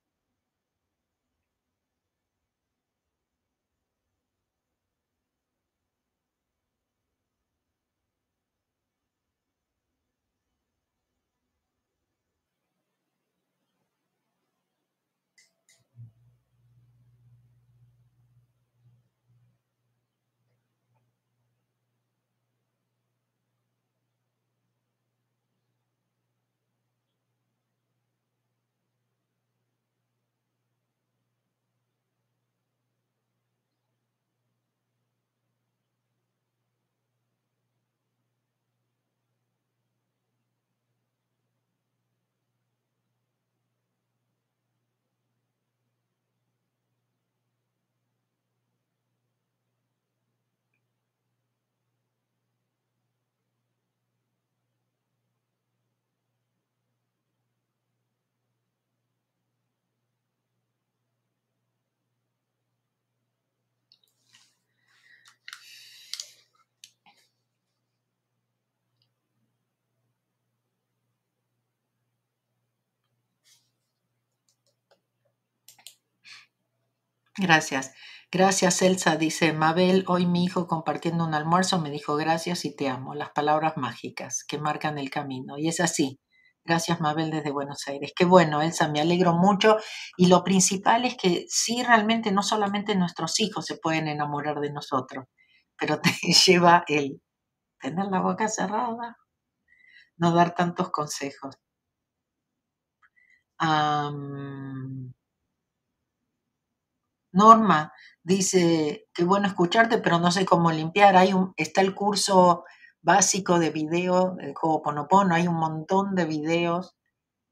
Gracias. 77.40 77.94
Gracias, 78.32 78.82
Elsa. 78.82 79.16
Dice 79.16 79.54
Mabel, 79.54 80.04
hoy 80.08 80.26
mi 80.26 80.44
hijo 80.44 80.68
compartiendo 80.68 81.26
un 81.26 81.34
almuerzo 81.34 81.80
me 81.80 81.90
dijo 81.90 82.16
gracias 82.18 82.66
y 82.66 82.76
te 82.76 82.90
amo. 82.90 83.16
Las 83.16 83.30
palabras 83.32 83.78
mágicas 83.78 84.44
que 84.48 84.58
marcan 84.58 84.98
el 84.98 85.10
camino. 85.10 85.58
Y 85.58 85.70
es 85.70 85.80
así. 85.80 86.20
Gracias, 86.66 87.00
Mabel, 87.02 87.32
desde 87.32 87.52
Buenos 87.52 87.88
Aires. 87.88 88.12
Qué 88.16 88.26
bueno, 88.26 88.62
Elsa, 88.62 88.90
me 88.90 89.00
alegro 89.02 89.34
mucho. 89.34 89.78
Y 90.18 90.28
lo 90.28 90.44
principal 90.44 91.06
es 91.06 91.16
que 91.16 91.46
sí, 91.48 91.82
realmente 91.84 92.32
no 92.32 92.44
solamente 92.44 92.96
nuestros 92.96 93.40
hijos 93.40 93.66
se 93.66 93.78
pueden 93.78 94.08
enamorar 94.08 94.60
de 94.60 94.72
nosotros, 94.72 95.26
pero 95.78 96.00
te 96.02 96.12
lleva 96.46 96.84
el 96.88 97.22
tener 97.82 98.08
la 98.08 98.22
boca 98.22 98.48
cerrada, 98.50 99.18
no 100.18 100.34
dar 100.34 100.54
tantos 100.56 100.92
consejos. 100.92 101.56
Norma 107.32 107.94
dice, 108.24 109.08
qué 109.14 109.24
bueno 109.24 109.48
escucharte, 109.48 109.98
pero 110.00 110.20
no 110.20 110.32
sé 110.32 110.46
cómo 110.46 110.72
limpiar. 110.72 111.16
Hay 111.16 111.34
un, 111.34 111.54
está 111.58 111.82
el 111.82 111.96
curso 111.96 112.66
básico 113.02 113.60
de 113.60 113.70
video 113.70 114.36
del 114.36 114.54
Ho'oponopono, 114.60 115.36
hay 115.36 115.48
un 115.48 115.56
montón 115.56 116.16
de 116.16 116.26
videos. 116.26 116.96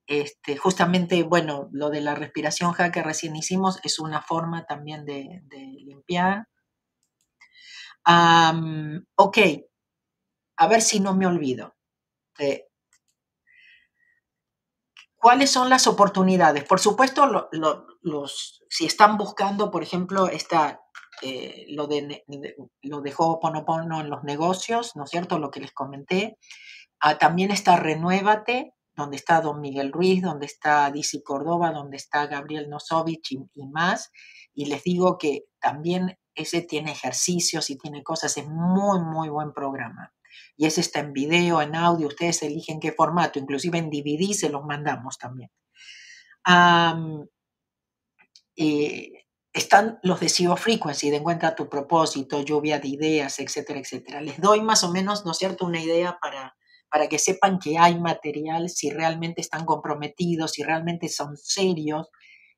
Este, 0.08 0.56
justamente, 0.58 1.24
bueno, 1.24 1.70
lo 1.72 1.90
de 1.90 2.02
la 2.02 2.16
respiración 2.16 2.72
ja 2.74 2.92
que 2.92 3.04
recién 3.04 3.36
hicimos 3.36 3.80
es 3.84 4.00
una 4.00 4.22
forma 4.22 4.66
también 4.66 5.06
de, 5.06 5.44
limpiar. 5.86 6.48
ok, 8.06 9.38
a 10.58 10.68
ver 10.68 10.82
si 10.82 11.00
no 11.00 11.14
me 11.14 11.28
olvido. 11.28 11.76
¿Cuáles 15.20 15.50
son 15.50 15.70
las 15.70 15.88
oportunidades? 15.88 16.64
Por 16.64 16.80
supuesto, 16.80 17.50
los, 17.52 18.64
si 18.70 18.86
están 18.86 19.18
buscando, 19.18 19.72
por 19.72 19.82
ejemplo, 19.82 20.28
esta, 20.28 20.82
eh, 21.24 21.66
lo, 21.70 21.88
de, 21.88 22.24
lo 22.84 23.02
de 23.02 23.14
Ho'oponopono 23.18 24.00
en 24.00 24.10
los 24.10 24.24
negocios, 24.24 24.96
¿no 24.96 25.06
es 25.06 25.10
cierto? 25.10 25.40
Lo 25.40 25.50
que 25.50 25.60
les 25.60 25.72
comenté. 25.72 26.38
Ah, 27.00 27.18
también 27.18 27.52
está 27.52 27.78
Renuévate, 27.78 28.74
donde 28.96 29.18
está 29.18 29.42
Don 29.42 29.60
Miguel 29.60 29.92
Ruiz, 29.92 30.22
donde 30.22 30.46
está 30.46 30.90
Dizzy 30.92 31.24
Córdoba, 31.24 31.72
donde 31.72 31.98
está 31.98 32.28
Gabriel 32.28 32.70
Nosovich 32.70 33.32
y, 33.32 33.40
y, 33.56 33.68
más. 33.68 34.12
Y 34.54 34.66
les 34.66 34.84
digo 34.84 35.18
que 35.18 35.46
también 35.60 36.20
ese 36.36 36.62
tiene 36.62 36.92
ejercicios 36.92 37.72
y 37.72 37.78
tiene 37.78 38.04
cosas, 38.04 38.38
es 38.38 38.48
muy, 38.48 39.00
muy 39.00 39.30
buen 39.30 39.52
programa 39.52 40.14
y 40.56 40.66
ese 40.66 40.82
está 40.82 41.00
en 41.00 41.14
video, 41.14 41.62
en 41.62 41.76
audio, 41.76 42.08
ustedes 42.08 42.42
eligen 42.44 42.80
qué 42.80 42.92
formato, 42.92 43.40
inclusive 43.40 43.78
en 43.78 43.90
DVD 43.90 44.34
se 44.34 44.50
los 44.50 44.64
mandamos 44.64 45.18
también. 45.18 45.52
Eh, 48.56 49.26
están 49.54 50.00
los 50.04 50.20
de 50.20 50.30
CEO 50.30 50.56
Frequency, 50.56 51.10
de 51.10 51.18
encuentra 51.18 51.56
tu 51.56 51.68
propósito, 51.70 52.44
lluvia 52.44 52.80
de 52.80 52.88
ideas, 52.88 53.40
etcétera, 53.40 53.80
etcétera. 53.80 54.22
Les 54.22 54.40
doy 54.40 54.62
más 54.62 54.84
o 54.84 54.92
menos, 54.92 55.26
¿no 55.26 55.32
es 55.32 55.38
cierto?, 55.38 55.66
una 55.66 55.82
idea 55.82 56.18
para, 56.22 56.56
para 56.90 57.08
que 57.08 57.20
sepan 57.20 57.60
que 57.60 57.78
hay 57.78 58.00
material, 58.00 58.70
si 58.70 58.90
realmente 58.90 59.42
están 59.42 59.66
comprometidos, 59.66 60.52
si 60.52 60.64
realmente 60.64 61.10
son 61.10 61.38
serios 61.38 62.10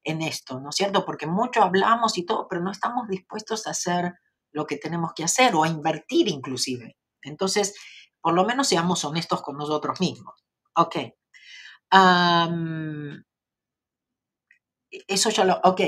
en 0.03 0.21
esto, 0.21 0.59
¿no 0.59 0.69
es 0.69 0.75
cierto? 0.75 1.05
Porque 1.05 1.27
mucho 1.27 1.61
hablamos 1.61 2.17
y 2.17 2.25
todo, 2.25 2.47
pero 2.49 2.61
no 2.61 2.71
estamos 2.71 3.07
dispuestos 3.07 3.67
a 3.67 3.71
hacer 3.71 4.13
lo 4.51 4.65
que 4.65 4.77
tenemos 4.77 5.13
que 5.13 5.23
hacer 5.23 5.55
o 5.55 5.63
a 5.63 5.67
invertir 5.67 6.27
inclusive. 6.27 6.97
Entonces, 7.23 7.75
por 8.21 8.33
lo 8.33 8.45
menos 8.45 8.67
seamos 8.67 9.03
honestos 9.05 9.41
con 9.41 9.57
nosotros 9.57 9.99
mismos. 9.99 10.45
Ok. 10.75 10.95
eso 15.07 15.29
ya 15.29 15.43
lo... 15.45 15.59
Ok. 15.63 15.81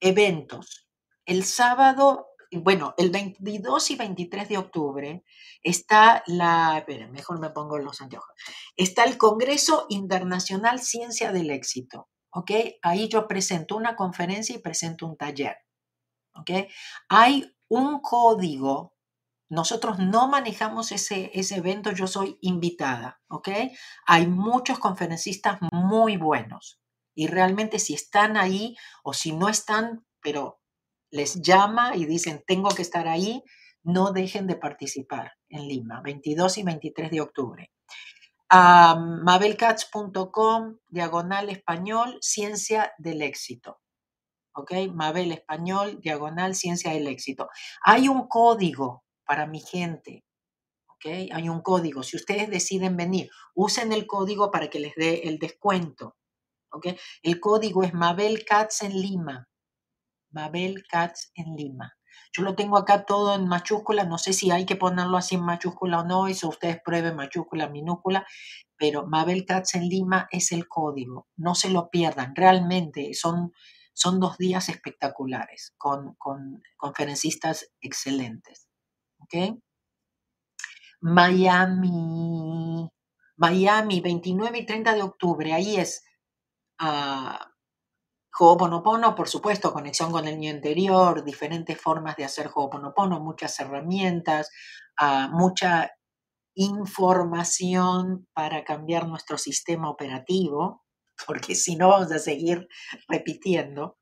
Eventos. 0.00 0.88
El 1.24 1.44
sábado, 1.44 2.28
bueno, 2.52 2.94
el 2.96 3.10
22 3.10 3.90
y 3.90 3.96
23 3.96 4.48
de 4.48 4.58
octubre 4.58 5.24
está 5.62 6.22
la... 6.26 6.84
Mejor 7.10 7.40
me 7.40 7.50
pongo 7.50 7.78
los 7.78 8.00
anteojos. 8.00 8.30
Está 8.76 9.04
el 9.04 9.18
Congreso 9.18 9.86
Internacional 9.88 10.80
Ciencia 10.80 11.32
del 11.32 11.50
Éxito. 11.50 12.08
¿ok? 12.30 12.50
Ahí 12.82 13.08
yo 13.08 13.26
presento 13.26 13.76
una 13.76 13.96
conferencia 13.96 14.54
y 14.54 14.60
presento 14.60 15.06
un 15.06 15.16
taller, 15.16 15.56
¿ok? 16.34 16.50
Hay 17.08 17.54
un 17.68 18.00
código 18.00 18.94
nosotros 19.48 19.98
no 19.98 20.28
manejamos 20.28 20.92
ese, 20.92 21.30
ese 21.34 21.56
evento, 21.56 21.92
yo 21.92 22.06
soy 22.06 22.38
invitada, 22.42 23.20
¿ok? 23.28 23.48
Hay 24.06 24.26
muchos 24.26 24.78
conferencistas 24.78 25.58
muy 25.72 26.16
buenos 26.16 26.80
y 27.14 27.26
realmente 27.26 27.78
si 27.78 27.94
están 27.94 28.36
ahí 28.36 28.76
o 29.02 29.12
si 29.12 29.32
no 29.32 29.48
están, 29.48 30.04
pero 30.20 30.60
les 31.10 31.40
llama 31.40 31.96
y 31.96 32.04
dicen, 32.04 32.44
tengo 32.46 32.68
que 32.68 32.82
estar 32.82 33.08
ahí, 33.08 33.42
no 33.82 34.12
dejen 34.12 34.46
de 34.46 34.56
participar 34.56 35.32
en 35.48 35.66
Lima, 35.66 36.02
22 36.02 36.58
y 36.58 36.62
23 36.62 37.10
de 37.10 37.20
octubre. 37.20 37.72
mabelcats.com, 38.50 40.76
diagonal 40.88 41.48
español, 41.48 42.18
ciencia 42.20 42.92
del 42.98 43.22
éxito. 43.22 43.80
¿Ok? 44.52 44.72
Mabel 44.92 45.32
español, 45.32 46.00
diagonal, 46.00 46.54
ciencia 46.54 46.92
del 46.92 47.06
éxito. 47.06 47.48
Hay 47.82 48.08
un 48.08 48.28
código 48.28 49.04
para 49.28 49.46
mi 49.46 49.60
gente. 49.60 50.24
¿ok? 50.88 51.30
Hay 51.32 51.48
un 51.48 51.60
código. 51.60 52.02
Si 52.02 52.16
ustedes 52.16 52.48
deciden 52.48 52.96
venir, 52.96 53.30
usen 53.54 53.92
el 53.92 54.06
código 54.06 54.50
para 54.50 54.68
que 54.68 54.80
les 54.80 54.94
dé 54.96 55.28
el 55.28 55.38
descuento. 55.38 56.16
¿ok? 56.72 56.88
El 57.22 57.38
código 57.38 57.84
es 57.84 57.92
Mabel 57.92 58.44
Cats 58.46 58.82
en 58.82 58.98
Lima. 58.98 59.48
Mabel 60.30 60.82
Cats 60.88 61.30
en 61.34 61.54
Lima. 61.54 61.92
Yo 62.32 62.42
lo 62.42 62.54
tengo 62.54 62.76
acá 62.78 63.04
todo 63.04 63.34
en 63.34 63.46
mayúscula, 63.46 64.04
no 64.04 64.18
sé 64.18 64.32
si 64.32 64.50
hay 64.50 64.66
que 64.66 64.76
ponerlo 64.76 65.16
así 65.16 65.36
en 65.36 65.44
mayúscula 65.44 66.00
o 66.00 66.04
no, 66.04 66.26
eso 66.26 66.48
ustedes 66.48 66.80
prueben 66.84 67.16
mayúscula, 67.16 67.68
minúscula, 67.68 68.26
pero 68.76 69.06
Mabel 69.06 69.44
Cats 69.44 69.74
en 69.74 69.88
Lima 69.88 70.26
es 70.30 70.52
el 70.52 70.68
código, 70.68 71.28
no 71.36 71.54
se 71.54 71.70
lo 71.70 71.90
pierdan, 71.90 72.34
realmente 72.34 73.14
son, 73.14 73.52
son 73.92 74.20
dos 74.20 74.36
días 74.38 74.68
espectaculares 74.68 75.74
con, 75.78 76.14
con 76.16 76.62
conferencistas 76.76 77.70
excelentes. 77.80 78.67
Miami, 81.00 82.88
Miami, 83.36 84.00
29 84.00 84.58
y 84.58 84.66
30 84.66 84.94
de 84.94 85.02
octubre, 85.02 85.52
ahí 85.52 85.76
es 85.76 86.02
uh, 86.80 87.48
por 88.38 89.28
supuesto, 89.28 89.72
conexión 89.72 90.12
con 90.12 90.26
el 90.26 90.38
niño 90.38 90.52
interior, 90.52 91.24
diferentes 91.24 91.80
formas 91.80 92.16
de 92.16 92.24
hacer 92.24 92.50
Ho'oponopono, 92.54 93.20
muchas 93.20 93.58
herramientas, 93.58 94.50
ah, 94.96 95.28
mucha 95.32 95.90
información 96.54 98.28
para 98.32 98.64
cambiar 98.64 99.06
nuestro 99.08 99.38
sistema 99.38 99.90
operativo, 99.90 100.84
porque 101.26 101.54
si 101.54 101.76
no 101.76 101.88
vamos 101.88 102.12
a 102.12 102.18
seguir 102.18 102.68
repitiendo. 103.08 103.97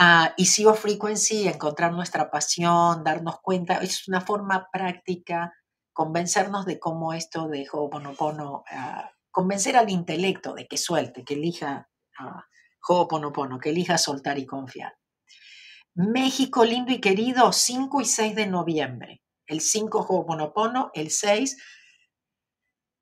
Uh, 0.00 0.32
y 0.38 0.46
CEO 0.46 0.72
Frequency, 0.72 1.46
encontrar 1.46 1.92
nuestra 1.92 2.30
pasión, 2.30 3.04
darnos 3.04 3.38
cuenta, 3.42 3.82
es 3.82 4.08
una 4.08 4.22
forma 4.22 4.66
práctica, 4.72 5.52
convencernos 5.92 6.64
de 6.64 6.80
cómo 6.80 7.12
esto 7.12 7.48
de 7.48 7.68
Ho'oponopono, 7.70 8.64
uh, 8.72 9.02
convencer 9.30 9.76
al 9.76 9.90
intelecto 9.90 10.54
de 10.54 10.66
que 10.66 10.78
suelte, 10.78 11.22
que 11.22 11.34
elija 11.34 11.86
uh, 12.18 12.40
Ho'oponopono, 12.88 13.58
que 13.58 13.68
elija 13.68 13.98
soltar 13.98 14.38
y 14.38 14.46
confiar. 14.46 14.96
México 15.94 16.64
lindo 16.64 16.92
y 16.92 17.00
querido, 17.02 17.52
5 17.52 18.00
y 18.00 18.06
6 18.06 18.34
de 18.34 18.46
noviembre. 18.46 19.22
El 19.46 19.60
5 19.60 20.06
Ho'oponopono, 20.08 20.92
el 20.94 21.10
6 21.10 21.58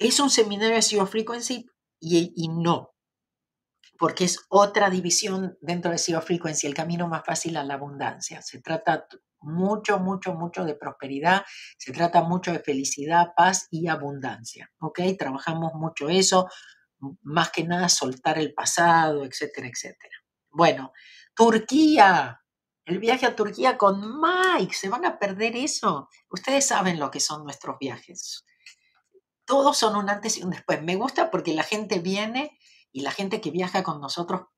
es 0.00 0.18
un 0.18 0.30
seminario 0.30 0.74
de 0.74 0.82
CEO 0.82 1.06
Frequency 1.06 1.64
y 2.00 2.48
no, 2.48 2.90
porque 3.98 4.24
es 4.24 4.46
otra 4.48 4.88
división 4.90 5.58
dentro 5.60 5.90
de 5.90 5.98
Zero 5.98 6.22
Frequency, 6.22 6.66
el 6.66 6.74
camino 6.74 7.08
más 7.08 7.24
fácil 7.26 7.56
a 7.56 7.64
la 7.64 7.74
abundancia. 7.74 8.40
Se 8.42 8.60
trata 8.60 9.08
mucho, 9.40 9.98
mucho, 9.98 10.34
mucho 10.34 10.64
de 10.64 10.76
prosperidad, 10.76 11.44
se 11.76 11.92
trata 11.92 12.22
mucho 12.22 12.52
de 12.52 12.60
felicidad, 12.60 13.32
paz 13.36 13.66
y 13.70 13.88
abundancia. 13.88 14.70
¿Ok? 14.80 15.00
Trabajamos 15.18 15.74
mucho 15.74 16.08
eso, 16.08 16.48
más 17.22 17.50
que 17.50 17.64
nada 17.64 17.88
soltar 17.88 18.38
el 18.38 18.54
pasado, 18.54 19.24
etcétera, 19.24 19.66
etcétera. 19.66 20.14
Bueno, 20.50 20.92
Turquía, 21.34 22.40
el 22.84 23.00
viaje 23.00 23.26
a 23.26 23.34
Turquía 23.34 23.76
con 23.76 24.20
Mike, 24.20 24.74
¿se 24.74 24.88
van 24.88 25.04
a 25.06 25.18
perder 25.18 25.56
eso? 25.56 26.08
Ustedes 26.30 26.66
saben 26.66 27.00
lo 27.00 27.10
que 27.10 27.20
son 27.20 27.42
nuestros 27.42 27.76
viajes. 27.80 28.44
Todos 29.44 29.76
son 29.76 29.96
un 29.96 30.08
antes 30.08 30.38
y 30.38 30.44
un 30.44 30.50
después. 30.50 30.82
Me 30.82 30.94
gusta 30.94 31.30
porque 31.30 31.54
la 31.54 31.64
gente 31.64 31.98
viene 31.98 32.58
y 32.98 33.00
la 33.00 33.12
gente 33.12 33.40
que 33.40 33.52
viaja 33.52 33.84
con 33.84 34.00
nosotros, 34.00 34.48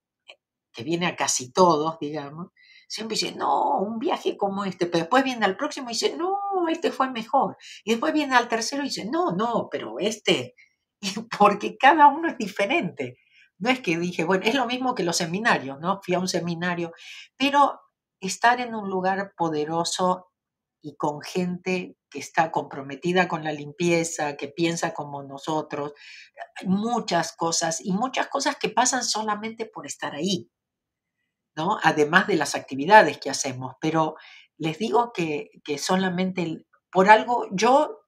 que 0.72 0.82
viene 0.82 1.06
a 1.06 1.14
casi 1.14 1.52
todos, 1.52 1.98
digamos, 2.00 2.48
siempre 2.88 3.16
dice, 3.16 3.34
no, 3.36 3.80
un 3.80 3.98
viaje 3.98 4.38
como 4.38 4.64
este, 4.64 4.86
pero 4.86 5.00
después 5.00 5.24
viene 5.24 5.44
al 5.44 5.58
próximo 5.58 5.90
y 5.90 5.92
dice, 5.92 6.16
no, 6.16 6.38
este 6.70 6.90
fue 6.90 7.10
mejor. 7.10 7.58
Y 7.84 7.90
después 7.90 8.14
viene 8.14 8.34
al 8.34 8.48
tercero 8.48 8.82
y 8.82 8.86
dice, 8.86 9.04
no, 9.04 9.32
no, 9.32 9.68
pero 9.70 9.98
este, 9.98 10.54
porque 11.38 11.76
cada 11.76 12.08
uno 12.08 12.28
es 12.28 12.38
diferente. 12.38 13.18
No 13.58 13.68
es 13.68 13.80
que 13.80 13.98
dije, 13.98 14.24
bueno, 14.24 14.44
es 14.46 14.54
lo 14.54 14.64
mismo 14.64 14.94
que 14.94 15.02
los 15.02 15.18
seminarios, 15.18 15.78
¿no? 15.78 16.00
Fui 16.02 16.14
a 16.14 16.18
un 16.18 16.28
seminario, 16.28 16.94
pero 17.36 17.78
estar 18.18 18.58
en 18.58 18.74
un 18.74 18.88
lugar 18.88 19.34
poderoso 19.36 20.29
y 20.82 20.96
con 20.96 21.20
gente 21.20 21.96
que 22.10 22.18
está 22.18 22.50
comprometida 22.50 23.28
con 23.28 23.44
la 23.44 23.52
limpieza, 23.52 24.36
que 24.36 24.48
piensa 24.48 24.94
como 24.94 25.22
nosotros, 25.22 25.92
muchas 26.64 27.32
cosas 27.32 27.80
y 27.80 27.92
muchas 27.92 28.28
cosas 28.28 28.56
que 28.56 28.68
pasan 28.68 29.04
solamente 29.04 29.66
por 29.66 29.86
estar 29.86 30.14
ahí, 30.14 30.50
¿no? 31.54 31.78
Además 31.82 32.26
de 32.26 32.36
las 32.36 32.54
actividades 32.54 33.18
que 33.18 33.30
hacemos, 33.30 33.74
pero 33.80 34.16
les 34.58 34.78
digo 34.78 35.12
que, 35.12 35.50
que 35.64 35.78
solamente 35.78 36.66
por 36.90 37.08
algo, 37.08 37.46
yo 37.52 38.00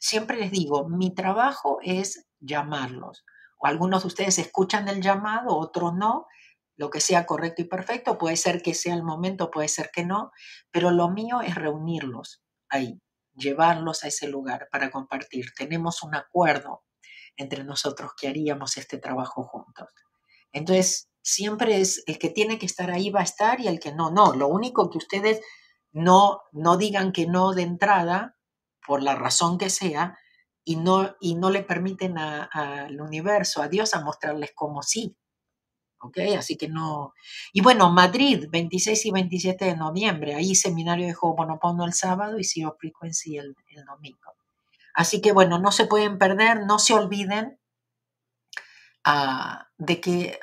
siempre 0.00 0.38
les 0.38 0.50
digo, 0.50 0.88
mi 0.88 1.14
trabajo 1.14 1.78
es 1.82 2.26
llamarlos. 2.40 3.24
O 3.58 3.66
algunos 3.66 4.02
de 4.02 4.08
ustedes 4.08 4.38
escuchan 4.38 4.88
el 4.88 5.00
llamado, 5.00 5.56
otros 5.56 5.94
no, 5.94 6.26
lo 6.76 6.90
que 6.90 7.00
sea 7.00 7.26
correcto 7.26 7.62
y 7.62 7.66
perfecto, 7.66 8.18
puede 8.18 8.36
ser 8.36 8.62
que 8.62 8.74
sea 8.74 8.94
el 8.94 9.02
momento, 9.02 9.50
puede 9.50 9.68
ser 9.68 9.90
que 9.92 10.04
no, 10.04 10.32
pero 10.70 10.90
lo 10.90 11.08
mío 11.08 11.40
es 11.40 11.54
reunirlos 11.54 12.42
ahí, 12.68 13.00
llevarlos 13.34 14.04
a 14.04 14.08
ese 14.08 14.28
lugar 14.28 14.68
para 14.72 14.90
compartir. 14.90 15.52
Tenemos 15.56 16.02
un 16.02 16.14
acuerdo 16.14 16.82
entre 17.36 17.64
nosotros 17.64 18.12
que 18.16 18.28
haríamos 18.28 18.76
este 18.76 18.98
trabajo 18.98 19.44
juntos. 19.44 19.88
Entonces, 20.52 21.08
siempre 21.22 21.80
es 21.80 22.02
el 22.06 22.18
que 22.18 22.30
tiene 22.30 22.58
que 22.58 22.66
estar 22.66 22.90
ahí 22.90 23.10
va 23.10 23.20
a 23.20 23.24
estar 23.24 23.60
y 23.60 23.68
el 23.68 23.80
que 23.80 23.92
no, 23.92 24.10
no. 24.10 24.34
Lo 24.34 24.48
único 24.48 24.90
que 24.90 24.98
ustedes 24.98 25.40
no, 25.92 26.42
no 26.52 26.76
digan 26.76 27.12
que 27.12 27.26
no 27.26 27.52
de 27.54 27.62
entrada, 27.62 28.36
por 28.86 29.02
la 29.02 29.14
razón 29.14 29.58
que 29.58 29.70
sea, 29.70 30.18
y 30.64 30.76
no, 30.76 31.14
y 31.20 31.34
no 31.34 31.50
le 31.50 31.62
permiten 31.62 32.18
al 32.18 33.00
universo, 33.00 33.62
a 33.62 33.68
Dios, 33.68 33.94
a 33.94 34.02
mostrarles 34.02 34.52
cómo 34.54 34.82
sí. 34.82 35.16
¿Ok? 36.04 36.18
Así 36.38 36.56
que 36.56 36.68
no. 36.68 37.14
Y 37.52 37.62
bueno, 37.62 37.90
Madrid, 37.90 38.46
26 38.50 39.06
y 39.06 39.10
27 39.10 39.64
de 39.64 39.76
noviembre, 39.76 40.34
ahí 40.34 40.54
seminario 40.54 41.06
de 41.06 41.16
Ho'oponopono 41.18 41.86
el 41.86 41.94
sábado 41.94 42.38
y 42.38 42.44
Zero 42.44 42.76
Frequency 42.78 43.38
el, 43.38 43.56
el 43.68 43.84
domingo. 43.86 44.34
Así 44.94 45.22
que 45.22 45.32
bueno, 45.32 45.58
no 45.58 45.72
se 45.72 45.86
pueden 45.86 46.18
perder, 46.18 46.66
no 46.66 46.78
se 46.78 46.92
olviden 46.92 47.58
uh, 49.06 49.64
de 49.78 50.00
que 50.00 50.38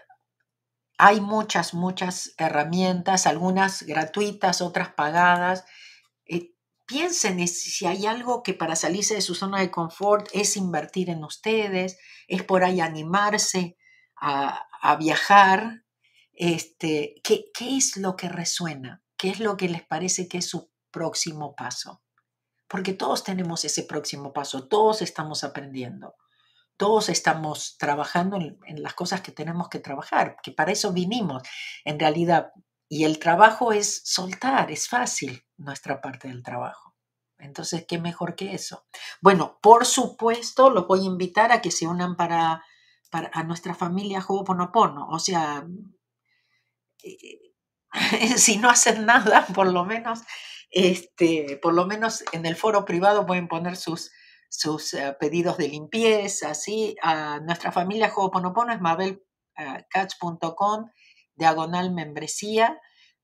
hay 0.97 1.21
muchas, 1.21 1.75
muchas 1.75 2.33
herramientas, 2.37 3.27
algunas 3.27 3.83
gratuitas, 3.83 4.61
otras 4.61 4.89
pagadas. 4.93 5.63
Eh, 6.25 6.53
piensen 6.87 7.47
si 7.47 7.85
hay 7.85 8.07
algo 8.07 8.41
que 8.41 8.55
para 8.55 8.75
salirse 8.75 9.13
de 9.13 9.21
su 9.21 9.35
zona 9.35 9.59
de 9.59 9.71
confort 9.71 10.27
es 10.33 10.57
invertir 10.57 11.11
en 11.11 11.23
ustedes, 11.23 11.99
es 12.27 12.43
por 12.43 12.63
ahí 12.63 12.81
animarse 12.81 13.77
a, 14.21 14.95
viajar. 14.97 15.83
Este, 16.33 17.15
¿qué, 17.23 17.45
¿Qué 17.53 17.77
es 17.77 17.97
lo 17.97 18.15
que 18.15 18.29
resuena? 18.29 19.03
¿Qué 19.17 19.29
es 19.29 19.39
lo 19.39 19.57
que 19.57 19.69
les 19.69 19.83
parece 19.83 20.27
que 20.27 20.37
es 20.37 20.47
su 20.47 20.71
próximo 20.91 21.55
paso? 21.55 22.01
Porque 22.67 22.93
todos 22.93 23.23
tenemos 23.23 23.65
ese 23.65 23.83
próximo 23.83 24.31
paso, 24.31 24.67
todos 24.67 25.01
estamos 25.01 25.43
aprendiendo 25.43 26.15
todos 26.81 27.09
estamos 27.09 27.77
trabajando 27.77 28.37
en, 28.37 28.81
las 28.81 28.95
cosas 28.95 29.21
que 29.21 29.31
tenemos 29.31 29.69
que 29.69 29.77
trabajar, 29.77 30.37
que 30.41 30.51
para 30.51 30.71
eso 30.71 30.91
vinimos, 30.91 31.43
en 31.85 31.99
realidad. 31.99 32.53
Y 32.89 33.03
el 33.03 33.19
trabajo 33.19 33.71
es 33.71 34.01
soltar, 34.03 34.71
es 34.71 34.89
fácil 34.89 35.45
nuestra 35.57 36.01
parte 36.01 36.27
del 36.27 36.41
trabajo. 36.41 36.95
Entonces, 37.37 37.85
¿qué 37.87 37.99
mejor 37.99 38.33
que 38.33 38.55
eso? 38.55 38.87
Bueno, 39.21 39.59
por 39.61 39.85
supuesto, 39.85 40.71
los 40.71 40.87
voy 40.87 41.01
a 41.01 41.11
invitar 41.11 41.51
a 41.51 41.61
que 41.61 41.69
se 41.69 41.85
unan 41.85 42.15
para, 42.15 42.65
para 43.11 43.29
a 43.33 43.43
nuestra 43.43 43.75
familia 43.75 44.25
Ho'oponopono. 44.27 45.07
O 45.09 45.19
sea, 45.19 45.67
eh, 47.03 47.53
si 48.37 48.57
no 48.57 48.69
hacen 48.69 49.05
nada, 49.05 49.45
por 49.53 49.67
lo 49.67 49.85
menos, 49.85 50.21
este, 50.71 51.59
por 51.61 51.73
lo 51.73 51.85
menos 51.85 52.23
en 52.31 52.45
el 52.45 52.55
foro 52.55 52.85
privado 52.85 53.25
pueden 53.25 53.47
poner 53.47 53.75
sus, 53.75 54.11
sus 54.49 54.93
eh, 54.93 55.15
pedidos 55.19 55.57
de 55.57 55.67
limpieza, 55.67 56.55
¿sí? 56.55 56.95
A 57.03 57.39
nuestra 57.41 57.71
familia 57.71 58.11
Ho'oponopono 58.15 58.73
es 58.73 58.81
mabelcats.com, 58.81 60.89
diagonal 61.35 61.91
membresía. 61.91 62.79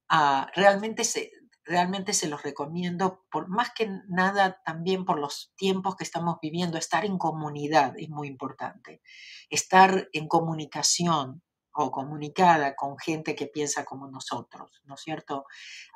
Ah, 0.10 0.52
realmente, 0.54 1.04
se, 1.04 1.32
realmente 1.68 2.14
se 2.14 2.28
los 2.28 2.44
recomiendo, 2.44 3.26
por, 3.30 3.48
más 3.50 3.72
que 3.72 3.90
nada 4.08 4.62
también 4.66 5.06
por 5.06 5.20
los 5.20 5.54
tiempos 5.56 5.96
que 5.96 6.04
estamos 6.04 6.38
viviendo, 6.42 6.78
estar 6.78 7.06
en 7.06 7.18
comunidad 7.18 7.94
es 7.98 8.10
muy 8.10 8.28
importante. 8.28 9.02
Estar 9.50 10.10
en 10.14 10.28
comunicación, 10.28 11.44
o 11.80 11.92
comunicada 11.92 12.76
con 12.76 12.98
gente 12.98 13.36
que 13.36 13.46
piensa 13.46 13.86
como 13.86 14.08
nosotros, 14.08 14.82
¿no 14.86 14.96
es 14.96 15.02
cierto? 15.02 15.46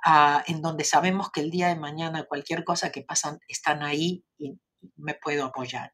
Ah, 0.06 0.44
en 0.46 0.62
donde 0.62 0.84
sabemos 0.84 1.32
que 1.32 1.42
el 1.42 1.50
día 1.50 1.70
de 1.70 1.76
mañana 1.76 2.26
cualquier 2.26 2.64
cosa 2.64 2.92
que 2.92 3.02
pasa 3.02 3.40
están 3.48 3.82
ahí 3.82 4.24
y 4.38 4.60
me 4.96 5.16
puedo 5.16 5.46
apoyar. 5.46 5.94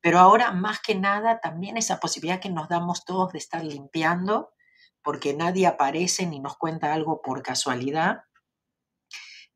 Pero 0.00 0.18
ahora, 0.18 0.50
más 0.50 0.80
que 0.80 0.96
nada, 0.96 1.38
también 1.40 1.76
esa 1.76 2.00
posibilidad 2.00 2.40
que 2.40 2.50
nos 2.50 2.68
damos 2.68 3.04
todos 3.04 3.32
de 3.32 3.38
estar 3.38 3.64
limpiando, 3.64 4.50
porque 5.02 5.34
nadie 5.34 5.68
aparece 5.68 6.26
ni 6.26 6.40
nos 6.40 6.56
cuenta 6.56 6.92
algo 6.92 7.22
por 7.22 7.42
casualidad. 7.42 8.24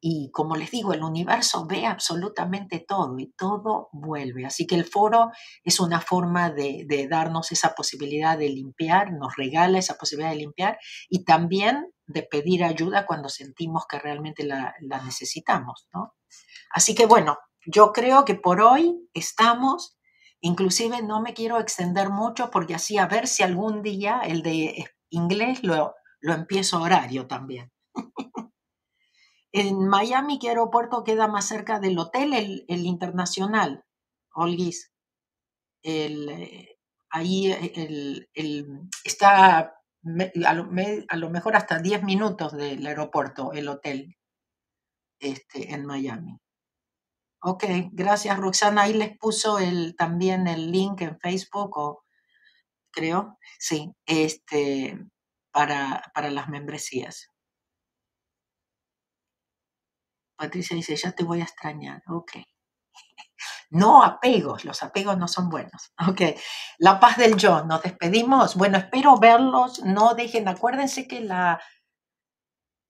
Y 0.04 0.32
como 0.32 0.56
les 0.56 0.72
digo, 0.72 0.92
el 0.92 1.04
universo 1.04 1.64
ve 1.64 1.86
absolutamente 1.86 2.80
todo 2.80 3.20
y 3.20 3.30
todo 3.38 3.88
vuelve. 3.92 4.44
Así 4.44 4.66
que 4.66 4.74
el 4.74 4.84
foro 4.84 5.30
es 5.62 5.78
una 5.78 6.00
forma 6.00 6.50
de, 6.50 7.06
darnos 7.08 7.52
esa 7.52 7.76
posibilidad 7.76 8.36
de 8.36 8.48
limpiar, 8.48 9.12
nos 9.12 9.36
regala 9.36 9.78
esa 9.78 9.94
posibilidad 9.94 10.32
de 10.32 10.38
limpiar 10.38 10.78
y 11.08 11.24
también 11.24 11.92
de 12.04 12.24
pedir 12.24 12.64
ayuda 12.64 13.06
cuando 13.06 13.28
sentimos 13.28 13.86
que 13.88 14.00
realmente 14.00 14.42
la, 14.42 14.74
la 14.80 15.00
necesitamos. 15.04 15.86
¿no? 15.94 16.16
Así 16.72 16.96
que 16.96 17.06
bueno, 17.06 17.38
yo 17.64 17.92
creo 17.92 18.24
que 18.24 18.34
por 18.34 18.60
hoy 18.60 19.08
estamos, 19.14 19.96
inclusive 20.40 21.00
no 21.00 21.22
me 21.22 21.32
quiero 21.32 21.60
extender 21.60 22.10
mucho 22.10 22.50
porque 22.50 22.74
así 22.74 22.98
a 22.98 23.06
ver 23.06 23.28
si 23.28 23.44
algún 23.44 23.82
día 23.82 24.20
el 24.24 24.42
de 24.42 24.84
inglés 25.10 25.62
lo, 25.62 25.94
lo 26.20 26.34
empiezo 26.34 26.82
horario 26.82 27.28
también. 27.28 27.70
en 29.52 29.86
Miami, 29.86 30.38
¿qué 30.38 30.48
aeropuerto 30.48 31.04
queda 31.04 31.28
más 31.28 31.46
cerca 31.46 31.78
del 31.78 31.98
hotel? 31.98 32.32
El, 32.68 32.86
internacional, 32.86 33.84
Olguis. 34.34 34.92
El, 35.82 36.28
eh, 36.30 36.78
ahí 37.10 37.52
el, 37.52 38.28
está 39.04 39.58
a 39.58 40.54
lo, 40.54 40.70
a 41.08 41.16
lo, 41.16 41.30
mejor 41.30 41.56
hasta 41.56 41.78
10 41.78 42.02
minutos 42.02 42.52
del 42.52 42.86
aeropuerto, 42.86 43.52
el 43.52 43.68
hotel 43.68 44.16
este, 45.20 45.72
en 45.74 45.86
Miami. 45.86 46.38
Ok, 47.42 47.64
gracias 47.92 48.38
Roxana. 48.38 48.82
Ahí 48.82 48.94
les 48.94 49.16
puso 49.18 49.58
el, 49.58 49.96
también 49.96 50.46
el 50.46 50.70
link 50.72 51.00
en 51.02 51.18
Facebook, 51.18 51.76
o, 51.76 52.04
creo, 52.92 53.38
sí, 53.58 53.92
este, 54.06 54.98
para, 55.52 56.10
para 56.14 56.30
las 56.30 56.48
membresías. 56.48 57.31
Patricia 60.42 60.74
dice, 60.74 60.96
ya 60.96 61.12
te 61.12 61.22
voy 61.22 61.40
a 61.40 61.44
extrañar. 61.44 62.02
Ok. 62.08 62.32
No 63.70 64.02
apegos, 64.02 64.64
los 64.64 64.82
apegos 64.82 65.16
no 65.16 65.28
son 65.28 65.48
buenos. 65.48 65.92
Ok. 66.08 66.20
La 66.78 66.98
paz 66.98 67.16
del 67.16 67.36
yo, 67.36 67.64
nos 67.64 67.82
despedimos. 67.82 68.56
Bueno, 68.56 68.76
espero 68.78 69.18
verlos. 69.18 69.84
No 69.84 70.14
dejen, 70.14 70.48
acuérdense 70.48 71.06
que 71.06 71.20
la, 71.20 71.60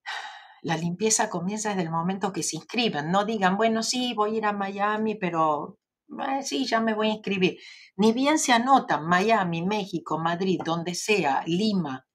la 0.62 0.76
limpieza 0.78 1.28
comienza 1.28 1.68
desde 1.70 1.82
el 1.82 1.90
momento 1.90 2.32
que 2.32 2.42
se 2.42 2.57
inscriben. 2.57 3.11
No 3.11 3.26
digan, 3.26 3.59
bueno, 3.59 3.82
sí, 3.82 4.14
voy 4.14 4.34
a 4.34 4.38
ir 4.38 4.46
a 4.46 4.53
Miami, 4.53 5.14
pero 5.16 5.78
eh, 6.26 6.42
sí, 6.42 6.64
ya 6.66 6.80
me 6.80 6.94
voy 6.94 7.09
a 7.09 7.14
inscribir. 7.14 7.59
Ni 7.96 8.12
bien 8.12 8.38
se 8.38 8.53
anotan 8.53 9.07
Miami, 9.07 9.62
México, 9.62 10.18
Madrid, 10.18 10.59
donde 10.64 10.94
sea, 10.94 11.42
Lima, 11.46 12.07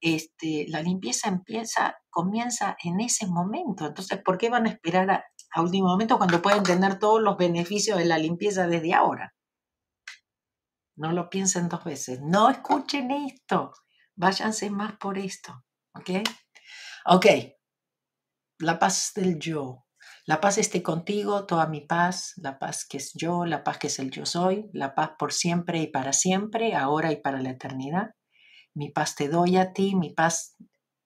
este, 0.00 0.66
la 0.68 0.82
limpieza 0.82 1.28
empieza, 1.28 1.96
comienza 2.08 2.76
en 2.82 3.00
ese 3.00 3.26
momento. 3.26 3.86
Entonces, 3.86 4.20
¿por 4.24 4.38
qué 4.38 4.50
van 4.50 4.66
a 4.66 4.70
esperar 4.70 5.10
a, 5.10 5.24
a 5.52 5.62
último 5.62 5.88
momento 5.88 6.18
cuando 6.18 6.42
pueden 6.42 6.62
tener 6.62 6.98
todos 6.98 7.20
los 7.20 7.36
beneficios 7.36 7.98
de 7.98 8.04
la 8.04 8.18
limpieza 8.18 8.66
desde 8.66 8.94
ahora? 8.94 9.34
No 10.96 11.12
lo 11.12 11.30
piensen 11.30 11.68
dos 11.68 11.84
veces. 11.84 12.20
No 12.22 12.50
escuchen 12.50 13.10
esto. 13.10 13.72
Váyanse 14.16 14.70
más 14.70 14.96
por 14.98 15.18
esto. 15.18 15.64
¿Ok? 15.94 16.10
Ok 17.06 17.26
la 18.60 18.78
paz 18.78 19.12
del 19.14 19.38
yo. 19.38 19.86
La 20.26 20.40
paz 20.40 20.58
esté 20.58 20.82
contigo, 20.82 21.46
toda 21.46 21.66
mi 21.66 21.80
paz, 21.80 22.34
la 22.36 22.58
paz 22.58 22.86
que 22.88 22.98
es 22.98 23.12
yo, 23.14 23.44
la 23.46 23.64
paz 23.64 23.78
que 23.78 23.86
es 23.88 23.98
el 23.98 24.10
yo 24.10 24.26
soy, 24.26 24.70
la 24.72 24.94
paz 24.94 25.12
por 25.18 25.32
siempre 25.32 25.80
y 25.80 25.86
para 25.88 26.12
siempre, 26.12 26.74
ahora 26.74 27.10
y 27.10 27.16
para 27.16 27.40
la 27.40 27.50
eternidad. 27.50 28.10
Mi 28.74 28.90
paz 28.90 29.14
te 29.14 29.28
doy 29.28 29.56
a 29.56 29.72
ti, 29.72 29.94
mi 29.94 30.10
paz, 30.10 30.56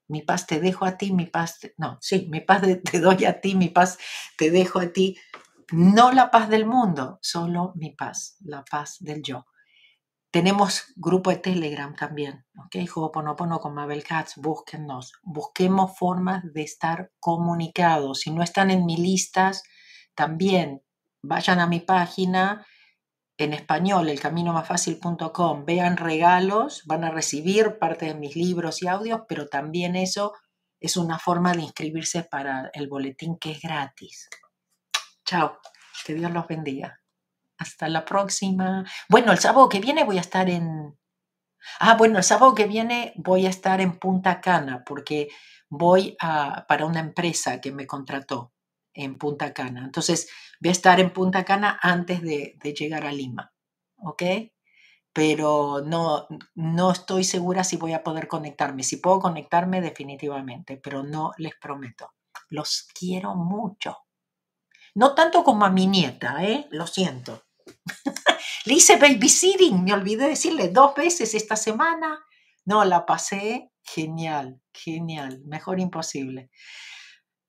mi 0.09 0.23
paz 0.23 0.47
te 0.47 0.61
dejo 0.61 0.85
a 0.85 0.97
ti, 0.97 1.13
mi 1.13 1.27
paz, 1.27 1.61
no, 1.79 1.99
sí, 2.01 2.29
mi 2.31 2.41
paz 2.41 2.63
te 2.91 3.01
doy 3.01 3.25
a 3.25 3.41
ti, 3.41 3.55
mi 3.55 3.69
paz 3.69 3.99
te 4.37 4.51
dejo 4.51 4.81
a 4.81 4.93
ti. 4.93 5.17
No 5.73 6.13
la 6.13 6.31
paz 6.31 6.49
del 6.49 6.67
mundo, 6.67 7.19
solo 7.23 7.73
mi 7.77 7.91
paz, 7.91 8.37
la 8.41 8.65
paz 8.65 8.97
del 9.01 9.23
yo. 9.23 9.47
tenemos 10.35 10.93
grupo 10.97 11.31
de 11.31 11.37
Telegram 11.37 11.95
también, 11.95 12.45
¿ok? 12.59 12.77
Ho'oponopono 12.93 13.61
con 13.61 13.73
Mabel 13.73 14.03
Katz, 14.03 14.35
búsquennos. 14.37 15.13
Busquemos 15.23 15.97
formas 15.97 16.43
de 16.53 16.63
estar 16.63 17.13
comunicados. 17.21 18.19
Si 18.21 18.33
no 18.33 18.43
están 18.43 18.73
en 18.73 18.85
mis 18.85 18.99
listas, 18.99 19.63
también 20.17 20.83
vayan 21.23 21.61
a 21.61 21.69
mi 21.69 21.79
página 21.79 22.67
en 23.37 23.53
español, 23.53 24.09
elcaminomasfacil.com, 24.09 25.65
vean 25.65 25.97
regalos, 25.97 26.83
van 26.87 27.05
a 27.05 27.11
recibir 27.11 27.79
parte 27.79 28.07
de 28.07 28.15
mis 28.15 28.37
libros 28.37 28.83
y 28.83 28.87
audios, 28.87 29.23
pero 29.29 29.49
también 29.49 29.97
eso 29.97 30.35
es 30.81 30.97
una 30.97 31.19
forma 31.19 31.53
de 31.53 31.63
inscribirse 31.63 32.23
para 32.23 32.71
el 32.73 32.89
boletín 32.89 33.37
que 33.39 33.53
es 33.53 33.61
gratis. 33.61 34.29
Chao, 35.25 35.59
que 36.07 36.15
Dios 36.15 36.31
los 36.31 36.47
bendiga. 36.47 37.01
Hasta 37.59 37.89
la 37.89 38.05
próxima. 38.05 38.85
Bueno, 39.09 39.33
el 39.33 39.39
sábado 39.39 39.69
que 39.69 39.81
viene 39.81 40.05
voy 40.05 40.19
a 40.19 40.23
estar 40.23 40.49
en... 40.49 40.97
Ah, 41.81 41.95
bueno, 41.95 42.19
el 42.19 42.25
sábado 42.25 42.55
que 42.55 42.67
viene 42.67 43.15
voy 43.17 43.47
a 43.47 43.51
estar 43.51 43.81
en 43.81 43.99
Punta 43.99 44.41
Cana 44.41 44.85
porque 44.85 45.29
voy 45.69 46.17
a, 46.21 46.67
para 46.69 46.87
una 46.87 47.01
empresa 47.01 47.61
que 47.61 47.73
me 47.73 47.87
contrató 47.87 48.54
en 48.95 49.19
Punta 49.19 49.53
Cana. 49.53 49.85
Entonces, 49.85 50.29
voy 50.61 50.71
a 50.71 50.73
estar 50.73 51.01
en 51.01 51.13
Punta 51.13 51.45
Cana 51.45 51.79
antes 51.83 52.23
de, 52.23 52.57
llegar 52.79 53.05
a 53.07 53.13
Lima. 53.13 53.53
¿Ok? 53.97 54.23
Pero 55.13 55.83
no, 55.85 56.27
no 56.55 56.91
estoy 56.91 57.25
segura 57.25 57.63
si 57.63 57.77
voy 57.77 57.93
a 57.93 58.03
poder 58.03 58.27
conectarme. 58.27 58.83
Si 58.83 58.97
puedo 58.97 59.21
conectarme, 59.21 59.81
definitivamente, 59.81 60.77
pero 60.77 61.03
no 61.03 61.33
les 61.39 61.55
prometo. 61.61 62.11
Los 62.49 62.89
quiero 62.99 63.35
mucho. 63.35 63.99
No 64.95 65.15
tanto 65.15 65.45
como 65.45 65.65
a 65.65 65.71
mi 65.71 65.87
nieta, 65.87 66.45
¿eh? 66.45 66.67
Lo 66.71 66.87
siento. 66.87 67.45
Le 68.65 68.75
hice 68.75 68.97
babysitting, 68.97 69.85
me 69.85 69.93
olvidé 69.93 70.29
decirle 70.29 70.69
dos 70.69 70.95
veces 70.95 71.35
esta 71.35 71.57
semana. 71.57 72.25
No, 72.65 72.85
la 72.85 73.05
pasé 73.05 73.73
genial, 73.83 74.61
genial, 74.73 75.43
mejor 75.45 75.81
imposible. 75.81 76.51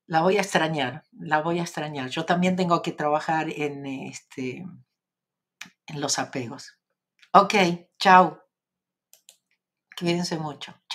La 0.06 0.22
voy 0.22 0.36
a 0.36 0.40
extrañar, 0.42 1.04
la 1.12 1.42
voy 1.42 1.58
a 1.58 1.62
extrañar. 1.62 2.08
Yo 2.10 2.24
también 2.24 2.56
tengo 2.56 2.80
que 2.82 2.92
trabajar 2.92 3.48
en, 3.50 3.86
este, 3.86 4.64
en 5.86 6.00
los 6.00 6.18
apegos. 6.18 6.78
Ok, 7.32 7.54
chao. 7.98 8.40
Cuídense 9.98 10.38
mucho. 10.38 10.72
Chao. 10.72 10.94